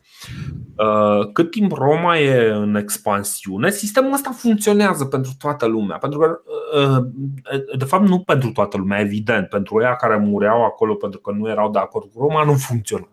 Uh, 0.77 1.31
cât 1.31 1.51
timp 1.51 1.71
Roma 1.71 2.17
e 2.17 2.49
în 2.49 2.75
expansiune, 2.75 3.71
sistemul 3.71 4.13
ăsta 4.13 4.31
funcționează 4.31 5.05
pentru 5.05 5.31
toată 5.37 5.65
lumea. 5.65 5.97
Pentru 5.97 6.19
că, 6.19 6.41
uh, 6.79 7.05
de 7.77 7.85
fapt, 7.85 8.07
nu 8.07 8.19
pentru 8.19 8.51
toată 8.51 8.77
lumea, 8.77 8.99
evident. 8.99 9.49
Pentru 9.49 9.81
ea 9.81 9.95
care 9.95 10.17
mureau 10.17 10.65
acolo 10.65 10.95
pentru 10.95 11.19
că 11.19 11.31
nu 11.31 11.49
erau 11.49 11.71
de 11.71 11.79
acord 11.79 12.11
cu 12.11 12.19
Roma, 12.19 12.43
nu 12.43 12.53
funcționa. 12.53 13.07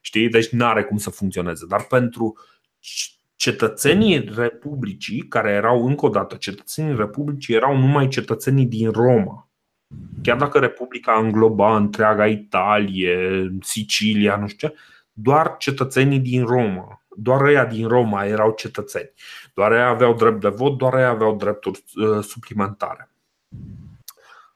Știi? 0.00 0.28
Deci 0.28 0.48
nu 0.48 0.64
are 0.64 0.84
cum 0.84 0.96
să 0.96 1.10
funcționeze. 1.10 1.66
Dar 1.68 1.82
pentru 1.82 2.34
cetățenii 3.36 4.30
Republicii, 4.36 5.28
care 5.28 5.50
erau 5.50 5.86
încă 5.86 6.06
o 6.06 6.08
dată 6.08 6.36
cetățenii 6.36 6.96
Republicii, 6.96 7.54
erau 7.54 7.76
numai 7.76 8.08
cetățenii 8.08 8.66
din 8.66 8.90
Roma. 8.90 9.45
Chiar 10.22 10.36
dacă 10.36 10.58
Republica 10.58 11.18
îngloba 11.18 11.76
întreaga 11.76 12.26
Italie, 12.26 13.48
Sicilia, 13.60 14.36
nu 14.36 14.46
știu 14.46 14.68
ce, 14.68 14.74
doar 15.12 15.56
cetățenii 15.58 16.18
din 16.18 16.44
Roma, 16.44 17.02
doar 17.08 17.40
ăia 17.40 17.64
din 17.64 17.88
Roma 17.88 18.24
erau 18.24 18.54
cetățeni, 18.56 19.12
doar 19.54 19.72
ei 19.72 19.82
aveau 19.82 20.14
drept 20.14 20.40
de 20.40 20.48
vot, 20.48 20.78
doar 20.78 20.94
ei 20.94 21.04
aveau 21.04 21.36
drepturi 21.36 21.84
uh, 21.94 22.24
suplimentare. 22.24 23.10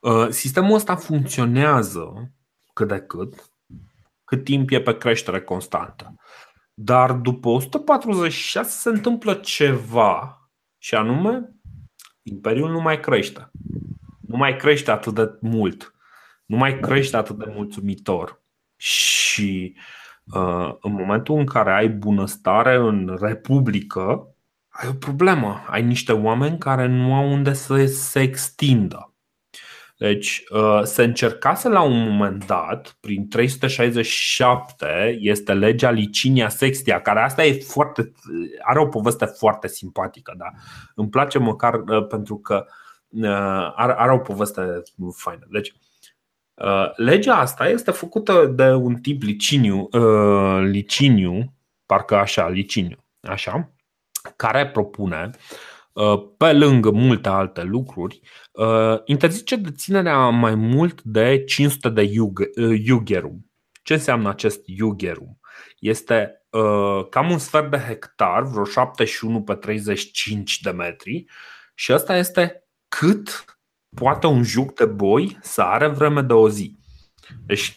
Uh, 0.01 0.29
sistemul 0.29 0.75
ăsta 0.75 0.97
funcționează 0.97 2.31
cât 2.73 2.89
de 2.89 2.99
cât, 2.99 3.51
cât 4.25 4.45
timp 4.45 4.71
e 4.71 4.81
pe 4.81 4.97
creștere 4.97 5.41
constantă. 5.41 6.15
Dar 6.75 7.13
după 7.13 7.49
146 7.49 8.69
se 8.71 8.89
întâmplă 8.89 9.35
ceva 9.35 10.49
și 10.79 10.95
anume 10.95 11.55
Imperiul 12.23 12.71
nu 12.71 12.81
mai 12.81 13.01
crește. 13.01 13.51
Nu 14.31 14.37
mai 14.37 14.57
crește 14.57 14.91
atât 14.91 15.15
de 15.15 15.39
mult. 15.41 15.95
Nu 16.47 16.57
mai 16.57 16.79
crește 16.79 17.17
atât 17.17 17.39
de 17.39 17.53
mulțumitor. 17.55 18.43
Și 18.77 19.75
uh, 19.77 19.83
Uh, 20.35 20.75
în 20.81 20.93
momentul 20.93 21.39
în 21.39 21.47
care 21.47 21.73
ai 21.73 21.89
bunăstare 21.89 22.75
în 22.75 23.17
republică, 23.21 24.35
ai 24.69 24.89
o 24.89 24.93
problemă. 24.93 25.65
Ai 25.69 25.83
niște 25.83 26.13
oameni 26.13 26.59
care 26.59 26.87
nu 26.87 27.15
au 27.15 27.33
unde 27.33 27.53
să 27.53 27.87
se 27.87 28.21
extindă. 28.21 29.15
Deci 29.99 30.43
uh, 30.51 30.81
se 30.83 31.03
încercase 31.03 31.69
la 31.69 31.83
un 31.83 32.09
moment 32.09 32.47
dat, 32.47 32.97
prin 33.01 33.29
367, 33.29 35.19
este 35.21 35.55
legea 35.55 35.91
Licinia 35.91 36.49
Sextia, 36.49 37.01
care 37.01 37.21
asta 37.21 37.45
e 37.45 37.53
foarte, 37.53 38.13
are 38.63 38.81
o 38.81 38.87
poveste 38.87 39.25
foarte 39.25 39.69
simpatică, 39.69 40.35
da? 40.37 40.51
Îmi 40.95 41.09
place 41.09 41.39
măcar 41.39 41.75
uh, 41.75 42.07
pentru 42.07 42.39
că 42.39 42.67
are, 43.75 43.95
are 43.97 44.13
o 44.13 44.19
poveste 44.19 44.83
faină. 45.17 45.47
Deci, 45.51 45.75
Uh, 46.65 46.91
legea 46.97 47.37
asta 47.37 47.69
este 47.69 47.91
făcută 47.91 48.47
de 48.47 48.73
un 48.73 48.95
tip 48.95 49.23
Liciniu, 49.23 49.89
uh, 49.93 50.63
Liciniu 50.63 51.55
parcă 51.87 52.17
așa, 52.17 52.49
Liciniu, 52.49 52.97
așa, 53.21 53.73
care 54.37 54.69
propune, 54.69 55.31
uh, 55.93 56.23
pe 56.37 56.53
lângă 56.53 56.91
multe 56.91 57.29
alte 57.29 57.63
lucruri, 57.63 58.21
interzice 59.05 59.57
deținerea 59.57 60.29
mai 60.29 60.55
mult 60.55 61.03
de 61.03 61.45
500 61.45 61.89
de 61.89 62.03
iugerum. 62.85 63.51
Ce 63.83 63.93
înseamnă 63.93 64.29
acest 64.29 64.61
iugerum? 64.67 65.41
Este 65.79 66.45
cam 67.11 67.31
un 67.31 67.39
sfert 67.39 67.71
de 67.71 67.77
hectar, 67.77 68.43
vreo 68.43 68.65
71 68.65 69.43
pe 69.43 69.55
35 69.55 70.61
de 70.61 70.71
metri, 70.71 71.25
și 71.75 71.93
asta 71.93 72.17
este 72.17 72.60
cât 72.99 73.45
poate 73.97 74.27
un 74.27 74.43
juc 74.43 74.75
de 74.75 74.85
boi 74.85 75.39
să 75.43 75.63
are 75.63 75.87
vreme 75.87 76.23
de 76.23 76.33
o 76.33 76.49
zi. 76.49 76.79
Deci 77.47 77.75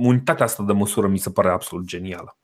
unitatea 0.00 0.44
asta 0.44 0.62
de 0.62 0.72
măsură 0.72 1.06
mi 1.06 1.18
se 1.18 1.30
pare 1.30 1.50
absolut 1.50 1.84
genială. 1.84 2.38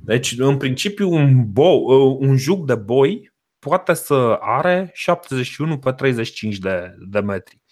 Deci, 0.00 0.34
în 0.38 0.56
principiu, 0.56 1.10
un, 1.10 1.44
bo- 1.44 2.18
un 2.18 2.36
juc 2.36 2.66
de 2.66 2.74
boi 2.74 3.32
poate 3.58 3.94
să 3.94 4.38
are 4.40 4.90
71 4.92 5.78
pe 5.78 5.92
35 5.92 6.58
de, 6.58 6.94
de 7.08 7.20
metri. 7.20 7.62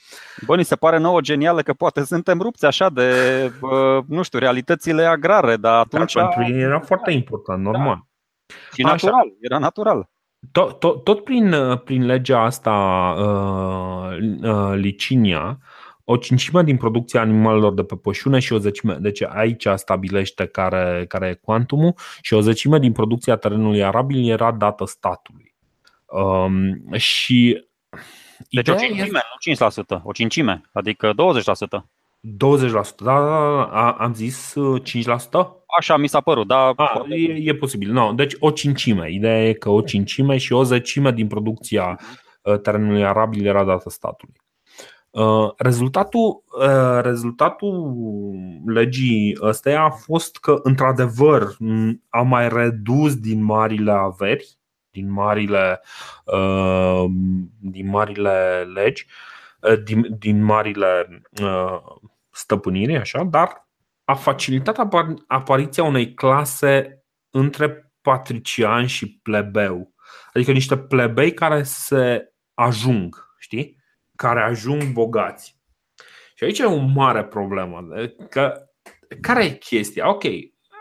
Bă, 0.47 0.57
ni 0.57 0.65
se 0.65 0.77
pare 0.77 0.99
nouă 0.99 1.21
genială 1.21 1.63
că 1.63 1.73
poate 1.73 2.05
suntem 2.05 2.41
rupți 2.41 2.65
așa 2.65 2.91
de, 2.91 3.13
nu 4.07 4.23
știu, 4.23 4.39
realitățile 4.39 5.05
agrare, 5.05 5.57
dar 5.57 5.75
atunci... 5.75 6.13
Dar 6.13 6.29
pentru 6.29 6.55
ei 6.55 6.61
era 6.61 6.81
foarte 6.81 7.11
important, 7.11 7.63
normal. 7.63 8.07
Da. 8.47 8.55
Și 8.73 8.83
natural, 8.83 9.15
așa. 9.15 9.37
era 9.41 9.59
natural. 9.59 10.11
Tot, 10.53 10.79
tot, 10.79 11.05
tot 11.05 11.25
prin, 11.25 11.55
prin 11.85 12.07
legea 12.07 12.43
asta 12.43 12.73
uh, 13.19 14.17
uh, 14.43 14.73
licinia, 14.75 15.59
o 16.05 16.17
cincime 16.17 16.63
din 16.63 16.77
producția 16.77 17.21
animalelor 17.21 17.75
de 17.75 17.85
pe 17.85 17.97
pășune 17.97 18.39
și 18.39 18.53
o 18.53 18.59
zecime, 18.59 18.95
deci 18.95 19.23
aici 19.23 19.67
stabilește 19.75 20.47
care, 20.47 21.05
care 21.09 21.29
e 21.29 21.35
cuantumul 21.35 21.95
și 22.21 22.35
o 22.35 22.41
zecime 22.41 22.79
din 22.79 22.93
producția 22.93 23.37
terenului 23.37 23.85
arabil 23.85 24.31
era 24.31 24.53
dată 24.53 24.85
statului. 24.85 25.55
Um, 26.07 26.93
și 26.97 27.67
deci 28.51 28.69
o 28.69 28.75
cincime, 28.75 29.21
este... 29.47 29.87
nu 29.87 29.99
5%, 29.99 30.03
o 30.03 30.13
cincime, 30.13 30.61
adică 30.73 31.13
20%. 31.13 31.98
20%, 32.21 32.97
da, 32.99 33.21
da, 33.21 33.69
da, 33.73 33.91
am 33.91 34.15
zis 34.15 34.55
5%? 34.83 35.49
Așa 35.79 35.97
mi 35.97 36.09
s-a 36.09 36.21
părut, 36.21 36.47
dar. 36.47 36.73
A, 36.77 37.05
e, 37.09 37.51
e 37.51 37.55
posibil. 37.55 37.93
No, 37.93 38.13
deci 38.13 38.35
o 38.39 38.51
cincime. 38.51 39.11
Ideea 39.11 39.49
e 39.49 39.53
că 39.53 39.69
o 39.69 39.81
cincime 39.81 40.37
și 40.37 40.53
o 40.53 40.63
zecime 40.63 41.13
din 41.13 41.27
producția 41.27 42.01
uh, 42.43 42.61
terenului 42.61 43.05
arabil 43.05 43.47
era 43.47 43.65
dată 43.65 43.91
statului. 43.91 44.35
Rezultatul, 45.57 46.43
rezultatul 47.01 47.97
legii 48.67 49.39
ăsteia 49.41 49.83
a 49.83 49.91
fost 49.91 50.37
că, 50.37 50.61
într-adevăr, 50.63 51.57
a 52.09 52.23
mai 52.23 52.49
redus 52.49 53.17
din 53.17 53.45
marile 53.45 53.91
averi, 53.93 54.59
din 54.91 55.13
marile, 55.13 55.81
din 57.61 57.89
marile 57.89 58.69
legi, 58.75 59.07
din, 59.85 60.19
din 60.19 60.43
marile 60.43 61.23
stăpâniri, 62.31 62.97
așa, 62.97 63.25
dar 63.25 63.69
a 64.05 64.15
facilitat 64.15 64.79
apariția 65.27 65.85
unei 65.85 66.15
clase 66.15 67.05
între 67.31 67.93
patrician 68.01 68.87
și 68.87 69.19
plebeu. 69.19 69.95
Adică 70.33 70.53
niște 70.53 70.79
plebei 70.79 71.35
care 71.35 71.63
se 71.63 72.33
ajung, 72.55 73.35
știi? 73.39 73.77
Care 74.17 74.41
ajung 74.41 74.93
bogați. 74.93 75.57
Și 76.35 76.45
aici 76.45 76.59
e 76.59 76.65
o 76.65 76.77
mare 76.77 77.25
problemă. 77.25 77.85
Că, 78.31 78.71
care 79.21 79.45
e 79.45 79.51
chestia? 79.51 80.09
Ok, 80.09 80.25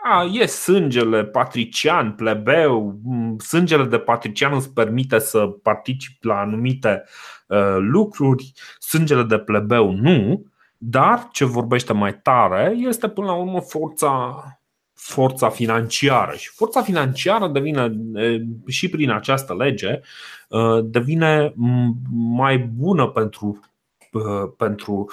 a, 0.08 0.24
e 0.32 0.46
sângele 0.46 1.24
patrician, 1.24 2.12
plebeu, 2.12 2.98
sângele 3.38 3.84
de 3.84 3.98
patrician 3.98 4.54
îți 4.54 4.72
permite 4.72 5.18
să 5.18 5.46
participi 5.46 6.26
la 6.26 6.38
anumite 6.38 7.04
uh, 7.46 7.76
lucruri, 7.78 8.52
sângele 8.78 9.22
de 9.22 9.38
plebeu 9.38 9.90
nu, 9.90 10.44
dar 10.78 11.28
ce 11.32 11.44
vorbește 11.44 11.92
mai 11.92 12.20
tare 12.20 12.74
este 12.76 13.08
până 13.08 13.26
la 13.26 13.34
urmă 13.34 13.60
forța, 13.60 14.42
forța 14.94 15.48
financiară. 15.48 16.36
Și 16.36 16.48
forța 16.48 16.82
financiară 16.82 17.48
devine 17.48 17.92
și 18.66 18.88
prin 18.88 19.10
această 19.10 19.54
lege 19.54 20.00
devine 20.82 21.54
mai 22.36 22.58
bună 22.58 23.06
pentru, 23.06 23.60
pentru 24.56 25.10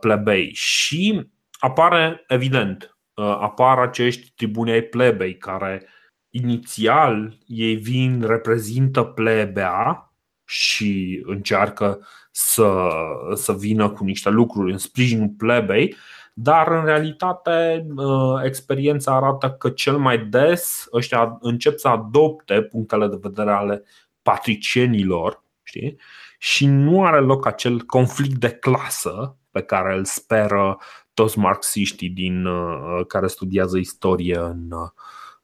plebei. 0.00 0.50
Și 0.54 1.26
apare 1.58 2.24
evident 2.28 2.96
apar 3.22 3.78
acești 3.78 4.32
tribuni 4.36 4.70
ai 4.70 4.82
plebei 4.82 5.36
care 5.36 5.86
inițial 6.30 7.38
ei 7.46 7.74
vin, 7.74 8.22
reprezintă 8.26 9.02
plebea 9.02 10.12
și 10.44 11.22
încearcă 11.26 12.06
să, 12.30 12.88
să 13.34 13.52
vină 13.52 13.90
cu 13.90 14.04
niște 14.04 14.28
lucruri 14.28 14.72
în 14.72 14.78
sprijinul 14.78 15.34
plebei, 15.38 15.96
dar 16.34 16.72
în 16.72 16.84
realitate 16.84 17.86
uh, 17.96 18.40
experiența 18.44 19.14
arată 19.14 19.50
că 19.50 19.70
cel 19.70 19.96
mai 19.96 20.18
des 20.18 20.88
ăștia 20.92 21.38
încep 21.40 21.78
să 21.78 21.88
adopte 21.88 22.62
punctele 22.62 23.06
de 23.06 23.18
vedere 23.20 23.50
ale 23.50 23.82
patricienilor 24.22 25.42
știi? 25.62 25.96
și 26.38 26.66
nu 26.66 27.04
are 27.04 27.20
loc 27.20 27.46
acel 27.46 27.80
conflict 27.80 28.34
de 28.34 28.50
clasă 28.50 29.36
pe 29.50 29.62
care 29.62 29.96
îl 29.96 30.04
speră 30.04 30.78
toți 31.20 31.38
marxiștii 31.38 32.08
din, 32.08 32.44
uh, 32.44 33.06
care 33.06 33.26
studiază 33.26 33.78
istorie 33.78 34.38
în, 34.38 34.70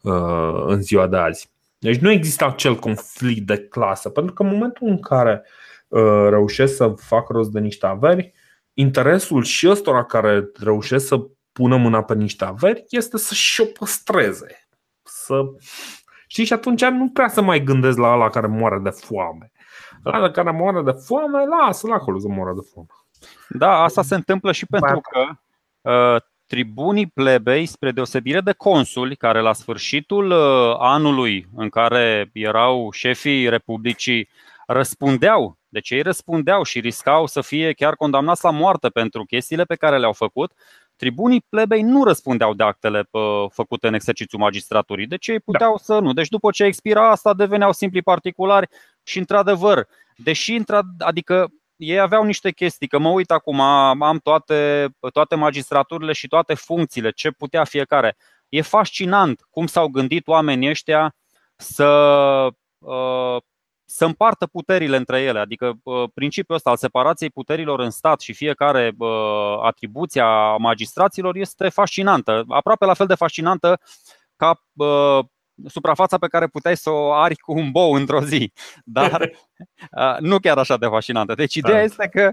uh, 0.02 0.64
în 0.66 0.82
ziua 0.82 1.06
de 1.06 1.16
azi. 1.16 1.50
Deci 1.78 1.98
nu 1.98 2.10
există 2.10 2.46
acel 2.46 2.74
conflict 2.74 3.46
de 3.46 3.58
clasă, 3.58 4.08
pentru 4.08 4.32
că 4.32 4.42
în 4.42 4.48
momentul 4.48 4.88
în 4.88 5.00
care 5.00 5.42
uh, 5.88 6.26
reușesc 6.28 6.76
să 6.76 6.94
fac 6.96 7.28
rost 7.28 7.50
de 7.50 7.60
niște 7.60 7.86
averi, 7.86 8.32
interesul 8.74 9.42
și 9.42 9.68
ăstora 9.68 10.04
care 10.04 10.50
reușesc 10.60 11.06
să 11.06 11.26
pună 11.52 11.76
mâna 11.76 12.02
pe 12.02 12.14
niște 12.14 12.44
averi 12.44 12.84
este 12.88 13.18
să 13.18 13.34
și 13.34 13.60
o 13.60 13.64
păstreze. 13.64 14.68
Să... 15.02 15.40
Știi, 16.26 16.44
și 16.44 16.52
atunci 16.52 16.84
nu 16.84 17.08
prea 17.08 17.28
să 17.28 17.42
mai 17.42 17.64
gândesc 17.64 17.98
la 17.98 18.10
ala 18.10 18.30
care 18.30 18.46
moare 18.46 18.78
de 18.78 18.90
foame. 18.90 19.52
La 20.02 20.30
care 20.30 20.50
moare 20.50 20.82
de 20.82 20.94
foame, 21.06 21.44
lasă-l 21.44 21.92
acolo 21.92 22.18
să 22.18 22.28
moară 22.28 22.52
de 22.54 22.68
foame. 22.72 22.88
Da, 23.48 23.82
asta 23.82 24.02
se 24.02 24.14
întâmplă 24.14 24.52
și 24.52 24.66
pentru 24.66 25.00
că 25.00 25.18
uh, 25.18 25.36
tribunii 26.46 27.06
plebei, 27.06 27.66
spre 27.66 27.90
deosebire 27.90 28.40
de 28.40 28.52
consuli, 28.52 29.16
care 29.16 29.40
la 29.40 29.52
sfârșitul 29.52 30.30
uh, 30.30 30.76
anului 30.78 31.46
în 31.56 31.68
care 31.68 32.30
erau 32.32 32.90
șefii 32.90 33.48
Republicii, 33.48 34.28
răspundeau. 34.66 35.58
Deci 35.68 35.90
ei 35.90 36.02
răspundeau 36.02 36.62
și 36.62 36.80
riscau 36.80 37.26
să 37.26 37.40
fie 37.40 37.72
chiar 37.72 37.94
condamnați 37.94 38.44
la 38.44 38.50
moarte 38.50 38.88
pentru 38.88 39.24
chestiile 39.24 39.64
pe 39.64 39.74
care 39.74 39.98
le-au 39.98 40.12
făcut. 40.12 40.52
Tribunii 40.96 41.44
plebei 41.48 41.82
nu 41.82 42.04
răspundeau 42.04 42.54
de 42.54 42.62
actele 42.62 43.08
uh, 43.10 43.44
făcute 43.50 43.86
în 43.86 43.94
exercițiul 43.94 44.40
magistraturii, 44.40 45.06
deci 45.06 45.28
ei 45.28 45.40
puteau 45.40 45.70
da. 45.70 45.82
să 45.82 45.98
nu. 45.98 46.12
Deci 46.12 46.28
după 46.28 46.50
ce 46.50 46.64
expira 46.64 47.10
asta 47.10 47.34
deveneau 47.34 47.72
simpli 47.72 48.02
particulari 48.02 48.68
și 49.02 49.18
într-adevăr, 49.18 49.86
deși 50.16 50.62
adică 50.98 51.50
ei 51.76 52.00
aveau 52.00 52.24
niște 52.24 52.50
chestii, 52.50 52.88
că 52.88 52.98
mă 52.98 53.08
uit 53.08 53.30
acum, 53.30 53.60
am 53.60 54.18
toate, 54.22 54.88
toate 55.12 55.34
magistraturile 55.34 56.12
și 56.12 56.28
toate 56.28 56.54
funcțiile, 56.54 57.10
ce 57.10 57.30
putea 57.30 57.64
fiecare. 57.64 58.16
E 58.48 58.60
fascinant 58.60 59.46
cum 59.50 59.66
s-au 59.66 59.88
gândit 59.88 60.26
oamenii 60.26 60.68
ăștia 60.68 61.14
să, 61.56 61.88
uh, 62.78 63.36
să 63.84 64.04
împartă 64.04 64.46
puterile 64.46 64.96
între 64.96 65.20
ele. 65.20 65.38
Adică 65.38 65.72
uh, 65.82 66.10
principiul 66.14 66.56
ăsta 66.56 66.70
al 66.70 66.76
separației 66.76 67.30
puterilor 67.30 67.80
în 67.80 67.90
stat 67.90 68.20
și 68.20 68.32
fiecare 68.32 68.94
uh, 68.98 69.58
atribuția 69.62 70.56
magistraților 70.56 71.36
este 71.36 71.68
fascinantă, 71.68 72.44
aproape 72.48 72.84
la 72.84 72.94
fel 72.94 73.06
de 73.06 73.14
fascinantă 73.14 73.80
ca 74.36 74.62
suprafața 75.66 76.18
pe 76.18 76.26
care 76.26 76.46
puteai 76.46 76.76
să 76.76 76.90
o 76.90 77.12
ari 77.12 77.36
cu 77.36 77.52
un 77.52 77.70
bou 77.70 77.92
într-o 77.92 78.22
zi, 78.22 78.52
dar 78.84 79.30
nu 80.18 80.38
chiar 80.38 80.58
așa 80.58 80.76
de 80.76 80.86
fascinantă. 80.86 81.34
Deci 81.34 81.54
ideea 81.54 81.82
este 81.82 82.08
că 82.08 82.32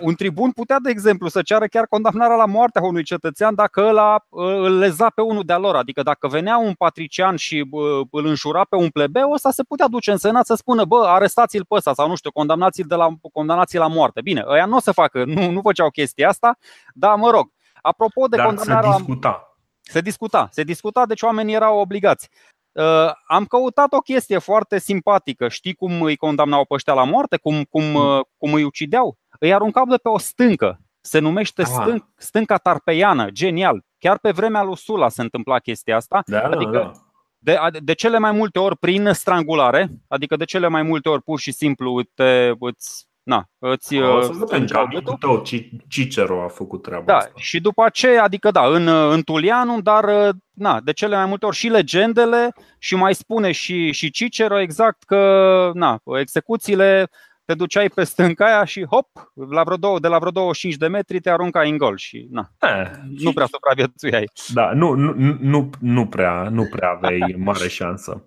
un 0.00 0.14
tribun 0.14 0.50
putea, 0.50 0.78
de 0.78 0.90
exemplu, 0.90 1.28
să 1.28 1.42
ceară 1.42 1.66
chiar 1.66 1.86
condamnarea 1.86 2.36
la 2.36 2.46
moarte 2.46 2.78
a 2.78 2.82
unui 2.82 3.02
cetățean 3.02 3.54
dacă 3.54 3.80
ăla 3.80 4.24
îl 4.30 4.78
leza 4.78 5.10
pe 5.14 5.20
unul 5.20 5.42
de-a 5.44 5.58
lor. 5.58 5.76
Adică 5.76 6.02
dacă 6.02 6.28
venea 6.28 6.56
un 6.56 6.74
patrician 6.74 7.36
și 7.36 7.68
îl 8.10 8.26
înșura 8.26 8.64
pe 8.68 8.76
un 8.76 8.88
plebeu, 8.88 9.30
ăsta 9.30 9.50
se 9.50 9.62
putea 9.62 9.88
duce 9.88 10.10
în 10.10 10.16
senat 10.16 10.46
să 10.46 10.54
spună, 10.54 10.84
bă, 10.84 11.04
arestați-l 11.06 11.64
pe 11.68 11.74
ăsta 11.74 11.94
sau 11.94 12.08
nu 12.08 12.14
știu, 12.14 12.30
condamnați-l 12.30 12.86
de 12.88 12.94
la, 12.94 13.08
condamnați 13.32 13.76
la 13.76 13.86
moarte. 13.86 14.20
Bine, 14.20 14.44
ăia 14.46 14.66
nu 14.66 14.76
o 14.76 14.80
să 14.80 14.92
facă, 14.92 15.24
nu, 15.24 15.50
nu 15.50 15.60
făceau 15.60 15.90
chestia 15.90 16.28
asta, 16.28 16.58
dar 16.94 17.16
mă 17.16 17.30
rog. 17.30 17.52
Apropo 17.82 18.26
de 18.26 18.36
dar 18.36 18.46
condamnarea 18.46 18.90
se 18.90 18.96
discuta. 18.96 19.49
Se 19.90 20.00
discuta, 20.00 20.48
se 20.52 20.62
discuta, 20.62 21.06
deci 21.06 21.22
oamenii 21.22 21.54
erau 21.54 21.78
obligați. 21.78 22.28
Uh, 22.72 23.12
am 23.26 23.44
căutat 23.44 23.92
o 23.92 23.98
chestie 23.98 24.38
foarte 24.38 24.78
simpatică. 24.78 25.48
Știi 25.48 25.74
cum 25.74 26.02
îi 26.02 26.16
condamnau 26.16 26.64
pe 26.64 26.74
ăștia 26.74 26.92
la 26.92 27.04
moarte? 27.04 27.36
Cum, 27.36 27.64
cum, 27.64 27.84
mm. 27.84 27.94
uh, 27.94 28.20
cum 28.36 28.52
îi 28.52 28.64
ucideau? 28.64 29.16
Îi 29.38 29.54
aruncau 29.54 29.86
de 29.86 29.96
pe 29.96 30.08
o 30.08 30.18
stâncă. 30.18 30.80
Se 31.00 31.18
numește 31.18 31.64
stân, 31.64 32.12
stânca 32.16 32.56
tarpeiană. 32.56 33.30
Genial. 33.30 33.84
Chiar 33.98 34.18
pe 34.18 34.30
vremea 34.30 34.62
lui 34.62 34.76
Sula 34.76 35.08
se 35.08 35.22
întâmpla 35.22 35.58
chestia 35.58 35.96
asta. 35.96 36.22
Da, 36.26 36.38
da 36.40 36.46
adică 36.46 36.70
da, 36.70 36.78
da. 36.78 37.70
De, 37.70 37.78
de 37.78 37.92
cele 37.92 38.18
mai 38.18 38.32
multe 38.32 38.58
ori 38.58 38.76
prin 38.76 39.12
strangulare, 39.12 39.90
adică 40.08 40.36
de 40.36 40.44
cele 40.44 40.68
mai 40.68 40.82
multe 40.82 41.08
ori 41.08 41.22
pur 41.22 41.38
și 41.38 41.52
simplu 41.52 42.02
te, 42.02 42.52
îți 42.58 43.06
Na, 43.22 43.44
îți 43.58 43.98
o 43.98 44.20
să 44.22 44.32
vedem 44.32 44.64
că 44.64 45.14
tău, 45.20 45.42
Cicero 45.88 46.42
a 46.42 46.48
făcut 46.48 46.82
treaba 46.82 47.04
da, 47.04 47.16
asta. 47.16 47.32
Și 47.36 47.60
după 47.60 47.84
aceea, 47.84 48.22
adică 48.22 48.50
da, 48.50 48.66
în, 48.66 48.88
în 48.88 49.22
Tulianum, 49.22 49.80
dar 49.80 50.32
na, 50.52 50.80
de 50.80 50.92
cele 50.92 51.16
mai 51.16 51.26
multe 51.26 51.46
ori 51.46 51.56
și 51.56 51.68
legendele 51.68 52.54
și 52.78 52.94
mai 52.94 53.14
spune 53.14 53.52
și, 53.52 53.92
și 53.92 54.10
Cicero 54.10 54.60
exact 54.60 55.02
că 55.02 55.70
na, 55.74 56.00
execuțiile 56.18 57.10
te 57.44 57.54
duceai 57.54 57.88
pe 57.88 58.04
stânca 58.04 58.44
aia 58.44 58.64
și 58.64 58.84
hop, 58.84 59.06
la 59.50 59.62
vreo 59.62 59.76
două, 59.76 59.98
de 59.98 60.08
la 60.08 60.18
vreo 60.18 60.30
25 60.30 60.76
de 60.76 60.86
metri 60.86 61.20
te 61.20 61.30
aruncai 61.30 61.70
în 61.70 61.76
gol 61.76 61.96
și 61.96 62.26
na, 62.30 62.50
e, 62.60 62.90
nu 63.18 63.32
prea 63.32 63.46
supraviețuiai. 63.46 64.30
Da, 64.54 64.72
nu, 64.72 64.92
nu, 64.92 65.36
nu, 65.40 65.70
nu, 65.80 66.06
prea, 66.06 66.48
nu 66.48 66.64
prea 66.64 66.88
aveai 66.88 67.34
mare 67.38 67.68
șansă. 67.68 68.24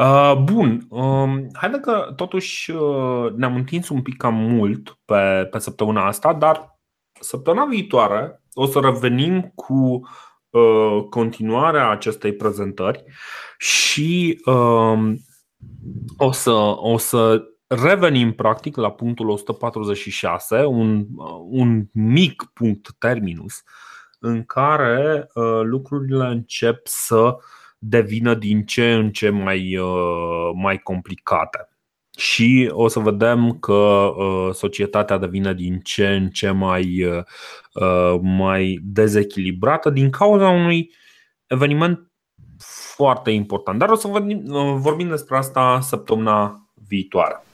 Uh, 0.00 0.34
bun, 0.42 0.86
uh, 0.88 1.46
haide 1.52 1.78
că 1.78 2.12
totuși 2.16 2.70
uh, 2.70 3.32
ne-am 3.36 3.54
întins 3.54 3.88
un 3.88 4.02
pic 4.02 4.16
cam 4.16 4.34
mult 4.34 4.98
pe, 5.04 5.48
pe 5.50 5.58
săptămâna 5.58 6.06
asta, 6.06 6.32
dar 6.32 6.80
săptămâna 7.20 7.64
viitoare 7.64 8.42
o 8.52 8.66
să 8.66 8.80
revenim 8.80 9.52
cu 9.54 10.08
uh, 10.50 11.04
continuarea 11.10 11.88
acestei 11.88 12.32
prezentări 12.32 13.04
și 13.58 14.40
uh, 14.44 15.12
o, 16.16 16.32
să, 16.32 16.50
o 16.76 16.98
să 16.98 17.42
revenim 17.66 18.32
practic 18.32 18.76
la 18.76 18.90
punctul 18.90 19.28
146, 19.28 20.64
un, 20.64 21.06
un 21.48 21.86
mic 21.92 22.50
punct 22.54 22.94
terminus 22.98 23.62
în 24.18 24.44
care 24.44 25.30
uh, 25.34 25.60
lucrurile 25.62 26.26
încep 26.26 26.86
să 26.86 27.16
uh, 27.16 27.42
devină 27.82 28.34
din 28.34 28.64
ce 28.64 28.92
în 28.92 29.10
ce 29.10 29.28
mai, 29.28 29.76
uh, 29.76 30.50
mai 30.54 30.78
complicate. 30.78 31.68
Și 32.18 32.70
o 32.72 32.88
să 32.88 33.00
vedem 33.00 33.58
că 33.58 33.72
uh, 34.16 34.54
societatea 34.54 35.18
devine 35.18 35.54
din 35.54 35.80
ce 35.80 36.08
în 36.08 36.28
ce 36.28 36.50
mai, 36.50 37.04
uh, 37.04 38.18
mai 38.22 38.78
dezechilibrată 38.82 39.90
din 39.90 40.10
cauza 40.10 40.48
unui 40.48 40.94
eveniment 41.46 42.10
foarte 42.94 43.30
important. 43.30 43.78
Dar 43.78 43.88
o 43.88 43.94
să 43.94 44.08
vorbim 44.76 45.08
despre 45.08 45.36
asta 45.36 45.80
săptămâna 45.80 46.70
viitoare. 46.88 47.44